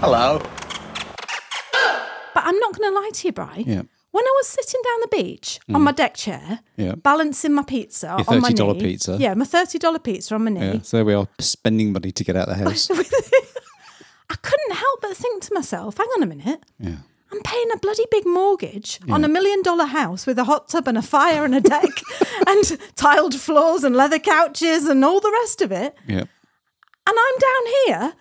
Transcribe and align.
Hello. 0.00 0.38
But 2.32 2.44
I'm 2.46 2.58
not 2.58 2.74
going 2.76 2.90
to 2.90 2.98
lie 2.98 3.10
to 3.12 3.28
you, 3.28 3.32
Bri. 3.32 3.64
Yeah. 3.66 3.82
When 4.12 4.24
I 4.24 4.32
was 4.38 4.46
sitting 4.48 4.80
down 4.82 5.00
the 5.02 5.08
beach 5.08 5.60
on 5.68 5.82
mm. 5.82 5.84
my 5.84 5.92
deck 5.92 6.14
chair, 6.14 6.60
Yeah. 6.76 6.94
balancing 6.94 7.52
my 7.52 7.62
pizza 7.62 8.06
Your 8.18 8.24
on 8.34 8.40
my 8.40 8.50
$30 8.50 8.76
knee. 8.76 8.80
pizza. 8.82 9.16
Yeah, 9.20 9.34
my 9.34 9.44
$30 9.44 10.02
pizza 10.02 10.34
on 10.34 10.44
my 10.44 10.50
knee. 10.50 10.60
Yeah, 10.60 10.80
so 10.82 10.96
there 10.96 11.04
we 11.04 11.12
are 11.12 11.28
spending 11.38 11.92
money 11.92 12.12
to 12.12 12.24
get 12.24 12.34
out 12.34 12.48
of 12.48 12.56
the 12.58 12.64
house. 12.70 12.90
I 14.30 14.36
couldn't 14.36 14.74
help 14.74 15.00
but 15.02 15.16
think 15.16 15.42
to 15.44 15.54
myself, 15.54 15.98
hang 15.98 16.06
on 16.16 16.22
a 16.22 16.26
minute. 16.26 16.60
Yeah. 16.78 16.96
I'm 17.32 17.40
paying 17.42 17.70
a 17.72 17.76
bloody 17.78 18.06
big 18.10 18.26
mortgage 18.26 19.00
on 19.08 19.22
a 19.24 19.28
million 19.28 19.62
dollar 19.62 19.84
house 19.84 20.26
with 20.26 20.38
a 20.38 20.44
hot 20.44 20.68
tub 20.68 20.88
and 20.88 20.98
a 20.98 21.02
fire 21.02 21.44
and 21.44 21.54
a 21.54 21.60
deck 21.60 21.90
and 22.46 22.78
tiled 22.96 23.34
floors 23.34 23.84
and 23.84 23.94
leather 23.94 24.18
couches 24.18 24.86
and 24.86 25.04
all 25.04 25.20
the 25.20 25.30
rest 25.42 25.60
of 25.62 25.70
it. 25.70 25.94
Yeah. 26.08 26.24
And 26.24 26.28
I'm 27.06 27.38
down 27.38 27.64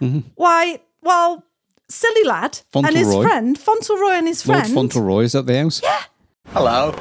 here, 0.02 0.32
why, 0.36 0.82
while 1.00 1.43
silly 1.89 2.23
lad 2.23 2.61
and 2.73 2.95
his. 2.95 3.13
Friend, 3.13 3.57
Fauntleroy 3.57 4.11
and 4.11 4.27
his 4.27 4.47
Lord 4.47 4.59
friend, 4.59 4.73
Fauntleroy 4.73 5.23
is 5.23 5.36
at 5.36 5.45
the 5.45 5.57
house. 5.59 5.82
Yeah. 5.83 6.04
Hello. 6.50 6.95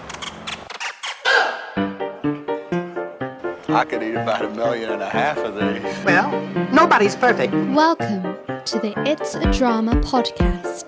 I 3.71 3.85
could 3.85 4.03
eat 4.03 4.15
about 4.15 4.45
a 4.45 4.49
million 4.51 4.91
and 4.91 5.03
a 5.03 5.09
half 5.09 5.37
of 5.39 5.55
these. 5.55 6.05
Well, 6.05 6.31
nobody's 6.73 7.15
perfect. 7.15 7.53
Welcome 7.53 8.23
to 8.65 8.79
the 8.79 8.95
It's 9.07 9.35
a 9.35 9.51
Drama 9.53 9.93
podcast. 9.97 10.87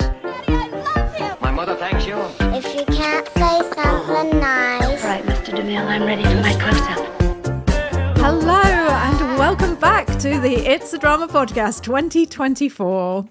My 1.41 1.51
mother 1.51 1.77
thanks 1.77 2.06
you. 2.06 2.17
If 2.41 2.75
you 2.75 2.84
can't 2.87 3.28
say 3.28 3.61
something 3.75 4.41
nice, 4.41 4.83
All 5.05 5.11
right, 5.11 5.23
Mr. 5.25 5.55
DeMille, 5.55 5.87
I'm 5.87 6.05
ready 6.05 6.23
for 6.23 6.41
my 6.41 6.55
close-up. 6.55 8.17
Hello 8.19 8.61
and 8.62 9.39
welcome 9.39 9.75
back 9.77 10.06
to 10.19 10.41
the 10.41 10.56
It's 10.67 10.92
a 10.95 10.98
Drama 10.98 11.28
Podcast 11.28 11.83
2024. 11.83 13.28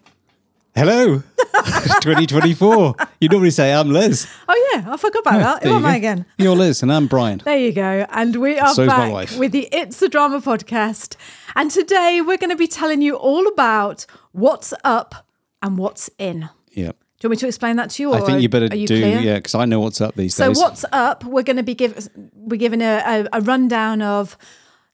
Hello. 0.79 1.21
2024. 2.01 2.95
You 3.19 3.27
normally 3.27 3.51
say 3.51 3.73
I'm 3.73 3.89
Liz. 3.89 4.29
Oh 4.47 4.71
yeah, 4.71 4.89
I 4.89 4.95
forgot 4.95 5.19
about 5.19 5.39
that. 5.39 5.63
Who 5.67 5.75
am 5.75 5.85
I 5.85 5.97
again? 5.97 6.25
You're 6.37 6.55
Liz 6.55 6.81
and 6.81 6.89
I'm 6.89 7.07
Brian. 7.07 7.41
There 7.43 7.57
you 7.57 7.73
go. 7.73 8.05
And 8.09 8.37
we 8.37 8.57
are 8.57 8.73
my 8.77 8.85
back 8.85 9.11
wife. 9.11 9.37
with 9.37 9.51
the 9.51 9.67
It's 9.73 10.01
a 10.01 10.07
Drama 10.07 10.39
podcast. 10.39 11.17
And 11.57 11.69
today 11.69 12.21
we're 12.25 12.37
going 12.37 12.51
to 12.51 12.55
be 12.55 12.65
telling 12.65 13.01
you 13.01 13.17
all 13.17 13.45
about 13.49 14.05
what's 14.31 14.73
up 14.85 15.27
and 15.61 15.77
what's 15.77 16.09
in. 16.17 16.47
Yeah. 16.69 16.93
Do 16.93 17.25
you 17.25 17.29
want 17.29 17.31
me 17.31 17.37
to 17.37 17.47
explain 17.47 17.75
that 17.75 17.89
to 17.89 18.03
you? 18.03 18.13
Or 18.13 18.15
I 18.15 18.21
think 18.21 18.41
you 18.41 18.47
better 18.47 18.69
are 18.71 18.75
you 18.77 18.87
do, 18.87 19.01
clear? 19.01 19.19
yeah, 19.19 19.35
because 19.35 19.55
I 19.55 19.65
know 19.65 19.81
what's 19.81 19.99
up 19.99 20.15
these 20.15 20.33
days. 20.33 20.35
So 20.35 20.47
days. 20.47 20.59
what's 20.59 20.85
up? 20.93 21.25
We're 21.25 21.43
going 21.43 21.57
to 21.57 21.63
be 21.63 21.75
give, 21.75 22.07
we're 22.33 22.55
giving 22.55 22.81
a, 22.81 23.27
a, 23.33 23.39
a 23.39 23.41
rundown 23.41 24.01
of 24.01 24.37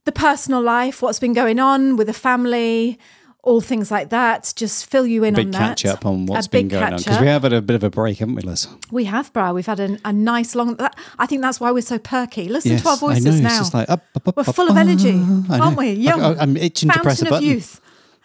the 0.05 0.11
personal 0.11 0.61
life, 0.61 1.03
what's 1.03 1.20
been 1.20 1.33
going 1.33 1.59
on 1.59 1.95
with 1.95 2.08
the 2.08 2.14
family, 2.14 2.97
all 3.46 3.62
things 3.62 3.90
like 3.92 4.10
that. 4.10 4.52
Just 4.56 4.88
fill 4.88 5.06
you 5.08 5.24
in 5.24 5.36
Big 5.36 5.46
on 5.46 5.52
that. 5.52 5.60
catch 5.60 5.86
up 5.86 6.06
on 6.06 6.26
what's 6.26 6.48
A 6.48 6.50
been 6.50 6.68
going 6.68 6.84
on 6.84 6.98
because 6.98 7.20
we 7.20 7.28
have 7.28 7.44
had 7.44 7.54
a 7.54 7.62
bit 7.62 7.76
of 7.76 7.84
a 7.84 7.90
break, 7.90 8.18
haven't 8.18 8.36
we, 8.36 8.42
Liz? 8.42 8.68
We 8.92 9.06
have, 9.06 9.32
bro. 9.32 9.54
We've 9.54 9.66
had 9.66 9.80
a, 9.80 9.98
a 10.04 10.12
nice 10.12 10.56
long. 10.56 10.76
That, 10.76 10.96
I 11.18 11.26
think 11.28 11.42
that's 11.42 11.60
why 11.60 11.72
we're 11.72 11.82
so 11.82 11.98
perky. 12.00 12.50
Listen 12.50 12.72
Yes, 12.72 12.82
to 12.82 12.90
our 12.90 12.96
I 12.96 13.00
voices 13.00 13.40
now. 13.40 13.50
just 13.58 13.73
like 13.73 13.90
up, 13.90 14.04
up, 14.16 14.28
up, 14.28 14.36
we're 14.38 14.44
full 14.44 14.70
of 14.70 14.76
energy, 14.78 15.22
aren't 15.50 15.78
we? 15.78 15.92
Young. 15.92 16.22
I- 16.22 16.36
I'm 16.42 16.58
itching 16.58 16.90
to 16.90 17.00
press 17.00 17.22
a 17.22 17.26
of 17.26 17.30
button. 17.30 17.48
youth. 17.48 17.80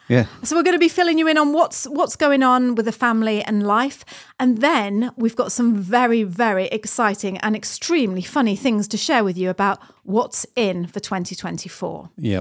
Yeah. 0.09 0.27
So 0.43 0.57
we're 0.57 0.65
going 0.65 0.75
to 0.75 0.81
be 0.81 0.89
filling 0.89 1.19
you 1.19 1.29
in 1.29 1.39
on 1.39 1.53
what's 1.53 1.85
what's 1.85 2.17
going 2.17 2.43
on 2.43 2.75
with 2.75 2.87
the 2.87 2.91
family 2.93 3.45
and 3.45 3.65
life, 3.65 4.05
and 4.41 4.59
then 4.59 5.13
we've 5.17 5.37
got 5.37 5.53
some 5.53 5.77
very 5.77 6.25
very 6.25 6.67
exciting 6.67 7.39
and 7.39 7.55
extremely 7.55 8.23
funny 8.23 8.57
things 8.57 8.89
to 8.89 8.97
share 8.97 9.23
with 9.23 9.39
you 9.39 9.51
about 9.51 9.79
what's 10.03 10.45
in 10.57 10.87
for 10.89 10.99
2024. 10.99 12.11
Yeah. 12.19 12.41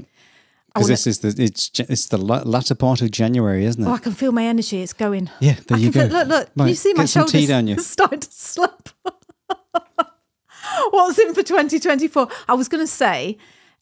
Because 0.73 0.87
this 0.87 1.07
is 1.07 1.19
the 1.19 1.35
it's 1.41 1.71
it's 1.79 2.05
the 2.07 2.17
latter 2.17 2.75
part 2.75 3.01
of 3.01 3.11
January, 3.11 3.65
isn't 3.65 3.83
it? 3.83 3.87
Oh, 3.87 3.93
I 3.93 3.97
can 3.97 4.13
feel 4.13 4.31
my 4.31 4.45
energy. 4.45 4.81
It's 4.81 4.93
going. 4.93 5.29
Yeah, 5.39 5.55
there 5.67 5.77
I 5.77 5.81
you 5.81 5.91
go. 5.91 6.07
Feel, 6.07 6.25
look, 6.25 6.49
look. 6.55 6.67
You 6.67 6.75
see 6.75 6.93
my 6.93 7.05
shoulders 7.05 7.31
tea 7.31 7.47
down 7.47 7.67
you. 7.67 7.79
starting 7.79 8.19
to 8.19 8.31
slump. 8.31 8.89
What's 10.91 11.17
in 11.17 11.33
for 11.33 11.43
2024? 11.43 12.27
I 12.47 12.53
was 12.53 12.67
going 12.67 12.83
to 12.83 12.87
say. 12.87 13.37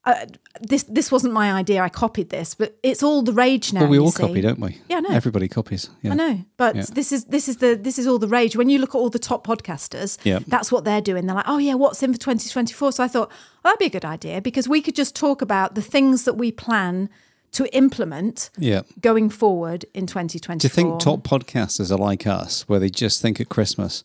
Uh, 0.07 0.25
this 0.62 0.84
this 0.84 1.12
wasn't 1.12 1.34
my 1.34 1.51
idea. 1.51 1.81
I 1.84 1.90
copied 1.90 2.29
this, 2.29 2.56
but 2.56 2.78
it's 2.81 3.03
all 3.03 3.22
the 3.23 3.34
rage 3.34 3.73
now. 3.73 3.81
well, 3.81 3.90
we 3.90 4.00
all 4.00 4.12
see. 4.12 4.23
copy, 4.23 4.40
don't 4.41 4.59
we? 4.59 4.79
Yeah, 4.90 4.97
I 4.97 5.00
know. 5.01 5.09
Everybody 5.09 5.47
copies. 5.50 5.90
Yeah. 6.01 6.12
I 6.13 6.16
know, 6.16 6.45
but 6.56 6.75
Yeah. 6.78 6.85
this 6.94 7.12
is 7.12 7.25
this 7.25 7.50
is 7.50 7.57
the 7.57 7.75
this 7.75 8.00
is 8.00 8.07
all 8.07 8.18
the 8.18 8.28
rage. 8.29 8.56
When 8.56 8.69
you 8.69 8.79
look 8.79 8.95
at 8.95 8.97
all 8.97 9.09
the 9.09 9.19
top 9.19 9.45
podcasters, 9.45 10.18
Yeah. 10.23 10.40
that's 10.47 10.72
what 10.72 10.85
they're 10.85 11.01
doing. 11.01 11.25
They're 11.25 11.35
like, 11.35 11.50
oh 11.50 11.57
yeah, 11.57 11.73
what's 11.73 12.01
in 12.03 12.13
for 12.13 12.19
2024? 12.19 12.94
So 12.94 13.03
I 13.03 13.09
thought 13.09 13.29
well, 13.63 13.73
that'd 13.73 13.79
be 13.79 13.85
a 13.85 13.90
good 14.00 14.06
idea 14.06 14.40
because 14.41 14.69
we 14.69 14.81
could 14.81 14.95
just 14.95 15.13
talk 15.13 15.41
about 15.41 15.75
the 15.75 15.81
things 15.81 16.24
that 16.24 16.35
we 16.38 16.51
plan 16.53 17.09
to 17.51 17.66
implement 17.75 18.50
Yeah. 18.57 18.84
going 19.01 19.29
forward 19.29 19.85
in 19.94 20.07
2024. 20.07 20.57
Do 20.59 20.66
you 20.68 20.69
think 20.69 21.00
top 21.01 21.24
podcasters 21.24 21.91
are 21.91 21.97
like 21.97 22.25
us, 22.25 22.62
where 22.69 22.79
they 22.79 22.89
just 22.89 23.22
think 23.22 23.41
at 23.41 23.50
Christmas, 23.50 24.03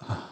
"Ah, 0.00 0.30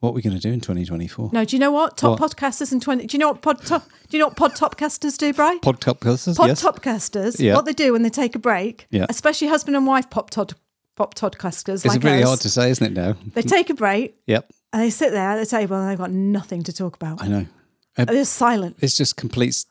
what 0.00 0.10
are 0.10 0.12
we 0.12 0.22
going 0.22 0.34
to 0.34 0.40
do 0.40 0.50
in 0.52 0.60
2024? 0.60 1.30
No, 1.32 1.44
do 1.44 1.54
you 1.56 1.60
know 1.60 1.70
what 1.70 1.96
top 1.96 2.18
What? 2.20 2.36
podcasters 2.36 2.72
in 2.72 2.80
20? 2.80 3.06
Do 3.06 3.14
you 3.14 3.18
know 3.18 3.28
what 3.28 3.42
pod 3.42 3.64
top? 3.64 3.84
Do 4.08 4.16
you 4.16 4.18
know 4.18 4.26
what 4.28 4.36
pod 4.36 4.52
topcasters 4.54 5.16
do, 5.18 5.32
Bry? 5.32 5.58
Pod 5.62 5.80
podcasters? 5.80 6.36
Pod 6.36 6.48
yes. 6.48 6.62
topcasters. 6.62 7.38
Yeah. 7.38 7.54
What 7.54 7.64
they 7.66 7.72
do 7.72 7.92
when 7.92 8.02
they 8.02 8.08
take 8.10 8.34
a 8.34 8.38
break, 8.38 8.86
Yeah. 8.90 9.06
especially 9.08 9.48
husband 9.48 9.76
and 9.76 9.86
wife 9.86 10.10
pop 10.10 10.30
tod 10.30 10.54
pop 10.96 11.14
podcasters 11.14 11.84
It's 11.84 11.86
like 11.86 12.02
really 12.02 12.22
us, 12.22 12.28
hard 12.28 12.40
to 12.40 12.48
say, 12.50 12.70
isn't 12.70 12.84
it? 12.86 12.92
Now. 12.92 13.16
they 13.34 13.42
take 13.42 13.70
a 13.70 13.74
break 13.74 14.16
Yep. 14.26 14.50
and 14.72 14.82
they 14.82 14.90
sit 14.90 15.12
there 15.12 15.30
at 15.30 15.36
the 15.36 15.46
table 15.46 15.76
and 15.76 15.88
they've 15.90 15.96
got 15.98 16.10
nothing 16.10 16.62
to 16.64 16.72
talk 16.72 16.96
about. 16.96 17.22
I 17.22 17.28
know. 17.28 17.46
They're 17.96 18.24
silent. 18.24 18.76
It's 18.80 18.96
just 18.96 19.16
complete. 19.16 19.64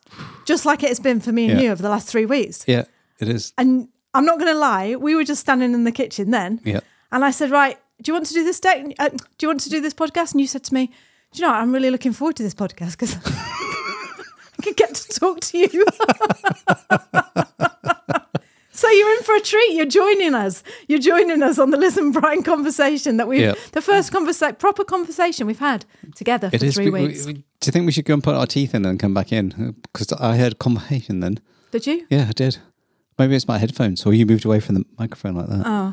just 0.44 0.64
like 0.64 0.82
it's 0.84 1.00
been 1.00 1.20
for 1.20 1.32
me 1.32 1.50
and 1.50 1.58
Yeah. 1.58 1.66
you 1.66 1.72
over 1.72 1.82
the 1.82 1.88
last 1.88 2.06
three 2.08 2.26
weeks. 2.26 2.64
Yeah, 2.68 2.84
it 3.18 3.28
is. 3.28 3.52
And 3.58 3.88
I'm 4.14 4.24
not 4.24 4.38
going 4.38 4.52
to 4.52 4.58
lie, 4.58 4.94
we 4.96 5.14
were 5.14 5.24
just 5.24 5.40
standing 5.40 5.72
in 5.74 5.84
the 5.84 5.92
kitchen 5.92 6.30
then, 6.30 6.60
Yeah. 6.64 6.80
and 7.12 7.24
I 7.24 7.30
said, 7.32 7.50
"Right, 7.50 7.78
do 8.02 8.10
you 8.10 8.14
want 8.14 8.26
to 8.26 8.34
do 8.34 8.44
this 8.44 8.60
day? 8.60 8.94
Uh, 8.98 9.08
do 9.10 9.16
you 9.42 9.48
want 9.48 9.60
to 9.60 9.70
do 9.70 9.80
this 9.80 9.94
podcast?" 9.94 10.32
And 10.32 10.40
you 10.40 10.46
said 10.46 10.64
to 10.64 10.74
me, 10.74 10.86
"Do 10.86 10.92
you 11.34 11.42
know? 11.42 11.48
what? 11.52 11.60
I'm 11.60 11.72
really 11.72 11.90
looking 11.90 12.12
forward 12.12 12.36
to 12.36 12.42
this 12.42 12.54
podcast 12.54 12.92
because 12.92 13.16
I 13.26 14.62
can 14.62 14.72
get 14.74 14.94
to 14.94 15.20
talk 15.20 15.40
to 15.40 15.58
you." 15.58 15.84
So 18.72 18.88
you're 18.88 19.10
in 19.18 19.22
for 19.24 19.34
a 19.34 19.40
treat. 19.40 19.72
You're 19.74 19.84
joining 19.84 20.32
us. 20.34 20.62
You're 20.88 21.00
joining 21.00 21.42
us 21.42 21.58
on 21.58 21.70
the 21.70 21.76
Listen 21.76 22.12
Brian 22.12 22.42
conversation 22.42 23.18
that 23.18 23.28
we've 23.28 23.40
Yeah. 23.42 23.54
the 23.72 23.82
first 23.82 24.10
conversa- 24.10 24.58
proper 24.58 24.84
conversation 24.84 25.46
we've 25.46 25.58
had 25.58 25.84
together 26.14 26.48
for 26.48 26.64
is. 26.64 26.74
three 26.76 26.86
we- 26.88 27.00
we- 27.02 27.06
weeks. 27.08 27.26
we- 27.26 27.32
do 27.34 27.42
you 27.66 27.72
think 27.72 27.84
we 27.84 27.92
should 27.92 28.06
go 28.06 28.14
and 28.14 28.24
put 28.24 28.36
our 28.36 28.46
teeth 28.46 28.74
in 28.74 28.86
and 28.86 28.98
come 28.98 29.12
back 29.12 29.32
in? 29.32 29.74
Because 29.82 30.12
I 30.14 30.38
heard 30.38 30.58
conversation 30.58 31.20
then. 31.20 31.40
Did 31.72 31.86
you? 31.86 32.06
Yeah, 32.08 32.26
I 32.30 32.32
did. 32.32 32.56
Maybe 33.18 33.36
it's 33.36 33.46
my 33.46 33.58
headphones, 33.58 34.06
or 34.06 34.14
you 34.14 34.24
moved 34.24 34.46
away 34.46 34.60
from 34.60 34.76
the 34.76 34.84
microphone 34.98 35.34
like 35.34 35.48
that. 35.48 35.62
Oh, 35.66 35.92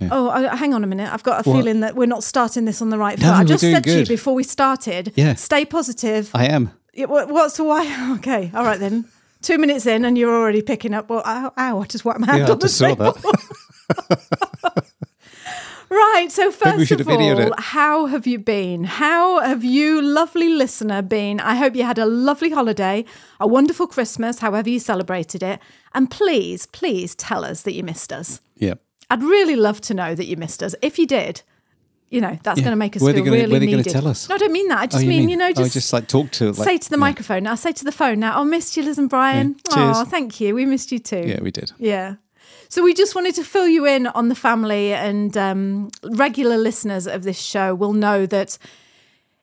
uh, 0.00 0.56
hang 0.56 0.72
on 0.74 0.82
a 0.84 0.86
minute. 0.86 1.12
I've 1.12 1.22
got 1.22 1.44
a 1.46 1.48
What? 1.50 1.56
feeling 1.56 1.80
that 1.80 1.94
we're 1.96 2.06
not 2.06 2.22
starting 2.24 2.64
this 2.64 2.80
on 2.80 2.90
the 2.90 2.98
right 2.98 3.18
foot. 3.18 3.26
No, 3.26 3.32
I 3.32 3.44
just 3.44 3.60
said 3.62 3.84
to 3.84 3.98
you 4.00 4.06
before 4.06 4.34
we 4.34 4.42
started, 4.44 5.12
Yeah. 5.16 5.34
stay 5.34 5.64
positive. 5.64 6.30
I 6.34 6.46
am. 6.46 6.70
Yeah, 6.94 7.06
what- 7.06 7.28
What's 7.30 7.56
the 7.56 7.64
why? 7.64 7.86
Okay, 8.18 8.50
all 8.54 8.64
right 8.64 8.80
then. 8.80 9.04
Two 9.42 9.56
minutes 9.58 9.86
in, 9.86 10.04
and 10.04 10.18
you're 10.18 10.34
already 10.36 10.60
picking 10.62 10.92
up. 10.92 11.08
Well, 11.08 11.22
ow, 11.24 11.52
ow 11.56 11.80
I 11.80 11.86
just 11.86 12.04
whacked 12.04 12.20
my 12.20 12.26
hand 12.26 12.40
Yeah, 12.40 12.48
I 12.48 12.52
on 12.52 12.58
the 12.58 12.66
just 12.66 12.76
saw 12.76 12.88
table. 12.88 13.12
that. 13.12 14.84
Right. 15.92 16.28
So 16.30 16.52
first 16.52 16.92
of 16.92 17.08
all, 17.08 17.40
it. 17.40 17.52
how 17.58 18.06
have 18.06 18.24
you 18.24 18.38
been? 18.38 18.84
How 18.84 19.40
have 19.40 19.64
you, 19.64 20.00
lovely 20.00 20.48
listener, 20.50 21.02
been? 21.02 21.40
I 21.40 21.56
hope 21.56 21.74
you 21.74 21.82
had 21.82 21.98
a 21.98 22.06
lovely 22.06 22.50
holiday, 22.50 23.04
a 23.40 23.48
wonderful 23.48 23.88
Christmas, 23.88 24.38
however 24.38 24.70
you 24.70 24.78
celebrated 24.78 25.42
it, 25.42 25.58
and 25.92 26.08
please, 26.08 26.66
please 26.66 27.16
tell 27.16 27.44
us 27.44 27.62
that 27.62 27.72
you 27.74 27.82
missed 27.82 28.12
us. 28.12 28.40
Yeah. 28.56 28.74
I'd 29.10 29.22
really 29.22 29.56
love 29.56 29.80
to 29.82 29.94
know 29.94 30.14
that 30.14 30.26
you 30.26 30.36
missed 30.36 30.62
us. 30.62 30.74
If 30.82 30.98
you 30.98 31.06
did, 31.06 31.42
you 32.10 32.20
know, 32.20 32.38
that's 32.42 32.58
Yeah. 32.58 32.64
going 32.64 32.72
to 32.72 32.76
make 32.76 32.96
us 32.96 33.02
they 33.02 33.12
feel 33.12 33.24
gonna- 33.24 33.36
really 33.36 33.52
were 33.52 33.58
they 33.58 33.66
gonna 33.70 33.84
tell 33.84 34.08
us? 34.08 34.28
No, 34.28 34.34
I 34.36 34.38
don't 34.38 34.52
mean 34.52 34.68
that. 34.68 34.78
I 34.78 34.86
just 34.86 35.04
Oh, 35.04 35.06
mean, 35.06 35.28
you 35.28 35.36
know, 35.36 35.48
oh, 35.48 35.52
just, 35.52 35.72
just 35.74 35.92
like 35.92 36.06
talk 36.08 36.30
to 36.32 36.52
like, 36.52 36.68
say 36.68 36.78
to 36.78 36.90
the 36.90 36.96
yeah. 36.96 37.00
microphone. 37.00 37.42
Now, 37.44 37.54
say 37.54 37.72
to 37.72 37.84
the 37.84 37.92
phone 37.92 38.18
now, 38.20 38.40
I 38.40 38.44
missed 38.44 38.76
you, 38.76 38.82
Liz 38.82 38.98
and 38.98 39.08
Brian. 39.10 39.56
Yeah. 39.76 39.92
Oh, 39.96 40.04
thank 40.04 40.40
you. 40.40 40.54
We 40.54 40.64
missed 40.66 40.90
you 40.92 40.98
too. 40.98 41.24
Yeah, 41.26 41.40
we 41.40 41.50
did. 41.50 41.72
Yeah. 41.78 42.14
So 42.68 42.82
we 42.82 42.94
just 42.94 43.14
wanted 43.16 43.34
to 43.36 43.44
fill 43.44 43.66
you 43.68 43.84
in 43.86 44.06
on 44.08 44.28
the 44.28 44.34
family, 44.36 44.92
and 44.92 45.36
um, 45.36 45.90
regular 46.04 46.56
listeners 46.56 47.06
of 47.08 47.22
this 47.24 47.38
show 47.40 47.74
will 47.74 47.92
know 47.92 48.26
that 48.26 48.58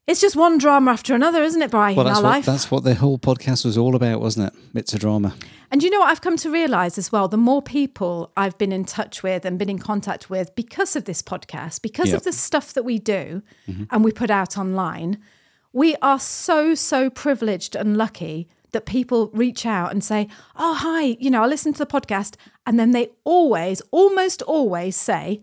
it's 0.07 0.21
just 0.21 0.36
one 0.36 0.57
drama 0.57 0.92
after 0.92 1.13
another, 1.13 1.44
isn't 1.44 1.62
it, 1.62 1.69
Brian, 1.69 1.95
Well, 1.95 2.06
that's 2.06 2.19
our 2.19 2.24
what 2.24 2.30
life? 2.30 2.45
that's 2.45 2.71
what 2.71 2.83
the 2.83 2.95
whole 2.95 3.19
podcast 3.19 3.65
was 3.65 3.77
all 3.77 3.95
about, 3.95 4.21
wasn't 4.21 4.54
it? 4.54 4.59
It's 4.74 4.94
a 4.94 5.00
drama. 5.00 5.36
And 5.69 5.83
you 5.83 5.89
know 5.89 6.00
what 6.00 6.09
I've 6.09 6.21
come 6.21 6.38
to 6.38 6.50
realize 6.50 6.98
as 6.98 7.12
well? 7.12 7.27
The 7.27 7.38
more 7.38 7.62
people 7.62 8.31
I've 8.38 8.57
been 8.57 8.71
in 8.71 8.86
touch 8.86 9.21
with 9.21 9.44
and 9.44 9.59
been 9.59 9.69
in 9.69 9.80
contact 9.80 10.30
with 10.30 10.56
because 10.56 10.95
of 10.95 11.04
this 11.04 11.21
podcast, 11.21 11.81
because 11.81 12.09
Yeah. 12.09 12.15
of 12.15 12.24
the 12.24 12.31
stuff 12.31 12.74
that 12.74 12.83
we 12.83 13.00
do 13.00 13.44
mm-hmm. 13.68 13.83
and 13.92 14.04
we 14.06 14.12
put 14.13 14.30
out 14.31 14.57
online, 14.57 15.18
we 15.74 15.98
are 16.01 16.19
so, 16.19 16.74
so 16.74 17.10
privileged 17.10 17.75
and 17.75 17.98
lucky 17.98 18.48
that 18.71 18.86
people 18.86 19.27
reach 19.33 19.65
out 19.65 19.92
and 19.92 20.01
say, 20.03 20.30
Oh, 20.56 20.74
hi, 20.75 21.18
you 21.19 21.30
know, 21.30 21.44
I 21.44 21.48
listened 21.48 21.75
to 21.75 21.86
the 21.86 21.86
podcast. 21.86 22.36
And 22.65 22.80
then 22.80 22.92
they 22.92 23.10
always, 23.25 23.81
almost 23.92 24.42
always 24.44 24.95
say, 24.95 25.42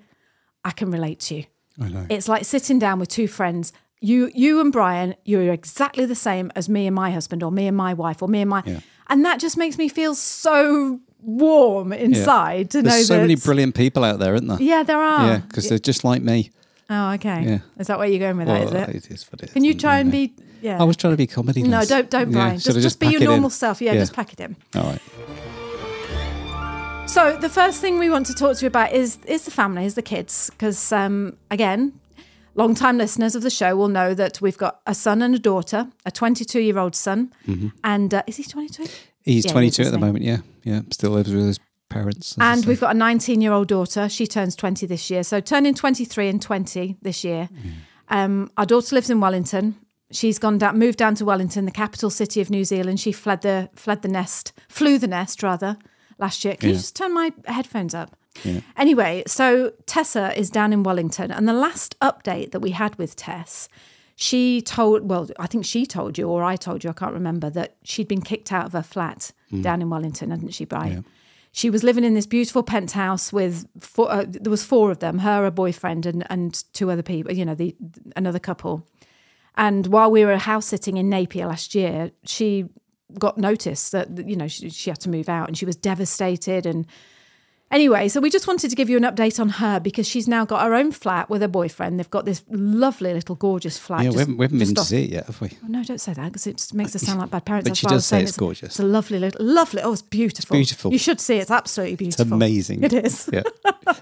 I 0.65 0.71
can 0.71 0.91
relate 0.91 1.21
to 1.21 1.35
you. 1.37 1.45
I 1.79 1.89
know. 1.89 2.07
It's 2.09 2.29
like 2.29 2.45
sitting 2.47 2.79
down 2.79 2.99
with 2.99 3.09
two 3.09 3.29
friends. 3.29 3.73
You, 4.05 4.31
you 4.35 4.61
and 4.61 4.71
Brian, 4.71 5.15
you're 5.25 5.51
exactly 5.53 6.05
the 6.05 6.15
same 6.15 6.53
as 6.55 6.69
me 6.69 6.87
and 6.87 6.95
my 6.95 7.11
husband, 7.11 7.43
or 7.43 7.51
me 7.51 7.67
and 7.67 7.77
my 7.77 7.95
wife, 7.95 8.21
or 8.23 8.29
me 8.29 8.41
and 8.43 8.51
my, 8.51 8.63
Yeah. 8.67 8.81
and 9.09 9.25
that 9.25 9.41
just 9.41 9.57
makes 9.57 9.79
me 9.79 9.89
feel 9.89 10.15
so 10.15 11.01
warm 11.23 11.91
inside 11.93 12.71
to 12.73 12.83
know 12.83 12.91
There's 12.91 13.07
so 13.07 13.15
that. 13.15 13.21
many 13.23 13.35
brilliant 13.37 13.75
people 13.75 14.05
out 14.05 14.19
there, 14.19 14.35
isn't 14.35 14.47
there? 14.49 14.61
yeah, 14.61 14.83
there 14.83 15.01
are. 15.01 15.27
Yeah, 15.27 15.39
because 15.39 15.69
they're 15.71 15.79
just 15.79 16.05
like 16.05 16.23
me. 16.23 16.51
Oh, 16.91 17.13
okay. 17.13 17.43
Yeah. 17.45 17.59
Is 17.79 17.87
that 17.87 17.99
where 17.99 18.07
you're 18.07 18.19
going 18.19 18.37
with 18.37 18.47
that? 18.49 18.63
Is 18.65 18.73
it? 18.73 18.89
it 19.07 19.11
is 19.11 19.25
what 19.33 19.41
it 19.41 19.47
is. 19.49 19.53
Can 19.55 19.65
you 19.65 19.73
try 19.73 19.99
and 20.01 20.09
Yeah. 20.13 20.27
be? 20.27 20.35
Yeah. 20.61 20.81
I 20.81 20.85
was 20.85 20.97
trying 20.99 21.15
to 21.15 21.17
be 21.17 21.27
comedy. 21.27 21.63
no, 21.63 21.83
don't 21.87 22.11
don't 22.11 22.31
Brian. 22.31 22.59
should 22.59 22.75
Just, 22.75 22.79
I 22.79 22.83
just 22.83 23.01
be 23.01 23.07
your 23.07 23.23
it 23.23 23.25
in? 23.25 23.31
normal 23.31 23.49
self. 23.51 23.81
Yeah, 23.81 23.95
just 23.95 24.13
pack 24.13 24.33
it 24.35 24.41
in. 24.41 24.55
All 24.77 24.83
right. 24.85 25.01
So 27.07 27.37
the 27.41 27.49
first 27.49 27.81
thing 27.81 27.99
we 27.99 28.11
want 28.11 28.27
to 28.27 28.35
talk 28.35 28.57
to 28.57 28.63
you 28.63 28.67
about 28.67 28.93
is 28.93 29.19
is 29.27 29.45
the 29.45 29.51
family, 29.51 29.85
is 29.87 29.95
the 29.95 30.03
kids, 30.03 30.51
because 30.51 30.93
um, 30.93 31.37
again, 31.51 31.93
long 32.55 32.75
time 32.75 32.99
listeners 32.99 33.35
of 33.35 33.43
the 33.43 33.51
show 33.51 33.77
will 33.77 33.89
know 33.89 34.15
that 34.15 34.41
we've 34.41 34.59
got 34.59 34.81
a 34.87 34.95
son 34.95 35.23
and 35.23 35.35
a 35.35 35.39
daughter, 35.39 35.89
a 36.07 36.11
22 36.11 36.61
year 36.61 36.79
old 36.79 36.95
son, 36.95 37.33
and 37.83 38.15
uh, 38.15 38.23
is 38.27 38.37
he 38.37 38.45
22? 38.45 38.87
He's 39.23 39.45
Yeah, 39.47 39.53
22 39.53 39.83
is, 39.83 39.89
at 39.89 39.93
the 39.93 39.99
moment. 39.99 40.25
Yeah, 40.25 40.39
yeah. 40.65 40.83
Still 40.91 41.13
lives 41.13 41.33
with 41.33 41.47
his 41.47 41.61
parents. 41.89 42.37
And 42.39 42.65
we've 42.67 42.81
got 42.81 42.95
a 42.95 42.99
19 42.99 43.41
year 43.41 43.53
old 43.53 43.69
daughter. 43.69 44.09
She 44.09 44.27
turns 44.27 44.55
20 44.57 44.87
this 44.87 45.11
year. 45.11 45.23
So 45.23 45.41
turning 45.41 45.75
23 45.75 46.29
and 46.29 46.43
20 46.43 46.97
this 47.03 47.25
year. 47.25 47.49
Um, 48.09 48.51
our 48.57 48.67
daughter 48.67 48.95
lives 48.95 49.11
in 49.11 49.21
Wellington. 49.21 49.77
She's 50.11 50.39
gone 50.39 50.59
down, 50.59 50.79
moved 50.79 50.99
down 50.99 51.15
to 51.17 51.25
Wellington, 51.25 51.65
the 51.65 51.71
capital 51.71 52.11
city 52.11 52.41
of 52.41 52.51
New 52.51 52.65
Zealand. 52.65 53.01
She 53.01 53.13
fled 53.13 53.41
the 53.43 53.71
fled 53.75 54.03
the 54.03 54.09
nest, 54.09 54.53
flew 54.69 54.99
the 54.99 55.09
nest 55.09 55.43
rather, 55.43 55.79
last 56.19 56.45
year. 56.45 56.57
Can 56.57 56.69
you 56.71 56.75
just 56.77 56.95
turn 56.95 57.15
my 57.15 57.33
headphones 57.47 57.95
up? 57.95 58.15
Yeah. 58.43 58.61
Anyway, 58.77 59.23
so 59.27 59.73
Tessa 59.87 60.39
is 60.39 60.51
down 60.51 60.73
in 60.73 60.83
Wellington, 60.83 61.31
and 61.31 61.49
the 61.49 61.53
last 61.53 61.99
update 62.01 62.51
that 62.51 62.61
we 62.61 62.73
had 62.73 62.97
with 62.97 63.17
Tess, 63.17 63.69
she 64.17 64.61
told, 64.61 65.09
well, 65.09 65.29
I 65.39 65.47
think 65.47 65.65
she 65.65 65.87
told 65.87 66.19
you, 66.19 66.29
or 66.29 66.43
I 66.45 66.57
told 66.57 66.85
you, 66.85 66.91
I 66.91 66.93
can't 66.93 67.15
remember, 67.15 67.51
that 67.51 67.77
she'd 67.83 68.09
been 68.09 68.23
kicked 68.23 68.53
out 68.53 68.67
of 68.67 68.73
her 68.73 68.83
flat 68.83 69.33
down 69.63 69.81
in 69.83 69.91
Wellington, 69.91 70.31
hadn't 70.31 70.51
she, 70.55 70.65
Brian? 70.65 71.05
She 71.53 71.71
was 71.71 71.85
living 71.85 72.03
in 72.03 72.15
this 72.15 72.27
beautiful 72.27 72.65
penthouse 72.65 73.33
with 73.33 73.69
four, 73.79 74.11
uh, 74.11 74.25
there 74.27 74.51
was 74.51 74.65
four 74.65 74.91
of 74.91 74.99
them, 74.99 75.21
her, 75.21 75.47
a 75.47 75.53
boyfriend, 75.53 76.05
and 76.05 76.27
and 76.29 76.65
two 76.73 76.91
other 76.91 77.03
people, 77.03 77.33
you 77.33 77.45
know, 77.45 77.55
the 77.55 77.77
another 78.17 78.41
couple. 78.41 78.85
And 79.57 79.87
while 79.87 80.11
we 80.11 80.25
were 80.25 80.37
house 80.37 80.67
sitting 80.67 80.97
in 80.97 81.09
Napier 81.09 81.47
last 81.47 81.77
year, 81.77 82.11
she 82.25 82.65
got 83.21 83.39
notice 83.39 83.91
that 83.91 84.29
you 84.29 84.35
know 84.35 84.49
she, 84.49 84.69
she 84.69 84.91
had 84.91 85.01
to 85.03 85.09
move 85.09 85.29
out, 85.29 85.47
and 85.47 85.57
she 85.57 85.65
was 85.65 85.77
devastated. 85.77 86.67
And 86.67 86.87
anyway, 87.75 88.09
so 88.09 88.21
we 88.21 88.31
just 88.31 88.47
wanted 88.47 88.71
to 88.71 88.77
give 88.77 88.89
you 88.89 88.97
an 88.97 89.03
update 89.03 89.39
on 89.39 89.49
her 89.51 89.81
because 89.81 90.09
she's 90.09 90.27
now 90.27 90.45
got 90.45 90.63
her 90.65 90.75
own 90.75 90.93
flat 90.93 91.29
with 91.29 91.43
her 91.43 91.49
boyfriend. 91.49 91.99
They've 91.99 92.11
got 92.11 92.25
this 92.25 92.43
lovely 92.49 93.13
little 93.13 93.35
gorgeous 93.35 93.77
flat. 93.77 94.05
yeah, 94.05 94.11
we 94.11 94.19
haven't, 94.19 94.37
we 94.39 94.45
haven't 94.45 94.59
been 94.59 94.75
just 94.75 94.89
to 94.89 94.95
see 94.95 95.05
it 95.05 95.11
yet, 95.11 95.27
have 95.27 95.41
we? 95.41 95.51
Oh, 95.63 95.67
no, 95.67 95.83
don't 95.83 96.01
say 96.01 96.15
that 96.15 96.27
because 96.27 96.47
it 96.47 96.57
just 96.57 96.73
makes 96.73 96.95
us 96.97 97.03
sound 97.03 97.21
like 97.21 97.31
bad 97.31 97.45
parents. 97.45 97.65
But 97.65 97.71
That's 97.71 97.81
she 97.81 97.87
does 97.87 98.07
say 98.07 98.17
saying 98.17 98.29
it's 98.29 98.37
gorgeous. 98.37 98.69
It's 98.71 98.81
a 98.81 98.85
lovely 98.85 99.19
little, 99.19 99.45
lovely. 99.45 99.83
Oh, 99.83 99.93
it's 99.93 100.03
beautiful. 100.03 100.55
beautiful. 100.57 100.93
You 100.93 100.99
should 100.99 101.21
see 101.21 101.37
it. 101.37 101.43
It's 101.43 101.51
absolutely 101.51 101.97
beautiful. 101.97 102.25
It's 102.25 102.33
amazing. 102.33 102.83
It 102.85 102.93
is. 102.93 103.29
Yeah. 103.33 103.43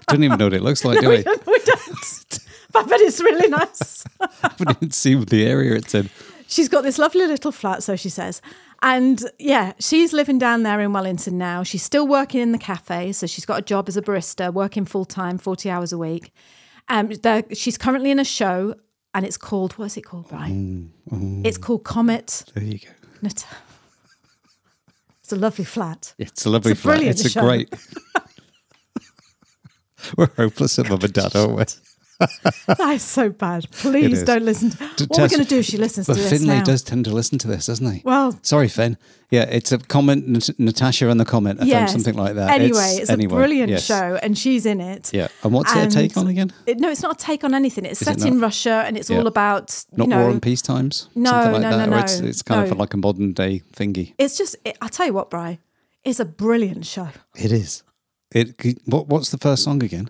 Don't 0.07 0.23
even 0.23 0.37
know 0.37 0.45
what 0.45 0.53
it 0.53 0.61
looks 0.61 0.85
like, 0.85 0.99
do 1.01 1.09
we 1.09 1.17
we? 1.17 1.23
don't. 1.23 1.45
We 1.45 1.59
don't. 1.65 2.39
but 2.71 2.85
I 2.85 2.87
bet 2.87 3.01
it's 3.01 3.19
really 3.21 3.49
nice. 3.49 4.05
I 4.21 4.29
haven't 4.41 4.69
even 4.69 4.91
seen 4.91 5.25
the 5.25 5.45
area 5.45 5.75
it's 5.75 5.93
in. 5.95 6.09
She's 6.47 6.69
got 6.69 6.81
this 6.81 6.99
lovely 6.99 7.25
little 7.25 7.51
flat, 7.51 7.81
so 7.83 7.95
she 7.95 8.09
says. 8.09 8.41
And 8.83 9.23
yeah, 9.39 9.73
she's 9.79 10.13
living 10.13 10.37
down 10.37 10.63
there 10.63 10.79
in 10.81 10.91
Wellington 10.93 11.37
now. 11.37 11.63
She's 11.63 11.83
still 11.83 12.07
working 12.07 12.41
in 12.41 12.51
the 12.51 12.57
cafe. 12.57 13.13
So 13.13 13.25
she's 13.25 13.45
got 13.45 13.59
a 13.59 13.61
job 13.61 13.87
as 13.87 13.95
a 13.97 14.01
barista, 14.01 14.53
working 14.53 14.83
full 14.85 15.05
time, 15.05 15.37
40 15.37 15.69
hours 15.69 15.93
a 15.93 15.97
week. 15.97 16.31
Um, 16.89 17.09
there- 17.23 17.45
she's 17.53 17.77
currently 17.77 18.11
in 18.11 18.19
a 18.19 18.25
show 18.25 18.75
and 19.13 19.25
it's 19.25 19.37
called, 19.37 19.73
what's 19.77 19.95
it 19.95 20.01
called, 20.01 20.27
Brian? 20.27 20.91
It's 21.45 21.57
called 21.57 21.85
Comet. 21.85 22.43
There 22.53 22.63
you 22.63 22.79
go. 22.79 22.89
It's 23.23 23.45
a 25.31 25.35
lovely 25.37 25.63
flat. 25.63 26.13
It's 26.17 26.45
a 26.45 26.49
lovely 26.49 26.71
It's 26.73 26.79
a 26.81 26.83
flat. 26.83 27.01
It's 27.03 27.23
a 27.25 27.29
show. 27.29 27.41
great. 27.41 27.73
We're 30.17 30.27
hopeless 30.35 30.77
at 30.79 30.89
mum 30.89 30.99
and 31.01 31.13
dad, 31.13 31.33
aren't 31.35 31.55
we? 31.55 31.63
That 32.67 32.91
is 32.95 33.01
so 33.03 33.29
bad. 33.29 33.69
Please 33.71 34.23
don't 34.23 34.43
listen. 34.43 34.69
To, 34.71 34.77
what 35.07 35.19
we're 35.19 35.27
going 35.27 35.41
to 35.43 35.45
do 35.45 35.59
if 35.59 35.65
she 35.65 35.77
listens 35.77 36.07
But 36.07 36.15
to 36.15 36.21
this 36.21 36.31
Finlay 36.31 36.57
now. 36.57 36.63
does 36.63 36.81
tend 36.83 37.05
to 37.05 37.11
listen 37.11 37.37
to 37.39 37.47
this, 37.47 37.65
doesn't 37.65 37.91
he? 37.91 38.01
Well- 38.05 38.37
sorry, 38.41 38.67
Finn. 38.67 38.97
Yeah, 39.31 39.43
it's 39.49 39.71
a 39.71 39.79
Comet. 39.79 40.27
Nat- 40.27 40.59
Natasha 40.59 41.09
and 41.09 41.19
the 41.19 41.25
Comet. 41.25 41.57
I 41.59 41.65
Yes. 41.65 41.91
something 41.91 42.13
like 42.15 42.35
that. 42.35 42.51
Anyway, 42.51 42.97
it's, 42.99 43.09
anyway, 43.09 43.33
a 43.33 43.37
brilliant 43.37 43.69
yes. 43.71 43.83
show, 43.83 44.19
and 44.21 44.37
she's 44.37 44.65
in 44.67 44.79
it. 44.79 45.11
Yeah, 45.11 45.27
and 45.43 45.51
what's 45.53 45.75
it 45.75 45.87
a 45.87 45.89
take 45.89 46.15
on 46.17 46.27
again? 46.27 46.53
It, 46.67 46.79
no, 46.79 46.91
it's 46.91 47.01
not 47.01 47.19
a 47.19 47.25
take 47.25 47.43
on 47.43 47.55
anything. 47.55 47.83
It's 47.85 48.01
Is 48.01 48.07
it 48.07 48.19
set 48.19 48.27
in? 48.27 48.39
Russia, 48.39 48.83
and 48.85 48.95
it's 48.95 49.09
Yeah. 49.09 49.17
all 49.17 49.27
about 49.27 49.83
you 49.91 49.97
Not 49.97 50.09
know. 50.09 50.19
War 50.19 50.29
and 50.29 50.41
Peace 50.41 50.61
times. 50.61 51.09
No, 51.15 51.31
something 51.31 51.53
like 51.53 51.61
no, 51.63 51.77
that, 51.77 51.89
no, 51.89 51.95
or 51.97 51.99
it's 52.01 52.19
no, 52.19 52.27
it's 52.27 52.41
kind 52.43 52.65
no. 52.65 52.71
of 52.71 52.77
like 52.77 52.93
a 52.93 52.97
modern 52.97 53.33
day 53.33 53.63
thingy. 53.73 54.13
It's 54.19 54.37
just. 54.37 54.55
It, 54.63 54.77
I'll 54.81 54.89
tell 54.89 55.07
you 55.07 55.13
what, 55.13 55.31
Bri. 55.31 55.59
It's 56.03 56.19
a 56.19 56.25
brilliant 56.25 56.85
show, 56.85 57.07
It 57.35 57.51
is. 57.51 57.81
It. 58.31 58.77
What, 58.85 59.07
what's 59.07 59.29
the 59.31 59.37
first 59.39 59.63
song 59.63 59.81
again? 59.81 60.09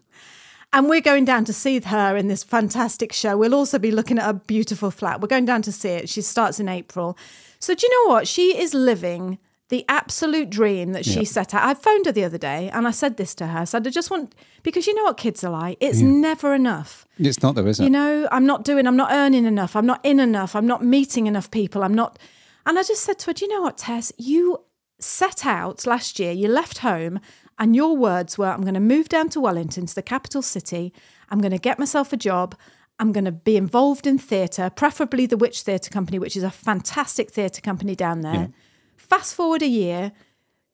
And 0.74 0.90
we're 0.90 1.02
going 1.02 1.24
down 1.26 1.46
to 1.46 1.54
see 1.54 1.80
her 1.80 2.18
in 2.18 2.28
this 2.28 2.44
fantastic 2.44 3.14
show. 3.14 3.38
We'll 3.38 3.56
also 3.56 3.80
be 3.80 3.92
looking 3.92 4.20
at 4.20 4.30
a 4.30 4.34
beautiful 4.34 4.92
flat. 4.92 5.22
We're 5.22 5.28
going 5.28 5.46
down 5.46 5.62
to 5.64 5.72
see 5.72 5.90
it. 5.90 6.10
She 6.10 6.22
starts 6.22 6.60
in 6.60 6.68
April. 6.68 7.18
So 7.60 7.74
do 7.76 7.86
you 7.86 7.92
know 8.08 8.14
what? 8.14 8.28
She 8.28 8.58
is 8.58 8.74
living 8.74 9.38
the 9.70 9.86
absolute 9.88 10.50
dream 10.50 10.92
that 10.92 11.06
she 11.06 11.20
Yeah. 11.22 11.24
set 11.24 11.54
out. 11.54 11.64
I 11.64 11.74
phoned 11.74 12.06
her 12.06 12.12
the 12.12 12.26
other 12.26 12.38
day, 12.38 12.70
and 12.74 12.88
I 12.88 12.92
said 12.92 13.18
this 13.18 13.34
to 13.36 13.48
her. 13.48 13.60
I 13.60 13.64
said, 13.64 13.88
I 13.88 13.90
just 13.90 14.12
want 14.12 14.36
because 14.62 14.86
you 14.88 14.94
know 14.94 15.04
what 15.04 15.18
kids 15.18 15.44
are 15.44 15.50
like. 15.52 15.78
It's 15.80 16.00
never 16.00 16.54
enough. 16.54 17.08
It's 17.18 17.42
not 17.42 17.56
though, 17.56 17.66
is 17.66 17.80
it? 17.80 17.84
you 17.84 17.90
know 17.90 18.28
i'm 18.32 18.46
not 18.46 18.64
doing 18.64 18.88
i'm 18.88 18.96
not 18.98 19.12
earning 19.12 19.46
enough 19.46 19.76
i'm 19.76 19.86
not 19.86 20.00
in 20.04 20.20
enough 20.20 20.56
i'm 20.56 20.66
not 20.66 20.84
meeting 20.84 21.28
enough 21.28 21.52
people 21.52 21.84
i'm 21.84 21.94
not 21.94 22.18
and 22.66 22.80
i 22.80 22.82
just 22.82 23.04
said 23.04 23.20
to 23.20 23.28
her 23.28 23.34
do 23.34 23.46
you 23.46 23.52
know 23.54 23.62
what 23.62 23.78
tess 23.78 24.12
you 24.18 24.60
set 25.00 25.46
out 25.46 25.86
last 25.86 26.18
year 26.20 26.32
you 26.32 26.48
left 26.48 26.80
home 26.80 27.20
and 27.60 27.76
your 27.76 27.96
words 27.96 28.38
were 28.38 28.48
i'm 28.48 28.62
going 28.62 28.74
to 28.74 28.80
move 28.80 29.10
down 29.10 29.30
to 29.30 29.40
wellington 29.40 29.86
to 29.86 29.96
the 29.96 30.02
capital 30.02 30.42
city 30.42 30.94
i'm 31.30 31.40
going 31.40 31.52
to 31.52 31.58
get 31.58 31.78
myself 31.80 32.12
a 32.14 32.18
job 32.18 32.56
i'm 33.00 33.12
going 33.12 33.26
to 33.26 33.32
be 33.32 33.56
involved 33.58 34.06
in 34.08 34.18
theatre 34.18 34.70
preferably 34.70 35.26
the 35.26 35.38
witch 35.38 35.62
theatre 35.62 35.90
company 35.90 36.18
which 36.20 36.36
is 36.38 36.44
a 36.44 36.52
fantastic 36.52 37.32
theatre 37.32 37.62
company 37.62 37.96
down 37.96 38.22
there 38.22 38.50
fast 38.98 39.36
forward 39.36 39.62
a 39.62 39.68
year 39.68 40.12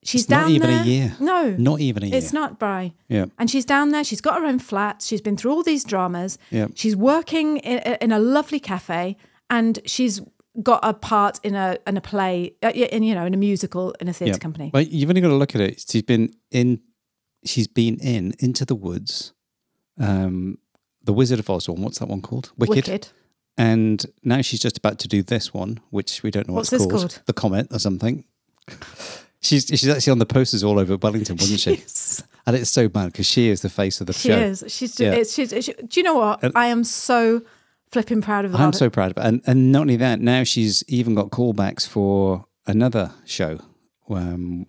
she's 0.02 0.24
down 0.26 0.48
there. 0.50 0.58
Not 0.60 0.66
down 0.66 0.72
even 0.72 0.86
a 0.86 0.90
year. 0.90 1.16
no 1.20 1.50
Not 1.58 1.80
even 1.80 2.02
a 2.04 2.06
year. 2.06 2.16
it's 2.16 2.32
not 2.32 2.58
bri 2.58 2.94
Yeah. 3.08 3.26
and 3.38 3.50
she's 3.50 3.64
down 3.66 3.90
there. 3.90 4.02
She's 4.04 4.20
got 4.22 4.40
her 4.40 4.46
own 4.46 4.58
flat. 4.58 5.02
She's 5.02 5.20
been 5.20 5.36
through 5.36 5.52
all 5.52 5.62
these 5.62 5.84
dramas. 5.84 6.38
Yeah. 6.50 6.68
She's 6.74 6.96
working 6.96 7.58
in, 7.58 7.78
in 8.00 8.10
a 8.12 8.18
lovely 8.18 8.60
cafe, 8.60 9.16
and 9.50 9.78
she's 9.84 10.22
got 10.62 10.80
a 10.82 10.92
part 10.94 11.38
in 11.42 11.54
a 11.54 11.78
in 11.86 11.96
a 11.96 12.00
play, 12.00 12.54
uh, 12.62 12.68
in 12.70 13.02
you 13.02 13.14
know, 13.14 13.24
in 13.24 13.34
a 13.34 13.36
musical 13.36 13.92
in 14.00 14.08
a 14.08 14.12
theatre 14.12 14.38
company. 14.38 14.70
Well, 14.72 14.82
you've 14.82 15.08
only 15.08 15.20
got 15.20 15.28
to 15.28 15.34
look 15.34 15.54
at 15.54 15.60
it. 15.60 15.84
She's 15.88 16.02
been 16.02 16.32
in. 16.50 16.80
She's 17.44 17.66
been 17.68 17.98
in 18.00 18.34
Into 18.38 18.66
the 18.66 18.74
Woods, 18.74 19.32
um, 19.98 20.58
The 21.02 21.12
Wizard 21.12 21.38
of 21.38 21.48
Oz. 21.48 21.68
One. 21.68 21.80
What's 21.82 21.98
that 22.00 22.06
one 22.08 22.20
called? 22.20 22.52
Wicked. 22.58 23.08
And 23.56 24.04
now 24.22 24.40
she's 24.42 24.60
just 24.60 24.78
about 24.78 24.98
to 25.00 25.08
do 25.08 25.22
this 25.22 25.52
one, 25.52 25.80
which 25.90 26.22
we 26.22 26.30
don't 26.30 26.48
know 26.48 26.54
What's 26.54 26.70
this 26.70 26.86
called? 26.86 27.20
The 27.26 27.32
Comet 27.32 27.68
or 27.72 27.78
something. 27.78 28.24
She's 29.42 29.64
she's 29.66 29.88
actually 29.88 30.10
on 30.10 30.18
the 30.18 30.26
posters 30.26 30.62
all 30.62 30.78
over 30.78 30.98
Wellington, 30.98 31.36
wasn't 31.40 31.60
she? 31.60 31.82
And 32.46 32.54
it's 32.54 32.68
so 32.70 32.88
bad 32.90 33.06
because 33.06 33.26
she 33.26 33.48
is 33.48 33.62
the 33.62 33.70
face 33.70 33.98
of 34.02 34.06
the 34.06 34.12
She 34.12 34.28
show. 34.28 34.38
is. 34.38 34.64
She's. 34.68 35.00
Yeah. 35.00 35.12
It's, 35.12 35.32
she's, 35.32 35.50
she- 35.64 35.72
do 35.72 35.98
you 36.00 36.02
know 36.04 36.14
what? 36.16 36.54
I 36.54 36.66
am 36.66 36.84
so 36.84 37.40
flipping 37.92 38.22
proud 38.22 38.44
of 38.44 38.52
her. 38.52 38.58
I'm 38.58 38.72
so 38.72 38.90
proud 38.90 39.10
of 39.12 39.22
her. 39.22 39.28
And, 39.28 39.42
and 39.46 39.72
not 39.72 39.82
only 39.82 39.96
that, 39.96 40.20
now 40.20 40.44
she's 40.44 40.84
even 40.88 41.14
got 41.14 41.30
callbacks 41.30 41.86
for 41.88 42.44
another 42.66 43.12
show, 43.24 43.58
um, 44.08 44.66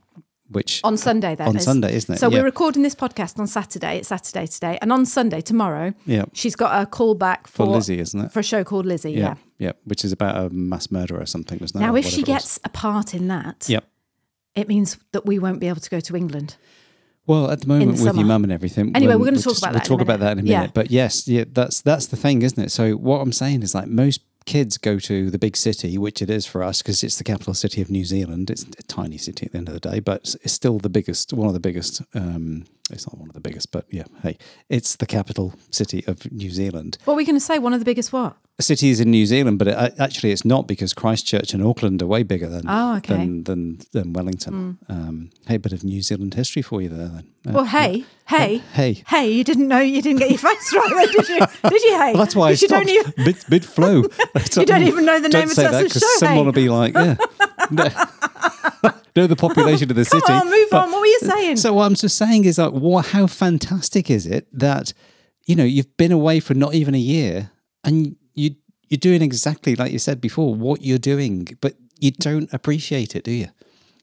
which 0.50 0.82
on 0.84 0.98
Sunday. 0.98 1.36
Then 1.36 1.48
on 1.48 1.56
is. 1.58 1.64
Sunday, 1.64 1.94
isn't 1.96 2.16
it? 2.16 2.18
So 2.20 2.30
Yeah. 2.30 2.40
we're 2.40 2.46
recording 2.46 2.84
this 2.84 2.96
podcast 2.96 3.40
on 3.40 3.48
Saturday. 3.48 3.98
It's 4.00 4.08
Saturday 4.10 4.48
today, 4.48 4.78
and 4.82 4.92
on 4.92 5.06
Sunday 5.06 5.42
tomorrow, 5.42 5.94
Yeah. 6.06 6.26
she's 6.34 6.56
got 6.56 6.82
a 6.82 6.86
callback 6.90 7.48
for, 7.48 7.66
for 7.66 7.68
Lizzie, 7.68 8.00
isn't 8.00 8.20
it? 8.26 8.32
for 8.32 8.40
a 8.40 8.44
show 8.44 8.64
called 8.64 8.86
Lizzie. 8.86 9.12
Yeah. 9.12 9.20
yeah, 9.20 9.36
yeah, 9.68 9.72
which 9.86 10.04
is 10.04 10.12
about 10.12 10.36
a 10.44 10.50
mass 10.50 10.92
murder 10.92 11.20
or 11.20 11.26
something, 11.26 11.60
wasn't 11.60 11.84
it? 11.84 11.88
Now, 11.88 11.96
if 11.96 12.06
she 12.06 12.22
whatever 12.22 12.32
it 12.32 12.34
was. 12.36 12.44
gets 12.44 12.60
a 12.66 12.70
part 12.70 13.14
in 13.14 13.28
that, 13.30 13.66
Yep. 13.70 13.86
it 14.56 14.68
means 14.68 14.98
that 15.14 15.26
we 15.26 15.40
won't 15.40 15.60
be 15.60 15.68
able 15.68 15.80
to 15.82 15.90
go 15.90 16.00
to 16.00 16.16
England. 16.16 16.58
Well, 17.28 17.52
at 17.52 17.62
the 17.62 17.68
moment 17.68 17.92
with 17.92 18.00
summer. 18.02 18.20
your 18.20 18.28
mum 18.28 18.44
and 18.44 18.52
everything. 18.52 18.92
Anyway, 18.96 19.16
we're 19.16 19.26
gonna 19.26 19.38
talk 19.38 19.54
just- 19.54 19.64
about 19.64 19.74
we'll 19.74 19.80
that 19.80 19.86
a 19.86 19.90
talk 19.90 20.02
about 20.02 20.20
that 20.22 20.38
in 20.38 20.46
a 20.46 20.48
Yeah. 20.50 20.60
minute. 20.62 20.74
But 20.74 20.92
yes, 20.92 21.28
yeah, 21.28 21.44
that's 21.52 21.82
that's 21.82 22.08
the 22.08 22.18
thing, 22.18 22.42
isn't 22.42 22.62
it? 22.62 22.72
So 22.72 22.94
what 22.94 23.20
I'm 23.22 23.32
saying 23.32 23.62
is 23.64 23.76
like 23.76 23.88
most 23.88 24.22
kids 24.46 24.78
go 24.80 24.98
to 24.98 25.30
the 25.30 25.38
big 25.38 25.56
city, 25.56 25.98
which 26.00 26.20
it 26.22 26.30
is 26.30 26.48
for 26.48 26.64
us 26.64 26.82
because 26.82 27.04
it's 27.04 27.18
the 27.18 27.24
capital 27.24 27.54
city 27.54 27.80
of 27.80 27.92
New 27.92 28.04
Zealand. 28.06 28.50
It's 28.50 28.64
a 28.64 28.84
tiny 28.88 29.18
city 29.20 29.46
at 29.46 29.52
the 29.52 29.58
end 29.60 29.68
of 29.68 29.76
the 29.76 29.80
day, 29.80 30.00
but 30.00 30.22
it's- 30.22 30.36
it's 30.44 30.54
still 30.54 30.80
the 30.80 30.90
biggest, 30.90 31.32
one 31.32 31.48
of 31.48 31.54
the 31.54 31.60
biggest. 31.60 32.02
Um, 32.16 32.66
it's 32.92 33.08
not 33.08 33.18
one 33.18 33.30
of 33.30 33.34
the 33.34 33.42
biggest, 33.42 33.72
but 33.72 33.86
yeah, 33.90 34.04
hey, 34.24 34.38
it's 34.70 34.96
the 34.98 35.06
capital 35.06 35.54
city 35.72 36.04
of 36.08 36.32
New 36.32 36.50
Zealand. 36.50 36.98
What 37.06 37.14
are 37.14 37.18
we 37.18 37.26
going 37.26 37.36
to 37.36 37.40
say? 37.40 37.60
One 37.60 37.74
of 37.74 37.80
the 37.80 37.86
biggest 37.86 38.12
what? 38.14 38.36
cities 38.60 39.00
in 39.00 39.10
New 39.10 39.26
Zealand, 39.26 39.58
but 39.58 39.68
it, 39.70 39.96
actually 39.98 40.32
it's 40.32 40.46
not 40.46 40.68
because 40.68 40.94
Christchurch 40.94 41.52
and 41.56 41.64
Auckland 41.64 42.00
are 42.04 42.06
way 42.06 42.22
bigger 42.22 42.48
than 42.48 42.64
Oh, 42.68 42.98
okay. 42.98 43.16
Than, 43.16 43.44
than 43.46 43.80
than 43.92 44.14
Wellington. 44.14 44.78
Um, 44.88 45.32
hey, 45.48 45.58
bit 45.58 45.74
of 45.74 45.84
New 45.84 46.04
Zealand 46.04 46.36
history 46.36 46.62
for 46.62 46.80
you 46.80 46.90
there. 46.90 47.08
Then. 47.08 47.28
Uh, 47.48 47.52
Well, 47.54 47.66
hey, 47.66 48.06
hey, 48.28 48.58
hey. 48.74 49.02
hey! 49.08 49.32
You 49.32 49.44
didn't 49.44 49.68
know 49.68 49.80
you 49.80 50.00
didn't 50.04 50.20
get 50.20 50.30
your 50.30 50.38
face 50.38 50.74
right, 50.76 50.90
then, 50.96 51.08
did 51.08 51.30
you? 51.30 51.40
Did 51.72 51.82
you? 51.82 51.98
Hey, 51.98 52.14
Well, 52.14 52.18
that's 52.24 52.36
why 52.36 52.48
I 52.48 52.50
you 52.52 52.56
stopped 52.58 52.86
don't 52.86 52.90
even. 52.90 53.14
mid 53.18 53.38
mid 53.50 53.66
flow. 53.66 54.04
You 54.56 54.66
don't 54.66 54.84
even 54.84 55.06
know 55.06 55.20
the 55.20 55.30
Don't 55.30 55.40
name 55.42 55.50
of 55.50 55.56
say 55.56 55.64
that 55.64 55.84
because 55.84 56.02
show, 56.04 56.08
someone 56.20 56.38
hey? 56.40 56.46
will 56.46 56.52
be 56.52 56.70
like, 56.70 56.94
yeah. 56.94 57.16
No. 59.16 59.24
no, 59.24 59.28
the 59.28 59.36
population 59.36 59.90
of 59.90 59.96
the 59.96 60.06
Come 60.10 60.20
city. 60.22 60.34
on, 60.34 60.50
move 60.50 60.68
But- 60.72 60.84
on. 60.84 60.92
What 60.92 61.00
were 61.02 61.06
you 61.06 61.20
saying? 61.22 61.58
So 61.58 61.74
what 61.74 61.86
I'm 61.86 61.96
just 61.96 62.18
saying 62.18 62.46
is 62.46 62.58
like, 62.58 62.72
what? 62.74 63.08
How 63.08 63.28
fantastic 63.28 64.10
is 64.10 64.26
it 64.26 64.48
that 64.54 64.94
you 65.46 65.56
know 65.56 65.64
you've 65.64 65.96
been 65.98 66.12
away 66.12 66.40
for 66.40 66.54
not 66.54 66.74
even 66.74 66.96
a 66.96 67.00
year 67.00 67.52
and 67.84 68.16
you 68.36 68.52
you're 68.90 68.98
doing 68.98 69.22
exactly 69.22 69.76
like 69.76 69.92
you 69.92 70.00
said 70.00 70.20
before 70.22 70.54
what 70.56 70.82
you're 70.82 70.98
doing, 70.98 71.48
but 71.62 71.76
you 72.00 72.12
don't 72.12 72.52
appreciate 72.54 73.16
it, 73.16 73.24
do 73.24 73.32
you? 73.32 73.48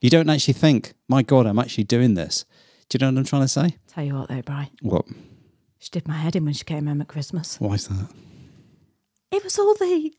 You 0.00 0.08
don't 0.10 0.30
actually 0.30 0.54
think, 0.54 0.94
my 1.08 1.22
God, 1.22 1.44
I'm 1.46 1.58
actually 1.58 1.84
doing 1.84 2.14
this. 2.14 2.44
Do 2.88 2.96
you 2.96 3.00
know 3.04 3.12
what 3.12 3.18
I'm 3.18 3.24
trying 3.24 3.42
to 3.42 3.48
say? 3.48 3.76
Tell 3.88 4.04
you 4.04 4.14
what, 4.14 4.28
though, 4.28 4.40
Bri, 4.42 4.70
What? 4.80 5.04
she 5.78 5.90
did 5.90 6.06
my 6.08 6.14
head 6.14 6.36
in 6.36 6.44
when 6.44 6.54
she 6.54 6.64
came 6.64 6.86
home 6.86 7.00
at 7.02 7.08
Christmas. 7.08 7.56
Why 7.60 7.74
is 7.74 7.88
that? 7.88 8.08
It 9.30 9.44
was 9.44 9.58
all 9.58 9.74
the, 9.74 10.12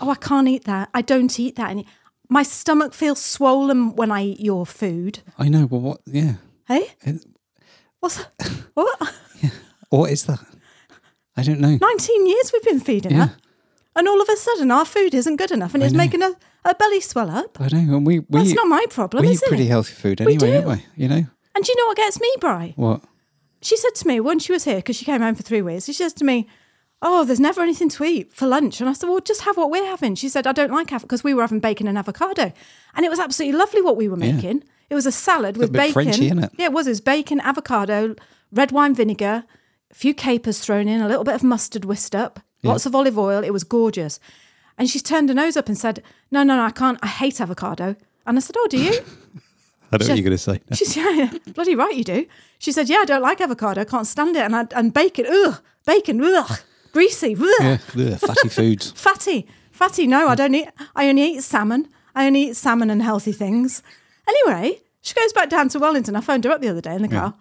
oh, 0.00 0.10
I 0.10 0.14
can't 0.16 0.48
eat 0.48 0.64
that. 0.64 0.88
I 0.94 1.02
don't 1.02 1.38
eat 1.38 1.56
that. 1.56 1.70
any 1.70 1.86
my 2.28 2.42
stomach 2.42 2.94
feels 2.94 3.22
swollen 3.22 3.94
when 3.96 4.10
I 4.10 4.22
eat 4.24 4.40
your 4.40 4.66
food. 4.66 5.20
I 5.38 5.48
know, 5.48 5.66
but 5.66 5.78
what? 5.78 6.00
Yeah. 6.06 6.34
Hey? 6.66 6.90
It- 7.02 7.24
What's 8.00 8.16
that? 8.18 8.50
What? 8.74 8.98
What 9.90 10.10
is 10.10 10.24
that? 10.24 10.40
I 11.36 11.42
don't 11.42 11.60
know. 11.60 11.78
19 11.80 12.26
years 12.26 12.50
we've 12.52 12.62
been 12.64 12.80
feeding 12.80 13.12
Yeah. 13.12 13.26
her. 13.28 13.36
And 13.94 14.08
all 14.08 14.20
of 14.20 14.28
a 14.28 14.36
sudden, 14.36 14.70
our 14.70 14.84
food 14.84 15.14
isn't 15.14 15.36
good 15.36 15.50
enough 15.52 15.72
and 15.74 15.82
it's 15.82 15.92
know. 15.92 15.98
making 15.98 16.20
her, 16.20 16.34
her 16.64 16.74
belly 16.74 17.00
swell 17.00 17.30
up. 17.30 17.58
I 17.60 17.68
know. 17.68 17.96
And 17.96 18.06
we, 18.06 18.18
we 18.18 18.26
That's 18.40 18.52
not 18.52 18.66
my 18.66 18.84
problem, 18.90 19.24
we 19.24 19.32
is 19.32 19.42
eat 19.42 19.48
pretty 19.48 19.64
it? 19.64 19.68
healthy 19.68 19.94
food 19.94 20.20
We 20.20 20.34
anyway, 20.34 20.38
do. 20.50 20.60
don't 20.60 20.68
we? 20.76 20.84
You 20.96 21.08
know 21.08 21.24
And 21.54 21.64
do 21.64 21.72
you 21.72 21.76
know 21.76 21.86
what 21.86 21.96
gets 21.96 22.20
me, 22.20 22.30
Bri? 22.40 22.72
what? 22.76 23.02
She 23.62 23.76
said 23.76 23.94
to 23.94 24.06
me 24.08 24.20
when 24.20 24.38
she 24.38 24.52
was 24.52 24.64
here, 24.64 24.76
because 24.76 24.96
she 24.96 25.04
came 25.04 25.22
home 25.22 25.34
for 25.34 25.42
three 25.44 25.62
weeks, 25.62 25.84
she 25.86 25.92
says 25.94 26.12
to 26.14 26.24
me, 26.24 26.46
Oh, 27.02 27.24
there's 27.24 27.40
never 27.40 27.60
anything 27.60 27.88
to 27.90 28.04
eat 28.04 28.32
for 28.32 28.46
lunch. 28.46 28.80
And 28.80 28.88
I 28.88 28.92
said, 28.94 29.08
Well, 29.08 29.20
just 29.20 29.42
have 29.42 29.56
what 29.56 29.70
we're 29.70 29.84
having. 29.86 30.14
She 30.14 30.28
said, 30.28 30.46
I 30.46 30.52
don't 30.52 30.70
like 30.72 30.88
avocado 30.92 31.02
because 31.06 31.22
we 31.24 31.34
were 31.34 31.42
having 31.42 31.60
bacon 31.60 31.86
and 31.88 31.98
avocado. 31.98 32.52
And 32.94 33.04
it 33.04 33.10
was 33.10 33.18
absolutely 33.18 33.58
lovely 33.58 33.82
what 33.82 33.96
we 33.96 34.08
were 34.08 34.18
Yeah. 34.18 34.32
making. 34.32 34.64
It 34.88 34.94
was 34.94 35.04
a 35.06 35.12
salad 35.12 35.56
with 35.56 35.72
bit 35.72 35.78
bacon. 35.78 35.92
Frenchy, 35.92 36.30
innit? 36.30 36.50
Yeah, 36.58 36.66
it 36.66 36.72
was. 36.72 36.86
It 36.86 36.90
was 36.90 37.00
bacon, 37.00 37.40
avocado, 37.40 38.14
red 38.52 38.72
wine 38.72 38.94
vinegar, 38.94 39.44
a 39.90 39.94
few 39.94 40.14
capers 40.14 40.60
thrown 40.60 40.88
in, 40.88 41.00
a 41.00 41.08
little 41.08 41.24
bit 41.24 41.34
of 41.34 41.42
mustard 41.42 41.84
whisked 41.84 42.14
up, 42.14 42.40
lots 42.62 42.86
of 42.86 42.94
olive 42.94 43.18
oil. 43.18 43.42
It 43.44 43.52
was 43.52 43.64
gorgeous. 43.64 44.18
And 44.78 44.88
she 44.88 45.00
turned 45.00 45.28
her 45.28 45.34
nose 45.34 45.56
up 45.56 45.68
and 45.68 45.76
said, 45.76 46.02
No, 46.30 46.42
no, 46.44 46.56
no, 46.56 46.62
I 46.64 46.70
can't. 46.70 46.98
I 47.02 47.08
hate 47.08 47.40
avocado. 47.40 47.96
And 48.26 48.36
I 48.36 48.40
said, 48.40 48.56
Oh, 48.58 48.66
do 48.70 48.78
you? 48.78 48.92
I 49.92 49.98
don't 49.98 50.08
know 50.08 50.14
what 50.14 50.18
you're 50.18 50.24
going 50.24 50.32
to 50.32 50.38
say. 50.38 50.60
She 50.74 50.84
said, 50.84 51.00
yeah, 51.16 51.30
yeah, 51.32 51.52
bloody 51.52 51.76
right 51.76 51.94
you 51.94 52.02
do. 52.02 52.26
She 52.58 52.72
said, 52.72 52.88
yeah, 52.88 52.96
I 52.98 53.04
don't 53.04 53.22
like 53.22 53.40
avocado. 53.40 53.82
I 53.82 53.84
can't 53.84 54.06
stand 54.06 54.34
it. 54.34 54.42
And 54.42 54.56
I, 54.56 54.66
and 54.74 54.92
bacon, 54.92 55.26
ugh, 55.28 55.60
bacon, 55.86 56.20
ugh, 56.22 56.58
greasy, 56.96 57.36
yeah, 57.60 57.76
ugh, 57.94 58.18
fatty 58.18 58.48
foods. 58.48 58.90
fatty, 58.96 59.46
fatty. 59.70 60.06
No, 60.06 60.28
I 60.28 60.34
don't 60.34 60.54
eat. 60.54 60.68
I 60.94 61.10
only 61.10 61.24
eat 61.36 61.42
salmon. 61.42 61.88
I 62.14 62.26
only 62.26 62.48
eat 62.48 62.56
salmon 62.56 62.88
and 62.88 63.02
healthy 63.02 63.32
things. 63.32 63.82
Anyway, 64.26 64.80
she 65.02 65.12
goes 65.12 65.30
back 65.34 65.50
down 65.50 65.68
to 65.68 65.78
Wellington. 65.78 66.16
I 66.16 66.22
phoned 66.22 66.44
her 66.44 66.50
up 66.50 66.62
the 66.62 66.68
other 66.68 66.80
day 66.80 66.94
in 66.94 67.02
the 67.02 67.08
car. 67.08 67.34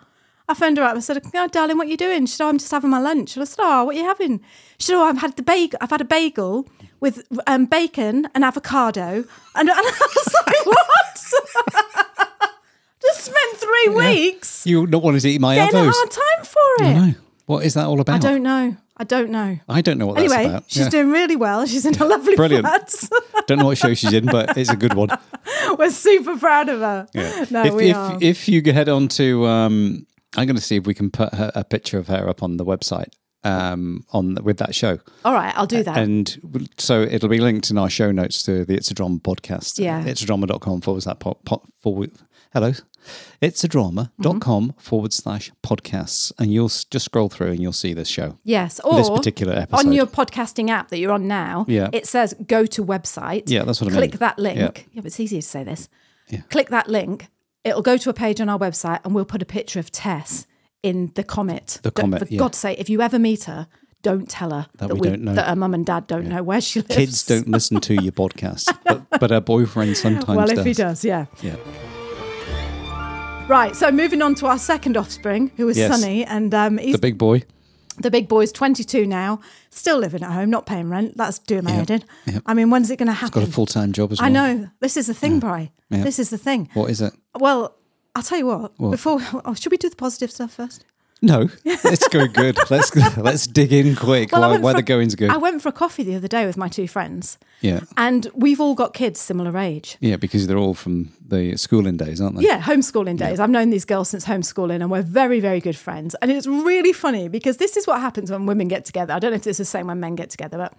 I 0.50 0.54
phoned 0.54 0.78
her 0.78 0.84
up. 0.84 0.98
I 0.98 1.00
said, 1.00 1.24
oh, 1.34 1.48
darling, 1.48 1.78
what 1.78 1.88
are 1.88 1.90
you 1.90 1.96
doing? 1.96 2.26
She 2.26 2.36
said, 2.36 2.46
oh, 2.46 2.50
I'm 2.50 2.58
just 2.58 2.70
having 2.70 2.90
my 2.90 3.00
lunch. 3.00 3.36
And 3.38 3.42
I 3.42 3.46
said, 3.46 3.62
oh, 3.64 3.86
what 3.86 3.96
are 3.96 4.00
you 4.00 4.06
having? 4.06 4.42
She 4.78 4.88
said, 4.88 4.96
oh, 4.96 5.04
I've 5.06 5.18
had 5.20 5.38
the 5.38 5.42
bagel. 5.42 5.80
I've 5.82 5.90
had 5.90 6.02
a 6.02 6.06
bagel 6.06 6.68
with 7.00 7.26
um, 7.48 7.66
bacon 7.66 8.28
and 8.36 8.44
avocado. 8.44 9.24
And, 9.56 9.70
and 9.70 9.70
I 9.72 10.08
was 10.16 10.36
like, 10.46 10.66
what? 10.66 11.86
just 13.02 13.24
spent 13.24 13.58
three 13.58 13.96
weeks 13.96 14.66
You 14.68 14.86
not 14.88 15.02
wanting 15.02 15.22
to 15.22 15.30
eat 15.30 15.40
my 15.40 15.56
getting 15.56 15.80
a 15.80 15.92
hard 15.92 16.12
time 16.12 16.44
for 16.44 16.84
I 16.84 16.88
it. 16.90 16.94
know. 16.96 17.14
What 17.46 17.64
is 17.64 17.76
that 17.76 17.86
all 17.86 18.02
about? 18.02 18.16
I 18.16 18.20
don't 18.20 18.44
know. 18.44 18.76
I 18.98 19.04
don't 19.04 19.30
know. 19.30 19.60
I 19.68 19.82
don't 19.82 19.98
know 19.98 20.08
what 20.08 20.16
that's 20.18 20.32
Anyway, 20.34 20.50
about. 20.50 20.64
she's 20.68 20.84
Yeah. 20.84 20.90
doing 20.90 21.10
really 21.12 21.36
well. 21.36 21.66
She's 21.66 21.86
in 21.86 21.96
a 22.02 22.06
lovely 22.06 22.36
Brilliant. 22.36 22.66
Don't 23.48 23.60
know 23.60 23.66
what 23.66 23.78
show 23.78 23.94
she's 23.94 24.14
in, 24.14 24.26
but 24.26 24.58
it's 24.58 24.70
a 24.70 24.76
good 24.78 24.94
one. 24.94 25.10
We're 25.78 25.90
super 25.92 26.38
proud 26.38 26.70
of 26.70 26.80
her. 26.80 27.08
No, 27.52 27.64
if, 27.66 27.74
we 27.74 27.90
if, 27.90 27.96
are. 27.96 28.18
if 28.22 28.48
you 28.48 28.62
head 28.72 28.88
on 28.90 29.08
to, 29.10 29.46
um, 29.48 30.08
I'm 30.38 30.48
going 30.48 30.56
to 30.56 30.62
see 30.62 30.78
if 30.78 30.88
we 30.88 30.94
can 30.94 31.12
put 31.12 31.34
her, 31.34 31.52
a 31.56 31.64
picture 31.66 31.98
of 31.98 32.08
her 32.08 32.28
up 32.30 32.42
on 32.42 32.56
the 32.58 32.64
website 32.66 33.10
um, 33.44 34.06
on 34.14 34.36
with 34.44 34.58
that 34.58 34.74
show, 34.74 34.98
All 35.24 35.34
right, 35.34 35.54
I'll 35.56 35.68
do 35.68 35.84
that. 35.84 35.98
and 35.98 36.72
so 36.80 37.02
it'll 37.02 37.30
be 37.30 37.40
linked 37.40 37.70
in 37.70 37.78
our 37.78 37.90
show 37.90 38.12
notes 38.12 38.42
to 38.44 38.66
the 38.66 38.74
It's 38.76 38.90
a 38.90 38.94
Drama 38.96 39.20
podcast. 39.20 39.78
Yeah. 39.78 40.04
it's 40.06 40.22
a 40.24 40.26
drama.com 40.26 40.82
forward 40.82 41.04
slash 41.04 41.20
po- 41.20 41.38
po- 41.46 41.62
forward. 41.82 42.12
Hello, 42.56 42.72
it's 43.42 43.66
a 43.66 43.68
drama.com 43.68 44.40
Mm-hmm. 44.70 44.80
forward 44.80 45.12
slash 45.12 45.52
podcasts, 45.62 46.32
and 46.40 46.54
you'll 46.54 46.70
just 46.70 47.04
scroll 47.04 47.28
through 47.28 47.50
and 47.52 47.60
you'll 47.62 47.74
see 47.74 47.94
this 47.94 48.08
show. 48.08 48.38
yes, 48.46 48.80
or 48.80 48.96
this 48.96 49.10
particular 49.10 49.52
episode. 49.54 49.86
on 49.88 49.92
your 49.92 50.06
podcasting 50.06 50.70
app 50.70 50.88
that 50.88 51.00
you're 51.00 51.12
on 51.12 51.28
now, 51.28 51.66
Yeah. 51.68 51.90
it 51.92 52.08
says 52.08 52.34
go 52.48 52.66
to 52.68 52.82
website. 52.86 53.44
Yeah, 53.48 53.64
that's 53.66 53.82
what 53.82 53.90
I 53.92 53.98
mean. 54.00 54.10
Click 54.10 54.20
that 54.20 54.40
link. 54.40 54.58
Yeah. 54.58 54.84
Yeah. 54.94 55.02
but 55.02 55.06
it's 55.08 55.20
easier 55.20 55.42
to 55.42 55.46
say 55.48 55.66
this. 55.66 55.90
Yeah. 56.30 56.44
Click 56.50 56.70
that 56.70 56.88
link. 56.88 57.28
It'll 57.66 57.82
go 57.82 57.98
to 57.98 58.10
a 58.10 58.14
page 58.14 58.40
on 58.40 58.48
our 58.48 58.58
website, 58.58 59.02
and 59.04 59.14
we'll 59.14 59.26
put 59.26 59.42
a 59.42 59.46
picture 59.46 59.80
of 59.82 59.92
Tess 59.92 60.48
in 60.82 61.12
the 61.16 61.24
Comet. 61.26 61.80
The 61.84 61.92
Comet, 61.92 62.20
For 62.26 62.34
yeah. 62.34 62.40
God's 62.40 62.58
sake, 62.58 62.80
if 62.80 62.90
you 62.90 63.02
ever 63.02 63.20
meet 63.20 63.44
her, 63.44 63.68
don't 64.02 64.30
tell 64.30 64.52
her 64.52 64.68
That 64.78 64.94
we 64.98 65.10
don't 65.10 65.24
know. 65.24 65.34
that 65.34 65.48
her 65.50 65.56
mum 65.58 65.74
and 65.74 65.86
dad 65.86 66.08
don't 66.08 66.28
know 66.28 66.42
where 66.42 66.62
she 66.62 66.80
lives. 66.80 66.96
Kids 66.96 67.26
don't 67.26 67.50
listen 67.50 67.82
to 67.82 67.96
your 68.02 68.14
podcast, 68.24 68.74
but, 68.86 69.02
but 69.20 69.30
her 69.32 69.42
boyfriend 69.42 69.98
sometimes 69.98 70.38
well, 70.38 70.48
does. 70.48 70.60
if 70.60 70.66
he 70.66 70.74
does, 70.74 71.04
yeah. 71.04 71.26
Yeah. 71.42 71.58
Right. 73.48 73.76
So 73.76 73.92
moving 73.92 74.22
on 74.24 74.34
to 74.36 74.48
our 74.48 74.58
second 74.58 74.98
offspring, 74.98 75.52
who 75.56 75.70
is 75.70 75.78
Yes. 75.78 75.92
Sonny, 76.00 76.26
and 76.26 76.54
um, 76.54 76.78
he's 76.80 76.94
The 76.94 77.00
big 77.00 77.18
boy. 77.18 77.44
the 78.00 78.10
big 78.10 78.28
boy's 78.28 78.52
22 78.52 79.06
now, 79.06 79.40
still 79.70 80.00
living 80.00 80.24
at 80.24 80.32
home, 80.32 80.50
not 80.50 80.66
paying 80.66 80.90
rent. 80.90 81.16
That's 81.16 81.38
doing 81.40 81.64
my 81.64 81.72
Yeah. 81.72 81.78
head 81.78 81.92
in. 81.92 82.04
Yeah. 82.26 82.40
I 82.48 82.56
mean, 82.56 82.72
when's 82.72 82.90
it 82.90 82.98
going 82.98 83.06
to 83.08 83.14
happen? 83.14 83.42
He's 83.42 83.46
Got 83.48 83.50
a 83.50 83.54
full 83.54 83.68
time 83.68 83.94
job 83.94 84.12
as 84.12 84.20
well. 84.20 84.26
I 84.26 84.30
know. 84.32 84.70
This 84.80 84.98
is 84.98 85.06
the 85.08 85.14
thing, 85.14 85.40
Bri. 85.40 85.72
Yeah. 85.92 86.04
This 86.04 86.18
is 86.18 86.32
the 86.32 86.40
thing. 86.40 86.70
What 86.74 86.90
is 86.90 87.02
it? 87.02 87.14
Well, 87.40 87.76
I'll 88.16 88.24
tell 88.24 88.40
you 88.40 88.48
what. 88.48 88.72
What? 88.80 88.90
Before, 88.92 89.20
oh, 89.46 89.54
should 89.54 89.72
we 89.72 89.78
do 89.78 89.90
the 89.90 89.96
positive 89.96 90.32
stuff 90.32 90.54
first? 90.54 90.84
No, 91.26 91.50
let's 91.84 92.08
go 92.10 92.28
good. 92.28 92.58
Let's 92.70 92.96
let's 93.18 93.48
dig 93.48 93.74
in 93.74 93.96
quick 93.96 94.34
I 94.34 94.40
while, 94.40 94.60
while 94.62 94.74
the 94.76 94.82
going's 94.84 95.16
good. 95.16 95.30
I 95.30 95.38
went 95.38 95.62
for 95.62 95.70
a 95.70 95.72
coffee 95.72 96.04
the 96.04 96.16
other 96.16 96.28
day 96.28 96.46
with 96.46 96.56
my 96.58 96.68
two 96.68 96.88
friends, 96.88 97.38
yeah, 97.62 97.82
and 97.98 98.28
we've 98.34 98.62
all 98.62 98.76
got 98.76 98.94
kids 98.94 99.20
similar 99.20 99.58
age. 99.58 99.98
yeah, 100.00 100.16
because 100.18 100.46
they're 100.48 100.58
all 100.58 100.74
from 100.74 101.12
the 101.28 101.58
schooling 101.58 101.98
days, 101.98 102.22
aren't 102.22 102.38
they? 102.38 102.44
Yeah, 102.44 102.62
homeschooling 102.62 103.18
days. 103.18 103.40
I've 103.40 103.50
known 103.50 103.72
these 103.72 103.86
girls 103.86 104.10
since 104.10 104.26
homeschooling 104.26 104.82
and 104.82 104.92
we're 104.92 105.02
very, 105.02 105.40
very 105.40 105.60
good 105.60 105.76
friends. 105.76 106.16
And 106.22 106.32
it's 106.32 106.48
really 106.48 106.94
funny 106.94 107.28
because 107.28 107.58
this 107.58 107.76
is 107.78 107.88
what 107.88 108.00
happens 108.00 108.30
when 108.32 108.46
women 108.46 108.68
get 108.68 108.86
together. 108.86 109.14
I 109.14 109.20
don't 109.20 109.32
know 109.32 109.38
if 109.38 109.44
this 109.44 109.60
is 109.60 109.68
the 109.68 109.72
same 109.72 109.88
when 109.88 110.00
men 110.00 110.16
get 110.16 110.30
together, 110.30 110.58
but 110.58 110.74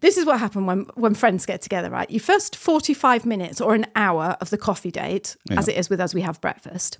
this 0.00 0.16
is 0.16 0.24
what 0.24 0.38
happens 0.38 0.64
when, 0.66 0.80
when 0.94 1.14
friends 1.14 1.44
get 1.46 1.60
together, 1.62 1.90
right? 1.90 2.08
You 2.08 2.20
first 2.20 2.54
45 2.54 3.26
minutes 3.26 3.60
or 3.60 3.74
an 3.74 3.86
hour 3.96 4.36
of 4.40 4.50
the 4.50 4.58
coffee 4.58 4.92
date, 4.92 5.36
as 5.50 5.66
it 5.66 5.76
is 5.76 5.90
with 5.90 6.00
us, 6.00 6.14
we 6.14 6.20
have 6.20 6.40
breakfast, 6.40 6.98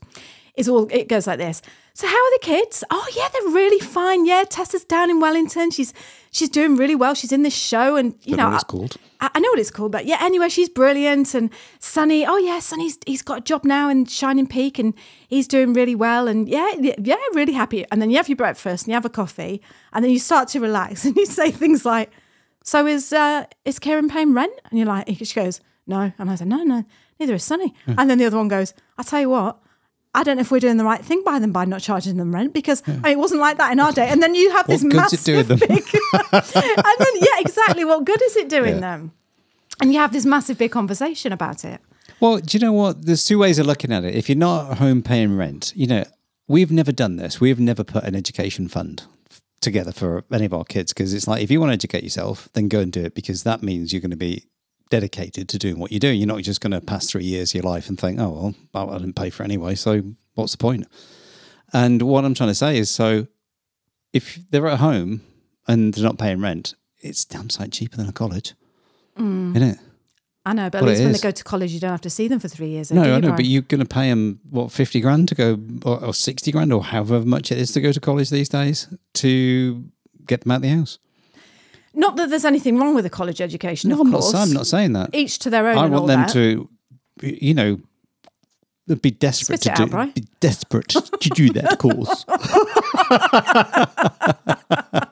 is 0.56 0.68
all, 0.68 0.88
it 0.90 1.06
goes 1.08 1.28
like 1.28 1.38
this. 1.38 1.62
So 1.98 2.06
how 2.06 2.14
are 2.14 2.30
the 2.34 2.38
kids? 2.42 2.84
Oh 2.92 3.08
yeah, 3.16 3.26
they're 3.32 3.52
really 3.52 3.80
fine. 3.80 4.24
Yeah, 4.24 4.44
Tessa's 4.48 4.84
down 4.84 5.10
in 5.10 5.18
Wellington. 5.18 5.72
She's 5.72 5.92
she's 6.30 6.48
doing 6.48 6.76
really 6.76 6.94
well. 6.94 7.12
She's 7.14 7.32
in 7.32 7.42
this 7.42 7.56
show 7.56 7.96
and 7.96 8.14
you 8.22 8.36
know 8.36 8.44
know 8.44 8.50
what 8.50 8.54
it's 8.54 8.64
I- 8.64 8.66
called. 8.68 8.96
I, 9.20 9.30
I 9.34 9.40
know 9.40 9.48
what 9.50 9.58
it's 9.58 9.72
called, 9.72 9.90
but 9.90 10.06
yeah, 10.06 10.18
anyway, 10.20 10.48
she's 10.48 10.68
brilliant. 10.68 11.34
And 11.34 11.50
Sonny, 11.80 12.24
oh 12.24 12.36
yeah, 12.36 12.60
Sonny's 12.60 12.98
he's 13.04 13.22
got 13.22 13.38
a 13.38 13.40
job 13.40 13.64
now 13.64 13.88
in 13.88 14.04
Shining 14.04 14.46
Peak 14.46 14.78
and 14.78 14.94
he's 15.26 15.48
doing 15.48 15.72
really 15.72 15.96
well. 15.96 16.28
And 16.28 16.48
yeah, 16.48 16.70
yeah, 16.78 16.94
yeah, 17.02 17.16
really 17.34 17.52
happy. 17.52 17.84
And 17.90 18.00
then 18.00 18.10
you 18.10 18.16
have 18.18 18.28
your 18.28 18.36
breakfast 18.36 18.84
and 18.84 18.92
you 18.92 18.94
have 18.94 19.04
a 19.04 19.10
coffee 19.10 19.60
and 19.92 20.04
then 20.04 20.12
you 20.12 20.20
start 20.20 20.46
to 20.50 20.60
relax 20.60 21.04
and 21.04 21.16
you 21.16 21.26
say 21.26 21.50
things 21.50 21.84
like, 21.84 22.12
So 22.62 22.86
is 22.86 23.12
uh 23.12 23.46
is 23.64 23.80
Kieran 23.80 24.08
paying 24.08 24.34
rent? 24.34 24.52
And 24.70 24.78
you're 24.78 24.86
like, 24.86 25.08
she 25.20 25.34
goes, 25.34 25.60
No. 25.88 26.12
And 26.16 26.30
I 26.30 26.36
said, 26.36 26.46
No, 26.46 26.62
no, 26.62 26.84
neither 27.18 27.34
is 27.34 27.42
Sonny. 27.42 27.74
And 27.88 28.08
then 28.08 28.18
the 28.18 28.26
other 28.26 28.36
one 28.36 28.46
goes, 28.46 28.72
I'll 28.98 29.04
tell 29.04 29.20
you 29.20 29.30
what. 29.30 29.58
I 30.14 30.22
don't 30.24 30.36
know 30.36 30.40
if 30.40 30.50
we're 30.50 30.58
doing 30.60 30.78
the 30.78 30.84
right 30.84 31.04
thing 31.04 31.22
by 31.24 31.38
them 31.38 31.52
by 31.52 31.64
not 31.64 31.80
charging 31.80 32.16
them 32.16 32.34
rent 32.34 32.52
because 32.54 32.82
I 32.86 32.92
mean, 32.92 33.04
it 33.12 33.18
wasn't 33.18 33.40
like 33.40 33.58
that 33.58 33.72
in 33.72 33.78
our 33.80 33.92
day. 33.92 34.08
And 34.08 34.22
then 34.22 34.34
you 34.34 34.50
have 34.52 34.66
this 34.66 34.82
What 34.82 34.92
good's 34.92 35.12
it 35.12 35.24
doing 35.24 35.46
massive 35.46 35.60
them? 35.60 35.68
big, 35.68 35.84
and 36.32 36.96
then 36.98 37.14
yeah, 37.16 37.38
exactly. 37.40 37.84
What 37.84 38.04
good 38.04 38.20
is 38.22 38.36
it 38.36 38.48
doing 38.48 38.74
Yeah. 38.76 38.80
them? 38.80 39.12
And 39.80 39.92
you 39.92 40.00
have 40.00 40.12
this 40.12 40.24
massive 40.26 40.58
big 40.58 40.72
conversation 40.72 41.32
about 41.32 41.64
it. 41.64 41.80
Well, 42.20 42.38
do 42.38 42.58
you 42.58 42.64
know 42.64 42.72
what? 42.72 43.04
There's 43.06 43.24
two 43.24 43.38
ways 43.38 43.58
of 43.60 43.66
looking 43.66 43.92
at 43.92 44.02
it. 44.04 44.14
If 44.14 44.28
you're 44.28 44.36
not 44.38 44.78
home 44.78 45.02
paying 45.02 45.36
rent, 45.36 45.72
you 45.76 45.86
know, 45.86 46.04
we've 46.48 46.72
never 46.72 46.90
done 46.90 47.16
this. 47.16 47.40
We've 47.40 47.60
never 47.60 47.84
put 47.84 48.02
an 48.02 48.16
education 48.16 48.66
fund 48.66 49.04
together 49.60 49.92
for 49.92 50.24
any 50.32 50.46
of 50.46 50.54
our 50.54 50.64
kids 50.64 50.92
because 50.92 51.12
it's 51.14 51.28
like 51.28 51.42
if 51.42 51.50
you 51.50 51.60
want 51.60 51.70
to 51.70 51.74
educate 51.74 52.02
yourself, 52.02 52.48
then 52.54 52.66
go 52.68 52.80
and 52.80 52.90
do 52.90 53.04
it 53.04 53.14
because 53.14 53.42
that 53.44 53.62
means 53.62 53.92
you're 53.92 54.00
going 54.02 54.10
to 54.10 54.16
be 54.16 54.46
dedicated 54.90 55.48
to 55.48 55.58
doing 55.58 55.78
what 55.78 55.92
you're 55.92 56.00
doing. 56.00 56.18
You're 56.18 56.28
not 56.28 56.42
just 56.42 56.60
going 56.60 56.72
to 56.72 56.80
pass 56.80 57.10
three 57.10 57.24
years 57.24 57.50
of 57.50 57.62
your 57.62 57.70
life 57.70 57.88
and 57.88 57.98
think, 57.98 58.18
oh, 58.20 58.54
well, 58.72 58.90
I 58.90 58.98
didn't 58.98 59.16
pay 59.16 59.30
for 59.30 59.42
it 59.42 59.46
anyway. 59.46 59.74
So 59.74 60.02
what's 60.34 60.52
the 60.52 60.58
point? 60.58 60.86
And 61.72 62.02
what 62.02 62.24
I'm 62.24 62.34
trying 62.34 62.50
to 62.50 62.54
say 62.54 62.78
is 62.78 62.90
so 62.90 63.26
if 64.12 64.38
they're 64.50 64.66
at 64.68 64.78
home 64.78 65.22
and 65.66 65.92
they're 65.94 66.04
not 66.04 66.18
paying 66.18 66.40
rent, 66.40 66.74
it's 67.00 67.24
damn 67.24 67.50
sight 67.50 67.72
cheaper 67.72 67.96
than 67.96 68.08
a 68.08 68.12
college, 68.12 68.54
mm. 69.18 69.54
isn't 69.54 69.68
it? 69.68 69.78
I 70.46 70.54
know, 70.54 70.70
but 70.70 70.78
at 70.78 70.82
Well, 70.82 70.88
it 70.88 70.92
least 70.92 71.02
when 71.02 71.12
they 71.12 71.18
go 71.18 71.30
to 71.30 71.44
college, 71.44 71.72
you 71.72 71.80
don't 71.80 71.90
have 71.90 72.00
to 72.02 72.10
see 72.10 72.26
them 72.26 72.40
for 72.40 72.48
three 72.48 72.68
years. 72.68 72.90
No, 72.90 73.02
do 73.02 73.08
you, 73.08 73.14
I 73.14 73.18
know, 73.18 73.28
Brian? 73.28 73.36
but 73.36 73.44
you're 73.44 73.62
going 73.62 73.80
to 73.80 73.86
pay 73.86 74.08
them 74.08 74.40
what 74.48 74.72
fifty 74.72 75.00
grand 75.00 75.28
to 75.28 75.34
go, 75.34 75.58
or, 75.84 76.02
or 76.06 76.14
sixty 76.14 76.50
grand, 76.50 76.72
or 76.72 76.82
however 76.82 77.20
much 77.20 77.52
it 77.52 77.58
is 77.58 77.72
to 77.72 77.82
go 77.82 77.92
to 77.92 78.00
college 78.00 78.30
these 78.30 78.48
days 78.48 78.88
to 79.14 79.84
get 80.26 80.42
them 80.42 80.52
out 80.52 80.56
of 80.56 80.62
the 80.62 80.68
house. 80.68 80.98
Not 81.98 82.16
that 82.16 82.30
there's 82.30 82.46
anything 82.46 82.78
wrong 82.78 82.94
with 82.94 83.04
a 83.04 83.10
college 83.10 83.42
education. 83.42 83.90
No, 83.90 83.96
of 83.96 84.00
I'm 84.06 84.10
not. 84.10 84.20
course. 84.22 84.34
I'm 84.34 84.52
not 84.52 84.66
saying 84.66 84.94
that. 84.94 85.10
Each 85.14 85.38
to 85.40 85.50
their 85.50 85.68
own. 85.68 85.76
I 85.76 85.86
want 85.86 86.06
them 86.06 86.20
that. 86.20 86.30
to, 86.30 86.68
you 87.22 87.52
know, 87.54 87.78
be 89.02 89.10
desperate 89.10 89.60
Spit 89.60 89.76
to 89.76 89.86
do. 89.86 89.96
out, 89.96 90.14
Be 90.14 90.24
desperate 90.40 90.88
to 90.88 91.28
do 91.34 91.52
that 91.52 91.78
course. 91.78 92.24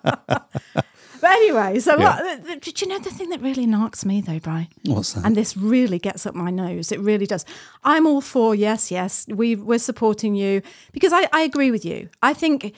But 1.19 1.31
anyway, 1.31 1.81
so 1.81 1.99
Yeah. 1.99 2.21
what, 2.23 2.43
the- 2.43 2.49
the- 2.55 2.61
did 2.61 2.81
you 2.83 2.89
know 2.89 2.99
the 2.99 3.11
thing 3.11 3.31
that 3.31 3.41
really 3.41 3.65
knocks 3.67 4.05
me 4.05 4.21
though, 4.21 4.39
Bri? 4.39 4.69
What's 4.85 5.15
that? 5.15 5.25
And 5.25 5.35
this 5.35 5.57
really 5.57 5.99
gets 5.99 6.27
up 6.27 6.35
my 6.35 6.51
nose. 6.51 6.93
It 6.93 7.01
really 7.01 7.25
does. 7.27 7.45
I'm 7.85 8.07
all 8.07 8.21
for 8.21 8.55
yes, 8.55 8.91
yes. 8.91 9.27
We 9.29 9.57
we're 9.57 9.79
supporting 9.79 10.35
you 10.35 10.61
because 10.93 11.13
I, 11.15 11.27
I 11.33 11.41
agree 11.41 11.71
with 11.71 11.87
you. 11.87 12.11
I 12.23 12.35
think 12.35 12.75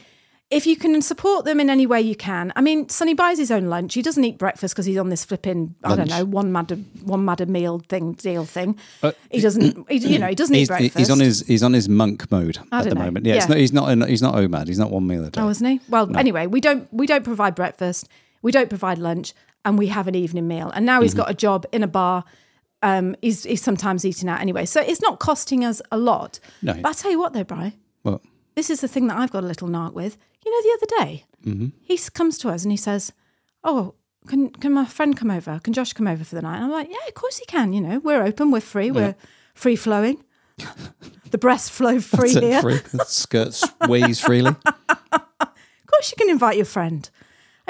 if 0.51 0.67
you 0.67 0.77
can 0.77 1.03
support 1.03 1.45
them 1.45 1.61
in 1.61 1.69
any 1.69 1.87
way 1.87 2.01
you 2.01 2.15
can. 2.17 2.53
I 2.57 2.63
mean, 2.63 2.89
Sonny 2.89 3.13
buys 3.13 3.37
his 3.37 3.51
own 3.51 3.67
lunch. 3.67 3.93
He 3.93 4.01
doesn't 4.01 4.25
eat 4.25 4.39
breakfast 4.39 4.75
because 4.75 4.87
he's 4.87 4.97
on 4.97 5.11
this 5.11 5.23
flipping 5.25 5.75
I 5.85 5.95
don't 5.95 6.09
know 6.09 6.25
one 6.25 6.51
mad 6.53 6.71
one 7.05 7.25
mad 7.27 7.41
a 7.43 7.47
meal 7.47 7.81
thing 7.89 8.13
deal 8.15 8.45
thing. 8.47 8.79
he 9.31 9.41
doesn't. 9.41 9.91
He, 9.91 9.99
you 9.99 10.19
know, 10.19 10.29
he 10.29 10.35
doesn't 10.35 10.55
eat 10.55 10.69
breakfast. 10.69 10.97
he's 10.99 11.11
on 11.11 11.21
his 11.21 11.41
he's 11.47 11.63
on 11.63 11.73
his 11.75 11.89
monk 11.89 12.31
mode 12.31 12.59
at 12.73 12.85
the 12.85 12.95
know. 12.95 13.03
moment. 13.03 13.27
Yeah, 13.27 13.35
Yeah. 13.35 13.47
not, 13.47 13.57
he's 13.59 13.73
not 13.73 14.09
he's 14.09 14.23
not 14.23 14.35
OMAD. 14.35 14.69
He's 14.69 14.79
not 14.79 14.91
one 14.91 15.07
meal 15.07 15.25
a 15.25 15.31
day. 15.31 15.41
Oh, 15.41 15.49
isn't 15.51 15.67
he? 15.67 15.81
Well, 15.89 16.17
anyway, 16.17 16.47
we 16.47 16.61
don't 16.61 16.91
we 16.93 17.07
don't 17.07 17.25
provide 17.25 17.55
breakfast, 17.55 18.09
we 18.41 18.51
don't 18.51 18.69
provide 18.71 18.97
lunch, 18.99 19.35
and 19.67 19.79
we 19.79 19.89
have 19.89 20.09
an 20.09 20.15
evening 20.15 20.49
meal. 20.49 20.71
And 20.75 20.87
now 20.87 21.03
he's 21.03 21.11
Mm-hmm. 21.13 21.21
got 21.21 21.31
a 21.31 21.35
job 21.35 21.67
in 21.73 21.83
a 21.83 21.87
bar. 21.89 22.25
Um, 22.81 23.17
he's 23.21 23.43
he's 23.45 23.61
sometimes 23.63 24.05
eating 24.07 24.29
out 24.31 24.41
anyway, 24.41 24.65
so 24.65 24.81
it's 24.81 25.03
not 25.03 25.19
costing 25.19 25.65
us 25.65 25.83
a 25.93 25.99
lot. 25.99 26.39
No. 26.63 26.73
But 26.75 26.89
I 26.89 26.93
tell 26.93 27.11
you 27.11 27.19
what, 27.19 27.33
though, 27.35 27.45
Bri, 27.45 27.77
Well, 28.05 28.23
this 28.59 28.69
is 28.71 28.81
the 28.81 28.89
thing 28.89 29.07
that 29.09 29.17
I've 29.19 29.31
got 29.31 29.45
a 29.45 29.47
little 29.47 29.69
narc 29.69 29.93
with. 29.93 30.17
You 30.45 30.51
know, 30.53 30.63
the 30.63 30.77
other 30.77 31.05
day 31.07 31.25
Mm-hmm. 31.47 31.69
he 31.83 31.97
comes 32.19 32.37
to 32.39 32.49
us 32.51 32.65
and 32.65 32.73
he 32.73 32.77
says, 32.89 33.13
"Oh." 33.63 33.95
Can, 34.27 34.51
can 34.51 34.73
my 34.75 34.85
friend 34.85 35.17
come 35.17 35.31
over? 35.31 35.59
Can 35.65 35.73
Josh 35.73 35.95
come 35.95 36.07
over 36.07 36.23
for 36.23 36.35
the 36.35 36.43
night? 36.43 36.57
And 36.57 36.65
I'm 36.65 36.71
like, 36.71 36.89
yeah, 36.91 37.07
of 37.09 37.15
course 37.15 37.39
he 37.39 37.47
can. 37.47 37.73
You 37.73 37.81
know, 37.81 37.99
we're 38.01 38.23
open, 38.23 38.51
we're 38.51 38.61
free, 38.61 38.91
we're 38.91 39.15
free 39.55 39.77
flowing. 39.77 40.23
the 41.31 41.39
breasts 41.39 41.71
flow 41.71 41.99
free 41.99 42.35
that's 42.35 42.45
here. 42.47 42.61
free. 42.61 42.79
The 42.93 43.05
skirts 43.07 43.65
ways 43.89 44.21
freely. 44.21 44.55
Of 45.41 45.87
course, 45.87 46.11
you 46.13 46.17
can 46.19 46.29
invite 46.29 46.57
your 46.57 46.67
friend. 46.67 47.09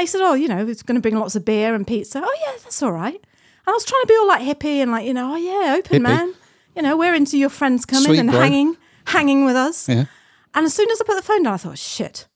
He 0.01 0.07
said, 0.07 0.21
Oh, 0.21 0.35
you 0.35 0.49
know, 0.49 0.67
it's 0.67 0.83
going 0.83 0.97
to 0.97 1.01
bring 1.03 1.17
lots 1.17 1.37
of 1.37 1.45
beer 1.45 1.75
and 1.77 1.87
pizza. 1.87 2.21
Oh, 2.25 2.37
yeah, 2.47 2.53
that's 2.65 2.83
all 2.83 2.91
right. 2.93 3.15
And 3.15 3.69
I 3.69 3.71
was 3.71 3.85
trying 3.85 4.03
to 4.03 4.07
be 4.09 4.17
all 4.17 4.27
like 4.27 4.43
hippie 4.43 4.79
and 4.83 4.91
like, 4.91 5.07
you 5.07 5.15
know, 5.15 5.35
oh, 5.35 5.37
yeah, 5.37 5.77
open, 5.79 5.99
Hippie. 6.01 6.03
man. 6.03 6.35
You 6.75 6.83
know, 6.83 6.97
we're 6.97 7.15
into 7.15 7.39
your 7.39 7.51
friends 7.51 7.85
coming 7.87 8.05
Sweet, 8.07 8.19
and 8.19 8.31
bro. 8.31 8.41
hanging, 8.41 8.77
hanging 9.05 9.45
with 9.45 9.55
us. 9.57 9.89
Yeah. 9.89 10.07
And 10.55 10.67
as 10.67 10.75
soon 10.75 10.91
as 10.91 11.01
I 11.01 11.05
put 11.05 11.17
the 11.17 11.23
phone 11.23 11.43
down, 11.43 11.55
I 11.55 11.59
thought, 11.59 11.79
shit, 11.79 12.27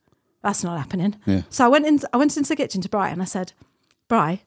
that's 0.43 0.65
not 0.65 0.79
happening. 0.79 1.17
Yeah. 1.27 1.43
So 1.49 1.65
I 1.65 1.69
went 1.69 1.87
in, 1.87 2.01
I 2.13 2.17
went 2.17 2.37
into 2.37 2.49
the 2.49 2.57
kitchen 2.57 2.81
to 2.83 2.89
Bri 2.89 3.09
and 3.09 3.23
I 3.23 3.25
said, 3.27 3.53
Bri, 4.09 4.43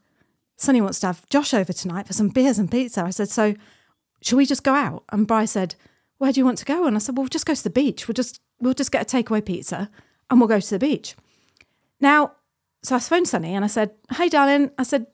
Sonny 0.57 0.81
wants 0.81 0.99
to 0.99 1.07
have 1.07 1.27
Josh 1.29 1.53
over 1.53 1.73
tonight 1.73 2.07
for 2.07 2.13
some 2.13 2.29
beers 2.29 2.59
and 2.59 2.69
pizza. 2.71 3.03
I 3.03 3.09
said, 3.09 3.29
so 3.29 3.55
should 4.21 4.37
we 4.37 4.45
just 4.45 4.63
go 4.63 4.73
out? 4.73 5.03
And 5.11 5.27
Bri 5.27 5.45
said, 5.47 5.75
where 6.17 6.31
do 6.31 6.39
you 6.39 6.45
want 6.45 6.57
to 6.59 6.65
go? 6.65 6.85
And 6.85 6.95
I 6.95 6.99
said, 6.99 7.15
well, 7.17 7.23
we'll 7.23 7.29
just 7.29 7.45
go 7.45 7.53
to 7.55 7.63
the 7.63 7.69
beach. 7.69 8.07
We'll 8.07 8.13
just, 8.13 8.39
we'll 8.59 8.73
just 8.73 8.91
get 8.91 9.01
a 9.01 9.17
takeaway 9.17 9.43
pizza 9.43 9.89
and 10.29 10.39
we'll 10.39 10.47
go 10.47 10.59
to 10.59 10.69
the 10.69 10.79
beach. 10.79 11.15
Now, 11.99 12.33
so 12.83 12.95
I 12.95 12.99
phoned 12.99 13.27
Sonny 13.27 13.53
and 13.53 13.65
I 13.65 13.67
said, 13.67 13.91
hey, 14.15 14.29
darling, 14.29 14.71
I 14.77 14.83
said, 14.83 15.07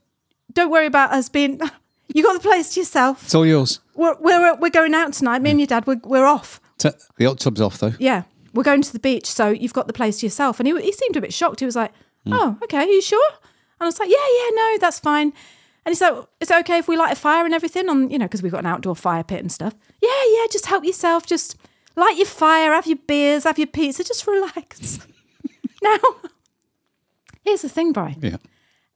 don't 0.53 0.71
worry 0.71 0.85
about 0.85 1.11
us 1.13 1.29
being, 1.29 1.59
you 2.13 2.23
got 2.23 2.33
the 2.33 2.47
place 2.47 2.73
to 2.73 2.81
yourself. 2.81 3.23
It's 3.23 3.35
all 3.35 3.45
yours. 3.45 3.79
We're, 3.95 4.15
we're, 4.19 4.55
we're 4.55 4.69
going 4.69 4.93
out 4.93 5.13
tonight. 5.13 5.41
Me 5.41 5.51
and 5.51 5.59
your 5.59 5.67
dad, 5.67 5.87
we're, 5.87 6.01
we're 6.03 6.25
off. 6.25 6.59
T- 6.77 6.89
the 7.17 7.25
hot 7.25 7.39
tub's 7.39 7.61
off 7.61 7.77
though. 7.77 7.93
Yeah, 7.99 8.23
we're 8.53 8.63
going 8.63 8.81
to 8.81 8.93
the 8.93 8.99
beach, 8.99 9.27
so 9.27 9.49
you've 9.49 9.73
got 9.73 9.87
the 9.87 9.93
place 9.93 10.19
to 10.19 10.25
yourself. 10.25 10.59
And 10.59 10.67
he, 10.67 10.79
he 10.81 10.91
seemed 10.91 11.15
a 11.15 11.21
bit 11.21 11.33
shocked. 11.33 11.59
He 11.59 11.65
was 11.65 11.75
like, 11.75 11.91
hmm. 12.25 12.33
"Oh, 12.33 12.57
okay, 12.63 12.77
are 12.77 12.85
you 12.85 13.01
sure?" 13.01 13.29
And 13.33 13.81
I 13.81 13.85
was 13.85 13.99
like, 13.99 14.09
"Yeah, 14.09 14.15
yeah, 14.17 14.49
no, 14.55 14.77
that's 14.79 14.99
fine." 14.99 15.33
And 15.85 15.91
he's 15.93 16.01
like, 16.01 16.13
"Is 16.39 16.51
it 16.51 16.59
okay 16.61 16.77
if 16.77 16.87
we 16.87 16.97
light 16.97 17.13
a 17.13 17.15
fire 17.15 17.45
and 17.45 17.53
everything 17.53 17.89
on, 17.89 18.09
you 18.09 18.19
know, 18.19 18.25
because 18.25 18.43
we've 18.43 18.51
got 18.51 18.59
an 18.59 18.67
outdoor 18.67 18.95
fire 18.95 19.23
pit 19.23 19.39
and 19.39 19.51
stuff?" 19.51 19.75
Yeah, 20.01 20.09
yeah, 20.27 20.45
just 20.51 20.65
help 20.67 20.83
yourself. 20.85 21.25
Just 21.25 21.57
light 21.95 22.17
your 22.17 22.25
fire, 22.27 22.73
have 22.73 22.87
your 22.87 22.99
beers, 23.07 23.43
have 23.45 23.57
your 23.57 23.67
pizza, 23.67 24.03
just 24.03 24.25
relax. 24.27 24.99
now, 25.83 25.97
here's 27.43 27.61
the 27.61 27.69
thing, 27.69 27.91
Brian. 27.91 28.19
Yeah. 28.21 28.37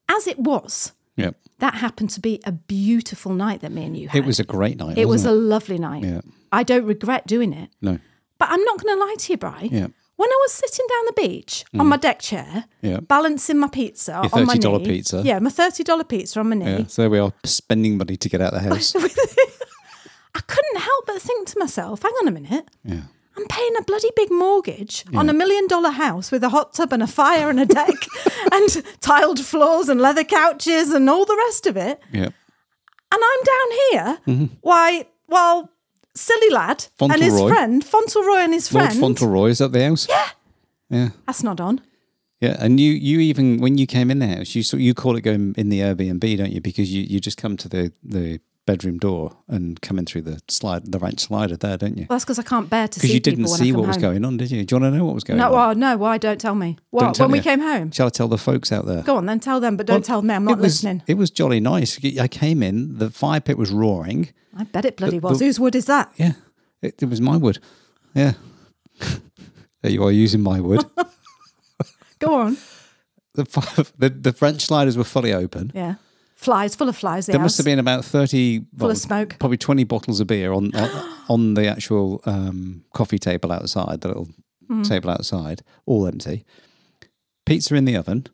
As 0.09 0.27
it 0.27 0.39
was, 0.39 0.93
Yeah. 1.15 1.31
that 1.59 1.75
happened 1.75 2.11
to 2.11 2.20
be 2.20 2.39
a 2.46 2.51
beautiful 2.51 3.33
night 3.33 3.61
that 3.61 3.72
me 3.72 3.85
and 3.85 3.98
you 3.98 4.09
had. 4.09 4.18
It 4.20 4.25
was 4.25 4.39
a 4.39 4.44
great 4.44 4.77
night. 4.77 4.98
It 4.98 5.05
was 5.05 5.25
a 5.25 5.29
wasn't 5.29 5.46
lovely 5.46 5.77
night. 5.79 6.03
Yeah. 6.03 6.22
I 6.51 6.63
don't 6.63 6.85
regret 6.85 7.27
doing 7.27 7.53
it. 7.53 7.70
No. 7.81 8.00
But 8.37 8.50
I'm 8.51 8.63
not 8.63 8.81
going 8.81 8.98
to 8.98 9.05
lie 9.05 9.15
to 9.17 9.33
you, 9.33 9.37
Bri. 9.37 9.69
Yeah. 9.71 9.87
Mm. 9.87 9.93
When 10.17 10.29
I 10.29 10.37
was 10.43 10.53
sitting 10.53 10.85
down 10.89 11.05
the 11.07 11.13
beach 11.27 11.65
on 11.77 11.87
my 11.87 11.98
deck 11.98 12.19
chair, 12.19 12.65
Yeah. 12.81 13.01
balancing 13.01 13.57
my 13.57 13.67
pizza 13.67 14.11
Your 14.24 14.29
on 14.33 14.45
my 14.45 14.55
$30 14.55 14.79
knee. 14.79 14.85
pizza. 14.87 15.21
Yeah, 15.25 15.39
my 15.39 15.50
$30 15.50 16.03
pizza 16.07 16.39
on 16.39 16.50
my 16.50 16.55
knee. 16.55 16.65
Yeah. 16.71 16.85
So 16.87 17.01
there 17.01 17.09
we 17.09 17.19
are 17.19 17.33
spending 17.43 17.98
money 17.98 18.15
to 18.15 18.29
get 18.29 18.39
out 18.39 18.53
of 18.53 18.63
the 18.63 18.69
house. 18.75 18.95
I 20.35 20.39
couldn't 20.41 20.79
help 20.81 21.05
but 21.07 21.21
think 21.21 21.48
to 21.50 21.59
myself, 21.59 22.01
hang 22.01 22.11
on 22.21 22.27
a 22.27 22.31
minute. 22.31 22.65
yeah. 22.83 23.01
I'm 23.37 23.45
paying 23.48 23.75
a 23.77 23.81
bloody 23.83 24.11
big 24.15 24.31
mortgage 24.31 25.03
on 25.13 25.29
a 25.29 25.33
million 25.33 25.67
dollar 25.67 25.89
house 25.89 26.31
with 26.31 26.41
a 26.45 26.48
hot 26.50 26.74
tub 26.74 26.93
and 26.93 27.03
a 27.03 27.07
fire 27.07 27.50
and 27.50 27.59
a 27.59 27.65
deck 27.65 27.93
and 28.53 28.81
tiled 29.01 29.41
floors 29.41 29.89
and 29.89 30.00
leather 30.00 30.24
couches 30.24 30.91
and 30.93 31.09
all 31.09 31.25
the 31.25 31.35
rest 31.48 31.67
of 31.67 31.75
it. 31.75 32.00
Yeah. 32.13 32.29
And 32.29 32.33
I'm 33.11 33.43
down 33.43 33.69
here 33.91 34.50
why 34.61 35.07
while 35.25 35.69
silly 36.15 36.49
lad 36.49 36.87
and 36.99 37.21
his 37.21 37.39
friend, 37.39 37.83
Fauntleroy 37.83 38.37
and 38.37 38.53
his 38.53 38.67
friend. 38.67 38.89
Lord. 38.89 38.99
Fauntleroy 38.99 39.49
is 39.49 39.61
at 39.61 39.71
the 39.71 39.83
house. 39.83 40.07
Yeah. 40.09 40.29
Yeah. 40.89 41.09
That's 41.25 41.43
not 41.43 41.59
on. 41.59 41.81
Yeah, 42.41 42.57
and 42.59 42.79
you 42.79 42.91
you 42.91 43.19
even 43.19 43.59
when 43.59 43.77
you 43.77 43.87
came 43.87 44.11
in 44.11 44.19
the 44.19 44.27
house, 44.27 44.55
you 44.55 44.63
sort 44.63 44.81
you 44.81 44.93
call 44.93 45.15
it 45.15 45.21
going 45.21 45.55
in 45.57 45.69
the 45.69 45.79
Airbnb, 45.79 46.37
don't 46.37 46.51
you? 46.51 46.61
Because 46.61 46.93
you, 46.93 47.01
you 47.03 47.19
just 47.19 47.37
come 47.37 47.57
to 47.57 47.69
the, 47.69 47.93
the 48.03 48.39
bedroom 48.65 48.97
door 48.97 49.37
and 49.47 49.79
come 49.81 49.99
in 49.99 50.05
through 50.05 50.21
the 50.23 50.39
slide 50.47 50.91
the 50.91 50.97
ranch 50.97 51.19
slider 51.21 51.55
there, 51.55 51.77
don't 51.77 51.97
you? 51.97 52.05
Well, 52.09 52.15
that's 52.15 52.25
because 52.25 52.39
I 52.39 52.43
can't 52.43 52.69
bear 52.69 52.87
to 52.87 52.99
see 52.99 53.07
Because 53.07 53.13
you 53.13 53.19
didn't 53.19 53.47
see 53.47 53.71
what 53.71 53.85
was 53.87 53.95
home. 53.97 54.01
going 54.01 54.25
on, 54.25 54.37
did 54.37 54.49
you? 54.51 54.63
Do 54.65 54.75
you 54.75 54.81
want 54.81 54.93
to 54.93 54.97
know 54.97 55.05
what 55.05 55.13
was 55.15 55.23
going 55.23 55.37
No, 55.37 55.47
on? 55.47 55.51
well, 55.51 55.75
no, 55.75 55.97
why? 55.97 56.17
Don't 56.17 56.41
tell 56.41 56.55
me. 56.55 56.77
What, 56.89 57.13
tell 57.13 57.27
when 57.27 57.31
we 57.37 57.41
came 57.43 57.59
home? 57.59 57.91
Shall 57.91 58.07
I 58.07 58.09
tell 58.09 58.27
the 58.27 58.37
folks 58.39 58.71
out 58.71 58.85
there? 58.85 59.03
Go 59.03 59.17
on 59.17 59.25
then, 59.27 59.39
tell 59.39 59.59
them, 59.59 59.77
but 59.77 59.85
don't 59.85 59.97
Well, 59.97 60.01
tell 60.03 60.21
me. 60.23 60.33
I'm 60.33 60.43
it 60.47 60.51
not 60.51 60.57
was, 60.57 60.63
listening. 60.83 61.03
It 61.07 61.13
was 61.15 61.29
jolly 61.29 61.59
nice. 61.59 61.99
I 62.19 62.27
came 62.27 62.63
in, 62.63 62.97
the 62.97 63.09
fire 63.11 63.39
pit 63.39 63.57
was 63.57 63.71
roaring. 63.71 64.29
I 64.57 64.63
bet 64.63 64.85
it 64.85 64.97
bloody 64.97 65.19
the- 65.19 65.27
was. 65.27 65.39
the- 65.39 65.45
Whose 65.45 65.59
wood 65.59 65.75
is 65.75 65.85
that? 65.85 66.11
Yeah, 66.17 66.33
it, 66.81 67.01
it 67.03 67.09
was 67.09 67.21
my 67.21 67.37
wood. 67.37 67.59
Yeah. 68.13 68.33
there 69.81 69.91
you 69.91 70.03
are 70.03 70.11
using 70.11 70.41
my 70.41 70.59
wood. 70.59 70.83
Go 72.19 72.33
on. 72.33 72.57
the, 73.35 73.43
the 73.99 74.09
the 74.09 74.33
French 74.33 74.61
sliders 74.65 74.97
were 74.97 75.03
fully 75.03 75.33
open. 75.33 75.71
Yeah. 75.75 75.95
Flies, 76.35 76.75
full 76.75 76.89
of 76.89 76.98
flies. 76.98 77.25
The 77.25 77.31
There 77.31 77.39
house. 77.39 77.45
must 77.45 77.57
have 77.57 77.65
been 77.65 77.79
about 77.79 78.03
thirty, 78.05 78.59
Full 78.59 78.67
well, 78.87 78.91
of 78.91 78.98
smoke. 78.98 79.37
probably 79.39 79.57
twenty 79.57 79.83
bottles 79.85 80.19
of 80.19 80.27
beer 80.27 80.51
on 80.51 80.75
on, 80.75 80.89
on 81.29 81.53
the 81.53 81.67
actual 81.67 82.21
um, 82.25 82.83
coffee 82.93 83.17
table 83.19 83.51
outside, 83.51 84.01
the 84.01 84.09
little 84.09 84.27
Hmm. 84.67 84.81
table 84.81 85.11
outside, 85.11 85.61
all 85.85 86.07
empty. 86.07 86.43
Pizza 87.45 87.75
in 87.75 87.85
the 87.85 87.95
oven, 87.95 88.25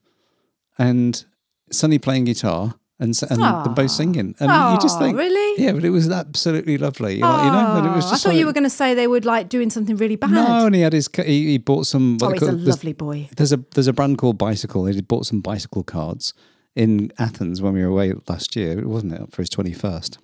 and 0.79 1.25
Sonny 1.71 1.99
playing 1.99 2.23
guitar, 2.25 2.75
and 2.99 3.19
and 3.29 3.41
them 3.41 3.73
both 3.73 3.91
singing, 3.91 4.35
and 4.39 4.49
you 4.73 4.79
just 4.81 4.97
think, 4.97 5.17
really? 5.17 5.61
Yeah, 5.63 5.73
but 5.73 5.83
it 5.83 5.89
was 5.89 6.09
absolutely 6.09 6.77
lovely, 6.77 7.15
you 7.15 7.21
know. 7.21 7.43
You 7.43 7.51
know 7.51 7.75
and 7.77 7.87
it 7.87 7.89
was 7.95 8.11
I 8.11 8.15
thought 8.15 8.35
you 8.35 8.45
were 8.45 8.53
going 8.53 8.63
to 8.63 8.69
say 8.69 8.93
they 8.93 9.07
would 9.07 9.25
like 9.25 9.49
doing 9.49 9.69
something 9.69 9.97
really 9.97 10.15
bad. 10.15 10.31
No, 10.31 10.65
and 10.65 10.73
he 10.75 10.81
had 10.81 10.93
his. 10.93 11.09
He, 11.13 11.47
he 11.51 11.57
bought 11.57 11.85
some. 11.87 12.17
oh, 12.21 12.29
he's 12.31 12.41
a 12.41 12.45
call- 12.47 12.55
lovely 12.55 12.93
boy. 12.93 13.29
There's 13.35 13.51
a 13.51 13.57
there's 13.75 13.87
a 13.87 13.93
brand 13.93 14.17
called 14.17 14.37
Bicycle. 14.37 14.85
He 14.85 15.01
bought 15.01 15.25
some 15.25 15.41
bicycle 15.41 15.83
cards 15.83 16.33
in 16.75 17.11
Athens 17.17 17.61
when 17.61 17.73
we 17.73 17.81
were 17.81 17.89
away 17.89 18.13
last 18.27 18.55
year. 18.55 18.85
Wasn't 18.87 19.13
it 19.13 19.31
for 19.31 19.41
his 19.41 19.49
twenty 19.49 19.73
first. 19.73 20.17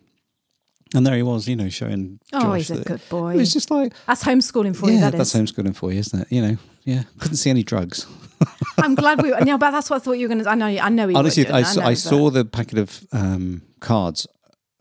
And 0.96 1.06
there 1.06 1.16
he 1.16 1.24
was, 1.24 1.50
you 1.50 1.56
know, 1.56 1.68
showing. 1.70 2.20
Oh, 2.32 2.54
he's 2.54 2.72
a 2.72 2.82
good 2.82 3.02
boy. 3.10 3.34
It 3.34 3.38
was 3.38 3.52
just 3.52 3.70
like, 3.70 3.94
That's 4.06 4.24
homeschooling 4.24 4.74
for 4.76 4.88
you, 4.88 4.96
yeah, 4.96 5.10
that 5.10 5.18
that's 5.18 5.36
is. 5.36 5.42
homeschooling 5.42 5.76
for 5.76 5.92
you, 5.92 6.00
isn't 6.00 6.22
it? 6.22 6.32
You 6.32 6.42
know, 6.42 6.58
yeah. 6.84 7.04
Couldn't 7.20 7.38
see 7.38 7.50
any 7.50 7.64
drugs. 7.64 8.08
I'm 8.78 8.96
glad 8.96 9.22
we. 9.22 9.32
No, 9.32 9.58
but 9.58 9.72
that's 9.72 9.90
what 9.90 9.98
I 9.98 10.00
thought 10.00 10.14
you 10.14 10.28
were 10.28 10.34
going 10.34 10.44
to. 10.44 10.50
I 10.50 10.56
know. 10.56 10.68
I 10.68 10.90
know. 10.90 11.12
Honestly, 11.16 11.48
I, 11.48 11.60
I, 11.60 11.64
saw, 11.64 11.82
know, 11.82 11.88
I 11.88 11.94
saw 11.96 12.30
the 12.30 12.46
packet 12.46 12.78
of 12.78 13.06
um, 13.12 13.64
cards 13.80 14.28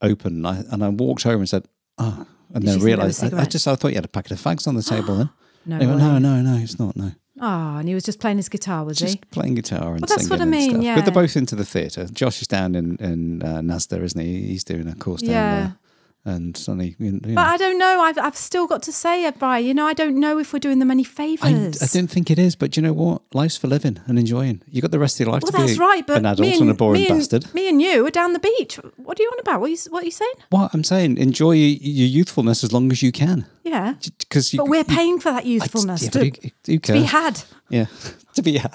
open, 0.02 0.44
and 0.44 0.46
I, 0.46 0.62
and 0.70 0.85
I 0.85 0.88
walked 0.90 1.26
over 1.26 1.37
and 1.38 1.48
said, 1.48 1.66
"Oh," 1.98 2.26
and 2.55 2.62
Did 2.62 2.62
then 2.62 2.62
think 2.62 2.74
they 2.74 2.79
were 2.79 2.87
realised 2.87 3.35
I, 3.35 3.42
I 3.42 3.44
just 3.46 3.66
I 3.66 3.74
thought 3.74 3.88
you 3.88 3.96
had 3.96 4.05
a 4.05 4.09
packet 4.09 4.33
of 4.33 4.40
fags 4.40 4.68
on 4.68 4.74
the 4.74 4.83
table. 4.83 5.16
Then 5.16 5.31
No 5.66 5.79
went, 5.79 5.98
"No, 5.98 6.18
no, 6.18 6.42
no, 6.42 6.62
it's 6.62 6.79
not. 6.79 6.96
No." 6.96 7.12
Oh, 7.40 7.77
and 7.77 7.87
he 7.88 7.94
was 7.94 8.03
just 8.05 8.18
playing 8.18 8.38
his 8.38 8.49
guitar, 8.49 8.85
was 8.85 8.99
just 8.99 9.14
he? 9.14 9.20
playing 9.31 9.55
guitar 9.57 9.92
and 9.92 10.01
Well, 10.01 10.09
that's 10.09 10.27
singing 10.27 10.31
what 10.31 10.40
I 10.40 10.42
and 10.44 10.51
mean, 10.51 10.70
stuff. 10.70 10.83
yeah. 10.83 10.94
But 10.96 11.05
they're 11.05 11.14
both 11.14 11.37
into 11.37 11.55
the 11.55 11.64
theatre. 11.66 12.07
Josh 12.07 12.40
is 12.40 12.49
down 12.49 12.75
in 12.75 12.96
in 12.96 13.42
uh, 13.42 13.61
Nasda, 13.61 14.01
isn't 14.03 14.20
he? 14.20 14.42
He's 14.46 14.64
doing 14.64 14.88
a 14.88 14.94
course 14.94 15.20
down 15.20 15.31
Yeah. 15.31 15.57
there. 15.61 15.77
And 16.28 16.56
Sonny, 16.56 16.96
you 16.98 17.12
know, 17.12 17.20
But 17.36 17.46
I 17.46 17.56
don't 17.56 17.78
know. 17.78 18.00
I've, 18.00 18.18
I've 18.18 18.36
still 18.36 18.66
got 18.66 18.82
to 18.82 18.92
say 18.92 19.26
it, 19.26 19.38
Bri. 19.38 19.60
You 19.60 19.72
know, 19.72 19.86
I 19.86 19.92
don't 19.94 20.18
know 20.18 20.38
if 20.40 20.52
we're 20.52 20.58
doing 20.58 20.80
them 20.80 20.90
any 20.90 21.04
I, 21.04 21.06
favours. 21.06 21.80
I 21.80 21.86
don't 21.96 22.08
think 22.10 22.32
it 22.32 22.38
is. 22.40 22.56
But 22.56 22.76
you 22.76 22.82
know 22.82 22.92
what? 22.92 23.22
Life's 23.32 23.56
for 23.56 23.68
living 23.68 24.00
and 24.06 24.18
enjoying. 24.18 24.60
You 24.68 24.82
got 24.82 24.90
the 24.90 24.98
rest 24.98 25.20
of 25.20 25.26
your 25.26 25.32
life 25.32 25.44
Well, 25.44 25.52
to 25.52 25.72
be 25.74 25.78
right. 25.78 26.04
But 26.04 26.16
an 26.16 26.26
adult 26.26 26.40
me 26.40 26.52
and, 26.54 26.62
and, 26.62 26.70
a 26.72 26.74
boring 26.74 27.00
me 27.00 27.06
and- 27.08 27.18
bastard. 27.20 27.54
me 27.54 27.68
and 27.68 27.80
you 27.80 28.04
are 28.04 28.10
down 28.10 28.32
the 28.32 28.40
beach. 28.40 28.74
What 28.96 29.20
are 29.20 29.22
you 29.22 29.28
on 29.28 29.38
about? 29.38 29.60
What 29.60 29.66
are 29.68 29.70
you, 29.70 29.78
what 29.90 30.02
are 30.02 30.06
you 30.06 30.10
saying? 30.10 30.34
What 30.50 30.74
I'm 30.74 30.82
saying, 30.82 31.16
enjoy 31.18 31.52
your, 31.52 31.78
your 31.80 32.08
youthfulness 32.08 32.64
as 32.64 32.72
long 32.72 32.90
as 32.90 33.02
you 33.04 33.12
can. 33.12 33.46
Yeah. 33.62 33.94
Because 34.18 34.52
you, 34.52 34.56
But 34.58 34.66
we're 34.68 34.78
you- 34.78 34.84
paying 34.84 35.20
for 35.20 35.30
that 35.30 35.44
I- 35.44 35.46
youthfulness 35.46 36.02
yeah, 36.02 36.10
to, 36.10 36.18
but 36.18 36.38
who, 36.42 36.50
who 36.72 36.78
to 36.80 36.92
be 36.92 37.02
had. 37.04 37.40
Yeah, 37.70 37.86
to 38.34 38.42
be 38.42 38.56
had. 38.58 38.74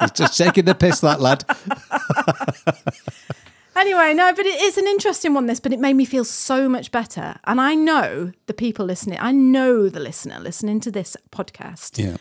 He's 0.00 0.10
just 0.14 0.34
shaking 0.36 0.64
the 0.64 0.76
piss, 0.76 1.00
that 1.00 1.20
lad. 1.20 1.44
Anyway, 3.76 4.12
no, 4.14 4.32
but 4.34 4.44
it 4.46 4.60
is 4.62 4.76
an 4.78 4.86
interesting 4.86 5.34
one, 5.34 5.46
this, 5.46 5.60
but 5.60 5.72
it 5.72 5.80
made 5.80 5.94
me 5.94 6.04
feel 6.04 6.24
so 6.24 6.68
much 6.68 6.90
better. 6.90 7.36
And 7.44 7.60
I 7.60 7.74
know 7.74 8.32
the 8.46 8.54
people 8.54 8.84
listening, 8.86 9.18
I 9.20 9.32
know 9.32 9.88
the 9.88 10.00
listener 10.00 10.38
listening 10.38 10.80
to 10.80 10.90
this 10.90 11.16
podcast. 11.30 11.98
Yeah. 11.98 12.16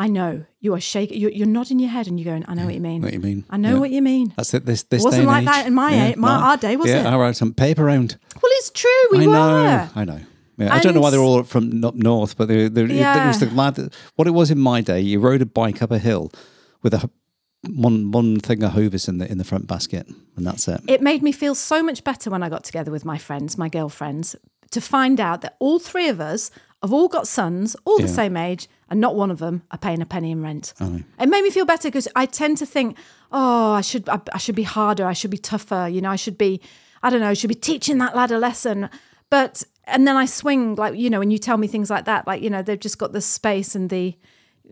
I 0.00 0.06
know 0.06 0.44
you 0.60 0.74
are 0.74 0.80
shaking, 0.80 1.20
you're, 1.20 1.30
you're 1.32 1.46
nodding 1.46 1.78
your 1.80 1.90
head 1.90 2.06
and 2.06 2.18
you're 2.20 2.32
going, 2.32 2.44
I 2.48 2.54
know 2.54 2.64
what 2.66 2.74
you 2.74 2.80
mean. 2.80 3.02
What 3.02 3.12
you 3.12 3.18
mean? 3.20 3.44
I 3.50 3.56
know 3.56 3.74
Yeah. 3.74 3.78
what 3.80 3.90
you 3.90 4.00
mean. 4.00 4.32
That's 4.36 4.54
it. 4.54 4.64
This 4.64 4.84
this 4.84 5.02
It 5.02 5.04
wasn't 5.04 5.26
like 5.26 5.42
age. 5.42 5.46
that 5.48 5.66
in 5.66 5.74
my 5.74 5.90
Yeah, 5.92 6.04
a- 6.14 6.16
my- 6.16 6.30
our 6.50 6.56
day, 6.56 6.76
was 6.76 6.88
yeah, 6.88 7.00
it? 7.00 7.06
I 7.06 7.16
wrote 7.16 7.36
some 7.36 7.52
paper 7.52 7.84
round. 7.84 8.16
Well, 8.40 8.52
it's 8.54 8.70
true. 8.70 8.90
We 9.10 9.24
I 9.24 9.26
were. 9.26 9.32
know. 9.32 9.88
I 9.96 10.04
know. 10.04 10.20
Yeah, 10.56 10.72
I 10.74 10.78
don't 10.80 10.94
know 10.94 11.00
why 11.00 11.10
they're 11.10 11.20
all 11.20 11.42
from 11.42 11.84
up 11.84 11.94
north, 11.96 12.36
but 12.36 12.48
they, 12.48 12.68
they, 12.68 12.82
it 12.84 12.90
Yeah. 12.92 13.26
was 13.28 13.40
the 13.40 13.46
lad. 13.50 13.74
that- 13.74 13.92
What 14.16 14.26
it 14.28 14.32
was 14.32 14.50
in 14.52 14.58
my 14.58 14.80
day, 14.80 15.00
you 15.00 15.20
rode 15.20 15.42
a 15.42 15.46
bike 15.46 15.82
up 15.82 15.90
a 15.90 15.98
hill 15.98 16.30
with 16.82 16.94
a 16.94 17.10
one 17.66 18.10
one 18.12 18.38
thing 18.40 18.62
of 18.62 18.72
Hovis 18.72 19.08
in 19.08 19.18
the 19.18 19.30
in 19.30 19.38
the 19.38 19.44
front 19.44 19.66
basket, 19.66 20.06
and 20.36 20.46
that's 20.46 20.68
it. 20.68 20.80
It 20.86 21.02
made 21.02 21.22
me 21.22 21.32
feel 21.32 21.54
so 21.54 21.82
much 21.82 22.04
better 22.04 22.30
when 22.30 22.42
I 22.42 22.48
got 22.48 22.64
together 22.64 22.90
with 22.90 23.04
my 23.04 23.18
friends, 23.18 23.58
my 23.58 23.68
girlfriends, 23.68 24.36
to 24.70 24.80
find 24.80 25.20
out 25.20 25.40
that 25.40 25.56
all 25.58 25.78
three 25.78 26.08
of 26.08 26.20
us 26.20 26.50
have 26.82 26.92
all 26.92 27.08
got 27.08 27.26
sons, 27.26 27.74
all 27.84 27.98
the 27.98 28.06
same 28.06 28.36
age, 28.36 28.68
and 28.88 29.00
not 29.00 29.16
one 29.16 29.32
of 29.32 29.38
them 29.38 29.62
are 29.72 29.78
paying 29.78 30.00
a 30.00 30.06
penny 30.06 30.30
in 30.30 30.42
rent. 30.42 30.74
It 31.18 31.28
made 31.28 31.42
me 31.42 31.50
feel 31.50 31.64
better 31.64 31.88
because 31.88 32.06
I 32.14 32.26
tend 32.26 32.58
to 32.58 32.66
think, 32.66 32.96
oh, 33.32 33.72
I 33.72 33.80
should, 33.80 34.08
I, 34.08 34.20
I 34.32 34.38
should 34.38 34.54
be 34.54 34.62
harder, 34.62 35.04
I 35.04 35.12
should 35.12 35.32
be 35.32 35.38
tougher, 35.38 35.88
you 35.88 36.00
know, 36.00 36.10
I 36.10 36.16
should 36.16 36.38
be, 36.38 36.60
I 37.02 37.10
don't 37.10 37.20
know, 37.20 37.30
I 37.30 37.34
should 37.34 37.48
be 37.48 37.56
teaching 37.56 37.98
that 37.98 38.14
lad 38.14 38.30
a 38.30 38.38
lesson. 38.38 38.88
But 39.28 39.64
and 39.84 40.06
then 40.06 40.16
I 40.16 40.26
swing 40.26 40.76
like 40.76 40.94
you 40.96 41.10
know, 41.10 41.18
when 41.18 41.30
you 41.30 41.38
tell 41.38 41.56
me 41.56 41.66
things 41.66 41.90
like 41.90 42.04
that, 42.04 42.26
like 42.26 42.42
you 42.42 42.50
know, 42.50 42.62
they've 42.62 42.78
just 42.78 42.98
got 42.98 43.12
the 43.12 43.20
space 43.20 43.74
and 43.74 43.90
the 43.90 44.16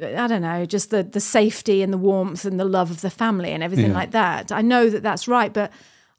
I 0.02 0.26
don't 0.26 0.42
know, 0.42 0.64
just 0.66 0.90
the 0.90 1.02
the 1.02 1.20
safety 1.20 1.82
and 1.82 1.92
the 1.92 1.98
warmth 1.98 2.44
and 2.44 2.58
the 2.60 2.64
love 2.64 2.90
of 2.90 3.00
the 3.00 3.10
family 3.10 3.50
and 3.52 3.62
everything 3.62 3.90
Yeah. 3.92 3.96
like 4.00 4.10
that. 4.12 4.52
I 4.52 4.60
know 4.62 4.90
that 4.90 5.02
that's 5.02 5.26
right, 5.26 5.52
but 5.52 5.70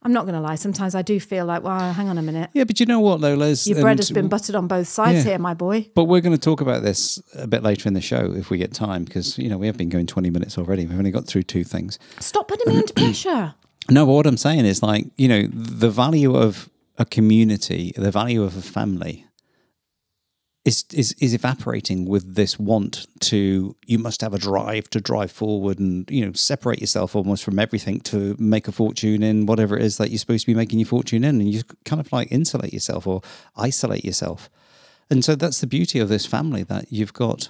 I'm 0.03 0.13
not 0.13 0.23
going 0.25 0.35
to 0.35 0.41
lie. 0.41 0.55
Sometimes 0.55 0.93
I 0.95 1.01
do 1.01 1.19
feel 1.19 1.45
like, 1.45 1.63
well, 1.63 1.91
hang 1.93 2.07
on 2.07 2.17
a 2.17 2.21
minute. 2.21 2.49
Yeah, 2.53 2.63
but 2.65 2.79
you 2.79 2.85
know 2.85 2.99
what, 2.99 3.19
though, 3.19 3.33
Les? 3.33 3.65
Your 3.67 3.81
bread 3.81 3.97
has 3.97 4.11
been 4.11 4.27
buttered 4.29 4.55
on 4.55 4.67
both 4.67 4.87
sides 4.87 5.17
Yeah. 5.25 5.31
here, 5.31 5.39
my 5.39 5.53
boy. 5.55 5.89
But 5.95 6.05
we're 6.05 6.21
going 6.21 6.35
to 6.35 6.41
talk 6.41 6.61
about 6.61 6.83
this 6.83 7.19
a 7.35 7.47
bit 7.47 7.63
later 7.63 7.87
in 7.87 7.93
the 7.95 8.01
show 8.01 8.31
if 8.35 8.49
we 8.49 8.57
get 8.57 8.73
time, 8.73 9.03
because 9.05 9.37
you 9.37 9.49
know 9.49 9.57
we 9.57 9.67
have 9.67 9.77
been 9.77 9.89
going 9.89 10.05
twenty 10.07 10.29
minutes 10.29 10.57
already. 10.57 10.85
We've 10.85 10.97
only 10.97 11.11
got 11.11 11.25
through 11.25 11.43
two 11.43 11.63
things. 11.63 11.99
Stop 12.19 12.47
putting 12.47 12.71
me 12.73 12.79
under 12.79 12.93
pressure. 13.03 13.55
No, 13.89 14.05
but 14.05 14.13
what 14.13 14.27
I'm 14.27 14.37
saying 14.37 14.65
is 14.65 14.81
like, 14.83 15.05
you 15.17 15.27
know, 15.27 15.47
the 15.51 15.89
value 15.89 16.35
of 16.35 16.69
a 16.97 17.05
community, 17.05 17.93
the 17.95 18.11
value 18.11 18.43
of 18.43 18.55
a 18.57 18.61
family 18.61 19.25
is 20.67 20.83
is 20.93 21.13
is 21.21 21.33
evaporating 21.33 22.05
with 22.05 22.35
this 22.35 22.59
want 22.59 23.07
to 23.21 23.73
you 23.85 23.97
must 23.97 24.19
have 24.19 24.33
a 24.33 24.37
drive 24.37 24.89
to 24.89 24.99
drive 24.99 25.31
forward 25.31 25.79
and, 25.79 26.11
you 26.11 26.25
know, 26.25 26.33
separate 26.33 26.81
yourself 26.81 27.15
almost 27.15 27.45
from 27.45 27.57
everything 27.57 28.01
to 28.01 28.35
make 28.37 28.67
a 28.67 28.73
fortune 28.73 29.23
in 29.23 29.45
whatever 29.45 29.77
it 29.77 29.83
is 29.83 29.95
that 29.97 30.09
you're 30.09 30.19
supposed 30.19 30.45
to 30.45 30.51
be 30.51 30.61
making 30.61 30.77
your 30.77 30.87
fortune 30.87 31.23
in 31.23 31.39
and 31.39 31.49
you 31.49 31.63
kind 31.85 32.01
of 32.01 32.11
like 32.11 32.29
insulate 32.33 32.73
yourself 32.73 33.07
or 33.07 33.21
isolate 33.55 34.03
yourself. 34.03 34.49
And 35.09 35.23
so 35.23 35.35
that's 35.35 35.61
the 35.61 35.67
beauty 35.67 35.99
of 35.99 36.09
this 36.09 36.25
family 36.25 36.63
that 36.63 36.91
you've 36.91 37.13
got 37.13 37.49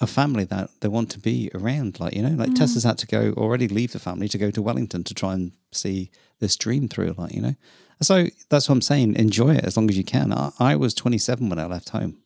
a 0.00 0.08
family 0.08 0.44
that 0.44 0.68
they 0.80 0.88
want 0.88 1.10
to 1.10 1.20
be 1.20 1.52
around. 1.54 2.00
Like, 2.00 2.16
you 2.16 2.22
know, 2.22 2.34
like 2.34 2.50
mm. 2.50 2.56
Tessa's 2.56 2.82
had 2.82 2.98
to 2.98 3.06
go 3.06 3.34
already 3.36 3.68
leave 3.68 3.92
the 3.92 4.00
family 4.00 4.28
to 4.28 4.38
go 4.38 4.50
to 4.50 4.60
Wellington 4.60 5.04
to 5.04 5.14
try 5.14 5.34
and 5.34 5.52
see 5.70 6.10
this 6.40 6.56
dream 6.56 6.88
through, 6.88 7.14
like, 7.16 7.32
you 7.34 7.40
know. 7.40 7.54
So 8.02 8.26
that's 8.48 8.68
what 8.68 8.74
I'm 8.74 8.82
saying. 8.82 9.14
Enjoy 9.14 9.54
it 9.54 9.64
as 9.64 9.76
long 9.76 9.88
as 9.88 9.96
you 9.96 10.04
can. 10.04 10.32
I, 10.32 10.50
I 10.58 10.74
was 10.74 10.92
27 10.94 11.48
when 11.48 11.58
I 11.60 11.66
left 11.66 11.90
home, 11.90 12.18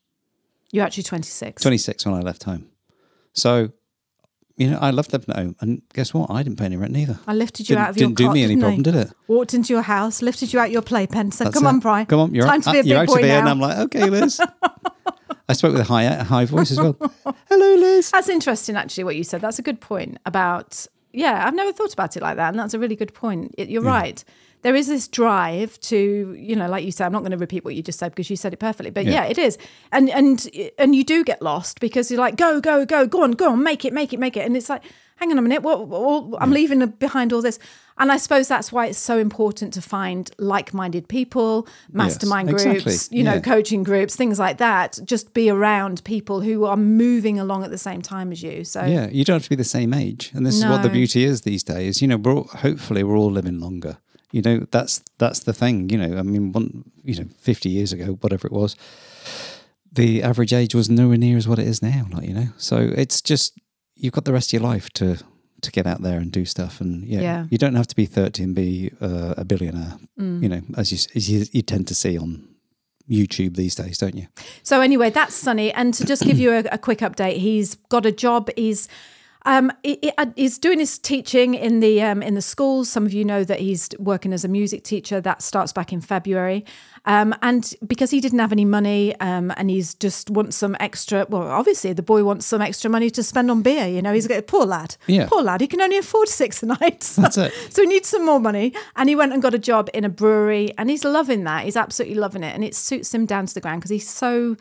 You're 0.72 0.84
actually 0.84 1.04
26. 1.04 1.62
26 1.62 2.06
when 2.06 2.14
I 2.14 2.20
left 2.20 2.42
home. 2.44 2.66
So, 3.34 3.70
you 4.56 4.70
know, 4.70 4.78
I 4.80 4.90
loved 4.90 5.12
living 5.12 5.30
at 5.30 5.36
home. 5.36 5.56
And 5.60 5.82
guess 5.94 6.12
what? 6.14 6.30
I 6.30 6.42
didn't 6.42 6.58
pay 6.58 6.64
any 6.64 6.76
rent 6.76 6.96
either. 6.96 7.18
I 7.26 7.34
lifted 7.34 7.68
you 7.68 7.74
Didn't- 7.76 7.84
out 7.84 7.90
of 7.90 7.96
your 7.98 8.08
didn't 8.08 8.18
do 8.18 8.24
cot, 8.24 8.34
me 8.34 8.42
any 8.42 8.54
didn't 8.54 8.64
I? 8.64 8.66
problem, 8.68 8.82
did 8.82 8.94
it? 8.96 9.12
Walked 9.28 9.54
into 9.54 9.72
your 9.72 9.82
house, 9.82 10.22
lifted 10.22 10.52
you 10.52 10.58
out 10.58 10.70
your 10.70 10.82
playpen, 10.82 11.30
said, 11.30 11.46
That's 11.48 11.54
"Come 11.54 11.66
it. 11.66 11.68
on, 11.68 11.78
Bri. 11.80 12.04
Come 12.06 12.20
on, 12.20 12.34
you're 12.34 12.46
time 12.46 12.60
out, 12.60 12.64
to 12.64 12.72
be 12.72 12.78
a 12.78 12.82
you're 12.82 13.00
big 13.02 13.10
out 13.10 13.14
boy 13.20 13.20
now." 13.26 13.38
And 13.40 13.48
I'm 13.48 13.60
like, 13.60 13.78
okay, 13.78 14.08
Liz. 14.10 14.40
I 15.48 15.52
spoke 15.54 15.72
with 15.72 15.80
a 15.82 15.84
high, 15.84 16.04
a 16.04 16.24
high 16.24 16.44
voice 16.46 16.70
as 16.70 16.78
well. 16.78 16.96
Hello, 17.48 17.74
Liz. 17.74 18.10
That's 18.10 18.28
interesting, 18.28 18.76
actually, 18.76 19.04
what 19.04 19.16
you 19.16 19.24
said. 19.24 19.40
That's 19.42 19.58
a 19.58 19.62
good 19.62 19.80
point 19.80 20.18
about, 20.24 20.86
yeah, 21.12 21.46
I've 21.46 21.54
never 21.54 21.72
thought 21.72 21.92
about 21.92 22.16
it 22.16 22.22
like 22.22 22.36
that. 22.36 22.48
And 22.50 22.58
that's 22.58 22.74
a 22.74 22.78
really 22.78 22.96
good 22.96 23.14
point. 23.14 23.54
It, 23.58 23.68
you're 23.68 23.82
right. 23.82 24.22
There 24.62 24.76
is 24.76 24.86
this 24.86 25.08
drive 25.08 25.78
to, 25.80 26.36
you 26.38 26.54
know, 26.54 26.68
like 26.68 26.84
you 26.84 26.92
said, 26.92 27.06
I'm 27.06 27.12
not 27.12 27.20
going 27.20 27.32
to 27.32 27.36
repeat 27.36 27.64
what 27.64 27.74
you 27.74 27.82
just 27.82 27.98
said 27.98 28.12
because 28.12 28.30
you 28.30 28.36
said 28.36 28.52
it 28.52 28.60
perfectly, 28.60 28.90
but 28.90 29.04
yeah. 29.04 29.24
Yeah. 29.24 29.24
it 29.24 29.38
is. 29.38 29.58
And, 29.90 30.08
and, 30.10 30.48
and 30.78 30.94
you 30.94 31.02
do 31.02 31.24
get 31.24 31.42
lost 31.42 31.80
because 31.80 32.10
you're 32.10 32.20
like, 32.20 32.36
go, 32.36 32.60
go, 32.60 32.86
go, 32.86 33.06
go 33.06 33.22
on, 33.22 33.32
go 33.32 33.50
on, 33.50 33.62
make 33.62 33.84
it, 33.84 33.92
make 33.92 34.12
it, 34.12 34.20
make 34.20 34.36
it. 34.36 34.46
And 34.46 34.56
it's 34.56 34.68
like, 34.68 34.84
hang 35.22 35.30
on 35.30 35.38
a 35.38 35.42
minute, 35.42 35.62
what, 35.62 35.86
what, 35.86 36.42
I'm 36.42 36.50
leaving 36.50 36.84
behind 36.98 37.32
all 37.32 37.40
this. 37.42 37.58
And 37.98 38.10
I 38.10 38.16
suppose 38.16 38.48
that's 38.48 38.72
why 38.72 38.86
it's 38.86 38.98
so 38.98 39.18
important 39.18 39.72
to 39.74 39.82
find 39.82 40.28
like 40.38 40.74
minded 40.74 41.06
people, 41.06 41.68
mastermind 41.92 42.50
exactly. 42.50 42.82
groups, 42.82 43.08
you 43.12 43.22
know, 43.22 43.34
Yeah. 43.34 43.40
coaching 43.40 43.84
groups, 43.84 44.16
things 44.16 44.38
like 44.38 44.58
that. 44.58 44.98
Just 45.04 45.32
be 45.32 45.48
around 45.48 46.02
people 46.02 46.40
who 46.40 46.64
are 46.64 46.76
moving 46.76 47.38
along 47.38 47.62
at 47.62 47.70
the 47.70 47.78
same 47.78 48.02
time 48.02 48.32
as 48.32 48.42
you. 48.42 48.64
So 48.64 48.84
Yeah, 48.84 49.08
you 49.10 49.24
don't 49.24 49.34
have 49.36 49.44
to 49.44 49.50
be 49.50 49.54
the 49.56 49.72
same 49.78 49.94
age, 49.94 50.32
and 50.34 50.44
this 50.44 50.56
is 50.56 50.64
what 50.64 50.82
the 50.82 50.88
beauty 50.88 51.24
is 51.24 51.42
these 51.42 51.62
days. 51.62 52.02
You 52.02 52.08
know, 52.08 52.16
we're 52.16 52.34
all, 52.34 52.48
hopefully 52.66 53.04
we're 53.04 53.16
all 53.16 53.30
living 53.30 53.60
longer. 53.60 53.98
You 54.32 54.42
know, 54.42 54.66
that's 54.70 55.02
that's 55.18 55.40
the 55.40 55.52
thing. 55.52 55.88
You 55.90 55.98
know, 55.98 56.18
I 56.18 56.22
mean, 56.22 56.50
one, 56.52 56.90
you 57.04 57.14
know, 57.14 57.28
fifty 57.38 57.68
years 57.68 57.92
ago, 57.92 58.06
whatever 58.22 58.46
it 58.48 58.52
was, 58.52 58.74
the 59.92 60.22
average 60.22 60.52
age 60.54 60.74
was 60.74 60.88
nowhere 60.88 61.18
near 61.18 61.36
as 61.36 61.46
what 61.46 61.58
it 61.58 61.66
is 61.68 61.82
now. 61.82 62.06
Like 62.10 62.26
you 62.26 62.34
know, 62.34 62.48
so 62.56 62.76
it's 62.78 63.20
just 63.20 63.52
you've 64.02 64.12
got 64.12 64.24
the 64.24 64.32
rest 64.32 64.48
of 64.52 64.60
your 64.60 64.68
life 64.70 64.90
to 64.94 65.16
to 65.62 65.70
get 65.70 65.86
out 65.86 66.02
there 66.02 66.18
and 66.18 66.32
do 66.32 66.44
stuff, 66.44 66.80
and 66.80 67.04
yeah, 67.06 67.20
Yeah. 67.20 67.46
you 67.50 67.56
don't 67.56 67.76
have 67.76 67.86
to 67.86 67.96
be 67.96 68.04
thirty 68.06 68.42
and 68.42 68.54
be 68.54 68.90
uh, 69.00 69.34
a 69.36 69.44
billionaire. 69.44 69.96
Mm. 70.18 70.42
You 70.42 70.48
know, 70.48 70.62
as 70.76 70.90
you, 70.92 70.98
as 71.14 71.30
you 71.30 71.46
you 71.52 71.62
tend 71.62 71.86
to 71.88 71.94
see 71.94 72.18
on 72.18 72.48
YouTube 73.08 73.56
these 73.56 73.74
days, 73.76 73.98
don't 73.98 74.16
you? 74.16 74.26
So 74.62 74.80
anyway, 74.80 75.10
that's 75.10 75.34
Sonny. 75.34 75.72
And 75.72 75.94
to 75.94 76.04
just 76.04 76.22
give 76.24 76.38
you 76.38 76.50
a, 76.52 76.64
a 76.72 76.78
quick 76.78 76.98
update, 76.98 77.36
he's 77.38 77.76
got 77.88 78.04
a 78.06 78.12
job. 78.12 78.50
He's 78.56 78.88
um, 79.44 79.72
he- 79.82 79.98
he- 80.02 80.12
uh, 80.18 80.26
he's 80.36 80.58
doing 80.58 80.78
his 80.78 80.98
teaching 80.98 81.54
in 81.54 81.80
the 81.80 82.00
um, 82.02 82.22
in 82.22 82.34
the 82.34 82.42
schools. 82.42 82.88
Some 82.88 83.04
of 83.06 83.12
you 83.12 83.24
know 83.24 83.44
that 83.44 83.60
he's 83.60 83.88
working 83.98 84.32
as 84.32 84.44
a 84.44 84.48
music 84.48 84.84
teacher. 84.84 85.20
That 85.20 85.42
starts 85.42 85.72
back 85.72 85.92
in 85.92 86.00
February. 86.00 86.64
Um, 87.04 87.34
and 87.42 87.74
because 87.84 88.10
he 88.12 88.20
didn't 88.20 88.38
have 88.38 88.52
any 88.52 88.64
money, 88.64 89.18
um, 89.18 89.52
and 89.56 89.68
he's 89.68 89.94
just 89.94 90.30
wants 90.30 90.56
some 90.56 90.76
extra. 90.78 91.26
Well, 91.28 91.42
obviously 91.42 91.92
the 91.92 92.02
boy 92.02 92.22
wants 92.22 92.46
some 92.46 92.62
extra 92.62 92.88
money 92.88 93.10
to 93.10 93.22
spend 93.24 93.50
on 93.50 93.62
beer. 93.62 93.86
You 93.88 94.00
know, 94.02 94.12
he's 94.12 94.30
a 94.30 94.42
poor 94.42 94.64
lad. 94.64 94.96
Yeah. 95.08 95.26
poor 95.28 95.42
lad. 95.42 95.60
He 95.60 95.66
can 95.66 95.80
only 95.80 95.98
afford 95.98 96.28
six 96.42 96.62
a 96.62 96.66
night. 96.66 97.00
That's 97.16 97.36
it. 97.38 97.52
So 97.70 97.82
he 97.82 97.88
needs 97.88 98.08
some 98.08 98.24
more 98.24 98.38
money. 98.38 98.72
And 98.94 99.08
he 99.08 99.16
went 99.16 99.32
and 99.32 99.42
got 99.42 99.54
a 99.54 99.58
job 99.58 99.90
in 99.92 100.04
a 100.04 100.08
brewery 100.08 100.72
and 100.78 100.88
he's 100.88 101.04
loving 101.04 101.42
that. 101.44 101.64
He's 101.64 101.76
absolutely 101.76 102.14
loving 102.16 102.44
it. 102.44 102.54
And 102.54 102.62
it 102.62 102.76
suits 102.76 103.12
him 103.12 103.26
down 103.26 103.46
to 103.46 103.54
the 103.54 103.60
ground 103.60 103.80
because 103.80 103.90
he's 103.90 104.08
so 104.08 104.56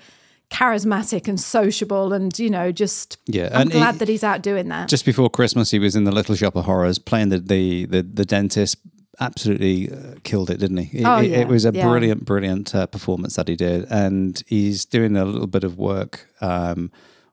charismatic 0.51 1.27
and 1.27 1.39
sociable 1.39 2.13
and, 2.13 2.37
you 2.37 2.49
know, 2.49 2.71
just 2.71 3.17
Yeah, 3.25 3.49
I'm 3.53 3.61
and 3.61 3.71
glad 3.71 3.93
he- 3.93 3.97
that 3.99 4.07
he's 4.07 4.23
out 4.23 4.41
doing 4.43 4.67
that. 4.69 4.89
Just 4.89 5.05
before 5.05 5.29
Christmas, 5.29 5.71
he 5.71 5.79
was 5.79 5.95
in 5.95 6.03
the 6.03 6.11
Little 6.11 6.35
Shop 6.35 6.55
of 6.55 6.65
Horrors 6.65 6.99
playing 6.99 7.29
the 7.29 7.39
the 7.39 7.85
the, 7.85 8.01
the 8.03 8.25
dentist. 8.25 8.77
Absolutely 9.19 9.91
uh, 9.91 10.15
killed 10.23 10.49
it, 10.49 10.57
didn't 10.59 10.77
he? 10.77 10.99
It, 10.99 11.05
Oh, 11.05 11.17
it- 11.19 11.29
yeah, 11.29 11.37
it 11.41 11.47
was 11.47 11.65
a 11.65 11.71
yeah. 11.71 11.87
brilliant, 11.87 12.25
brilliant 12.25 12.73
uh, 12.73 12.87
performance 12.87 13.35
that 13.35 13.47
he 13.47 13.55
did, 13.55 13.85
and 13.91 14.41
he's 14.47 14.83
doing 14.85 15.15
a 15.15 15.25
little 15.25 15.47
bit 15.47 15.63
of 15.63 15.77
work 15.77 16.27
um, 16.41 16.91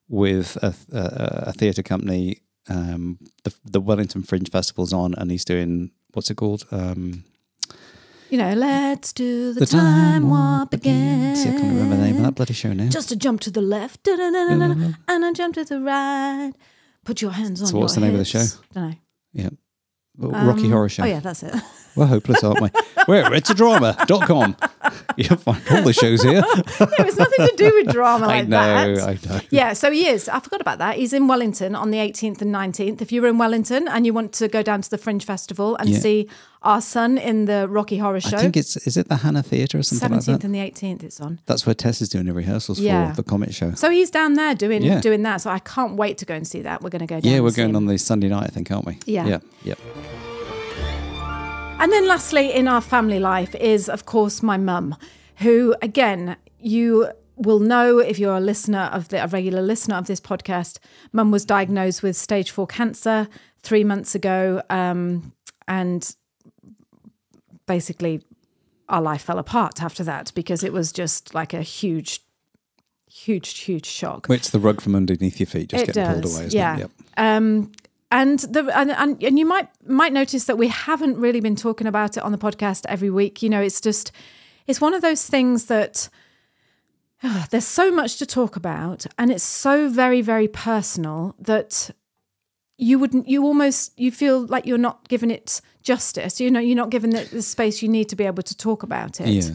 with 0.08 0.56
a, 0.62 0.74
a, 0.92 1.48
a 1.48 1.52
theatre 1.52 1.82
company. 1.82 2.40
Um, 2.68 3.18
the, 3.44 3.54
the 3.64 3.80
Wellington 3.80 4.22
Fringe 4.22 4.50
Festival's 4.50 4.92
on, 4.92 5.14
and 5.14 5.30
he's 5.30 5.44
doing 5.44 5.90
what's 6.12 6.30
it 6.30 6.34
called? 6.36 6.64
Um, 6.70 7.24
you 8.30 8.38
know, 8.38 8.52
let's 8.54 9.12
do 9.12 9.52
the, 9.52 9.60
the 9.60 9.66
time 9.66 10.28
warp 10.28 10.72
again. 10.72 11.36
See, 11.36 11.48
I 11.48 11.52
can't 11.52 11.64
remember 11.64 11.96
the 11.96 12.02
name 12.02 12.16
of 12.16 12.22
that 12.22 12.34
bloody 12.34 12.54
show 12.54 12.72
now. 12.72 12.88
Just 12.88 13.10
a 13.10 13.16
jump 13.16 13.40
to 13.42 13.50
the 13.50 13.62
left, 13.62 14.06
and 14.06 15.24
a 15.24 15.32
jump 15.32 15.54
to 15.54 15.64
the 15.64 15.80
right. 15.80 16.52
Put 17.04 17.22
your 17.22 17.30
hands 17.30 17.62
on 17.62 17.68
So 17.68 17.78
what's 17.78 17.94
the 17.94 18.00
name 18.00 18.12
of 18.12 18.18
the 18.18 18.24
show? 18.24 18.44
Don't 18.74 18.90
know. 18.90 18.96
yeah, 19.32 19.48
Rocky 20.18 20.64
um, 20.64 20.72
Horror 20.72 20.88
Show. 20.88 21.04
Oh, 21.04 21.06
yeah, 21.06 21.20
that's 21.20 21.42
it. 21.42 21.54
We're 21.98 22.06
hopeless, 22.06 22.42
aren't 22.44 22.60
we? 22.60 22.70
We're 23.08 23.24
at 23.24 23.32
itsadrama.com. 23.32 24.56
You'll 25.16 25.36
find 25.38 25.62
all 25.70 25.82
the 25.82 25.92
shows 25.92 26.22
here. 26.22 26.42
it 26.46 27.04
was 27.04 27.16
nothing 27.18 27.48
to 27.48 27.54
do 27.56 27.72
with 27.74 27.92
drama 27.92 28.26
I 28.28 28.28
like 28.40 28.48
know, 28.48 28.94
that. 28.94 29.08
I 29.08 29.28
know. 29.34 29.40
Yeah, 29.50 29.72
so 29.72 29.90
he 29.90 30.06
is. 30.06 30.28
I 30.28 30.38
forgot 30.40 30.60
about 30.60 30.78
that. 30.78 30.96
He's 30.96 31.12
in 31.12 31.26
Wellington 31.26 31.74
on 31.74 31.90
the 31.90 31.98
18th 31.98 32.40
and 32.40 32.54
19th. 32.54 33.02
If 33.02 33.10
you're 33.10 33.26
in 33.26 33.36
Wellington 33.38 33.88
and 33.88 34.06
you 34.06 34.12
want 34.14 34.32
to 34.34 34.46
go 34.48 34.62
down 34.62 34.80
to 34.82 34.90
the 34.90 34.98
Fringe 34.98 35.24
Festival 35.24 35.74
and 35.76 35.88
Yeah. 35.88 35.98
see 35.98 36.28
our 36.62 36.80
son 36.80 37.18
in 37.18 37.46
the 37.46 37.66
Rocky 37.68 37.98
Horror 37.98 38.20
Show, 38.20 38.36
I 38.36 38.40
think 38.40 38.56
it's 38.56 38.76
is 38.76 38.96
it 38.96 39.08
the 39.08 39.16
Hannah 39.16 39.42
Theatre 39.42 39.78
or 39.78 39.82
something 39.82 40.08
17th 40.18 40.28
like 40.28 40.40
that. 40.40 40.44
and 40.44 40.54
the 40.54 40.58
18th 40.60 41.02
it's 41.02 41.20
on. 41.20 41.40
That's 41.46 41.66
where 41.66 41.74
Tess 41.74 42.00
is 42.00 42.08
doing 42.08 42.26
the 42.26 42.32
rehearsals 42.32 42.78
Yeah. 42.78 43.10
for 43.10 43.16
the 43.16 43.28
comic 43.28 43.52
show. 43.52 43.72
So 43.74 43.90
he's 43.90 44.10
down 44.10 44.34
there 44.34 44.54
doing 44.54 44.82
Yeah. 44.82 45.00
doing 45.00 45.22
that. 45.24 45.40
So 45.40 45.50
I 45.50 45.58
can't 45.58 45.94
wait 45.96 46.18
to 46.18 46.24
go 46.24 46.34
and 46.34 46.46
see 46.46 46.62
that. 46.62 46.82
We're 46.82 46.90
going 46.90 47.00
to 47.00 47.06
go 47.06 47.20
down. 47.20 47.32
yeah, 47.32 47.40
we're 47.40 47.50
going 47.50 47.70
him. 47.70 47.76
on 47.76 47.86
the 47.86 47.98
Sunday 47.98 48.28
night, 48.28 48.44
I 48.44 48.48
think, 48.48 48.70
aren't 48.70 48.86
we? 48.86 48.98
Yeah. 49.06 49.26
Yeah. 49.26 49.38
Yeah. 49.64 49.74
And 51.80 51.92
then 51.92 52.08
lastly, 52.08 52.52
in 52.52 52.66
our 52.66 52.80
family 52.80 53.20
life 53.20 53.54
is, 53.54 53.88
of 53.88 54.04
course, 54.04 54.42
my 54.42 54.56
mum, 54.56 54.96
who, 55.36 55.76
again, 55.80 56.36
you 56.58 57.08
will 57.36 57.60
know 57.60 57.98
if 57.98 58.18
you're 58.18 58.36
a 58.36 58.40
listener 58.40 58.90
of 58.92 59.08
the 59.08 59.22
a 59.22 59.28
regular 59.28 59.62
listener 59.62 59.94
of 59.94 60.08
this 60.08 60.20
podcast. 60.20 60.78
Mum 61.12 61.30
was 61.30 61.44
diagnosed 61.44 62.02
with 62.02 62.16
stage 62.16 62.50
four 62.50 62.66
cancer 62.66 63.28
three 63.62 63.84
months 63.84 64.16
ago, 64.16 64.60
um, 64.70 65.32
and 65.68 66.16
basically 67.66 68.22
our 68.88 69.00
life 69.00 69.22
fell 69.22 69.38
apart 69.38 69.80
after 69.80 70.02
that 70.02 70.32
because 70.34 70.64
it 70.64 70.72
was 70.72 70.90
just 70.90 71.32
like 71.32 71.54
a 71.54 71.62
huge, 71.62 72.22
huge, 73.08 73.56
huge 73.58 73.86
shock. 73.86 74.26
It's 74.30 74.50
the 74.50 74.58
rug 74.58 74.80
from 74.80 74.96
underneath 74.96 75.38
your 75.38 75.46
feet 75.46 75.68
just 75.68 75.84
It 75.84 75.94
getting 75.94 76.12
pulled 76.12 76.24
away. 76.24 76.46
Isn't 76.46 76.58
yeah. 76.58 76.74
It? 76.74 76.80
Yep. 76.80 76.90
Um, 77.18 77.72
and 78.10 78.38
the 78.40 78.70
and, 78.76 78.90
and 78.90 79.22
and 79.22 79.38
you 79.38 79.44
might 79.46 79.68
might 79.86 80.12
notice 80.12 80.44
that 80.44 80.56
we 80.56 80.68
haven't 80.68 81.16
really 81.18 81.40
been 81.40 81.56
talking 81.56 81.86
about 81.86 82.16
it 82.16 82.22
on 82.22 82.32
the 82.32 82.38
podcast 82.38 82.84
every 82.88 83.10
week. 83.10 83.42
You 83.42 83.50
know, 83.50 83.60
it's 83.60 83.80
just 83.80 84.12
it's 84.66 84.80
one 84.80 84.94
of 84.94 85.02
those 85.02 85.26
things 85.26 85.66
that 85.66 86.08
ah, 87.22 87.46
there's 87.50 87.66
so 87.66 87.90
much 87.90 88.16
to 88.18 88.26
talk 88.26 88.56
about, 88.56 89.06
and 89.18 89.30
it's 89.30 89.44
so 89.44 89.88
very 89.88 90.22
very 90.22 90.48
personal 90.48 91.34
that 91.38 91.90
you 92.78 92.98
wouldn't 92.98 93.28
you 93.28 93.44
almost 93.44 93.98
you 93.98 94.10
feel 94.10 94.46
like 94.46 94.64
you're 94.64 94.78
not 94.78 95.06
giving 95.08 95.30
it 95.30 95.60
justice. 95.82 96.40
You 96.40 96.50
know, 96.50 96.60
you're 96.60 96.76
not 96.76 96.90
given 96.90 97.14
it 97.14 97.30
the 97.30 97.42
space 97.42 97.82
you 97.82 97.88
need 97.88 98.08
to 98.08 98.16
be 98.16 98.24
able 98.24 98.42
to 98.44 98.56
talk 98.56 98.82
about 98.82 99.20
it. 99.20 99.28
Yeah. 99.28 99.50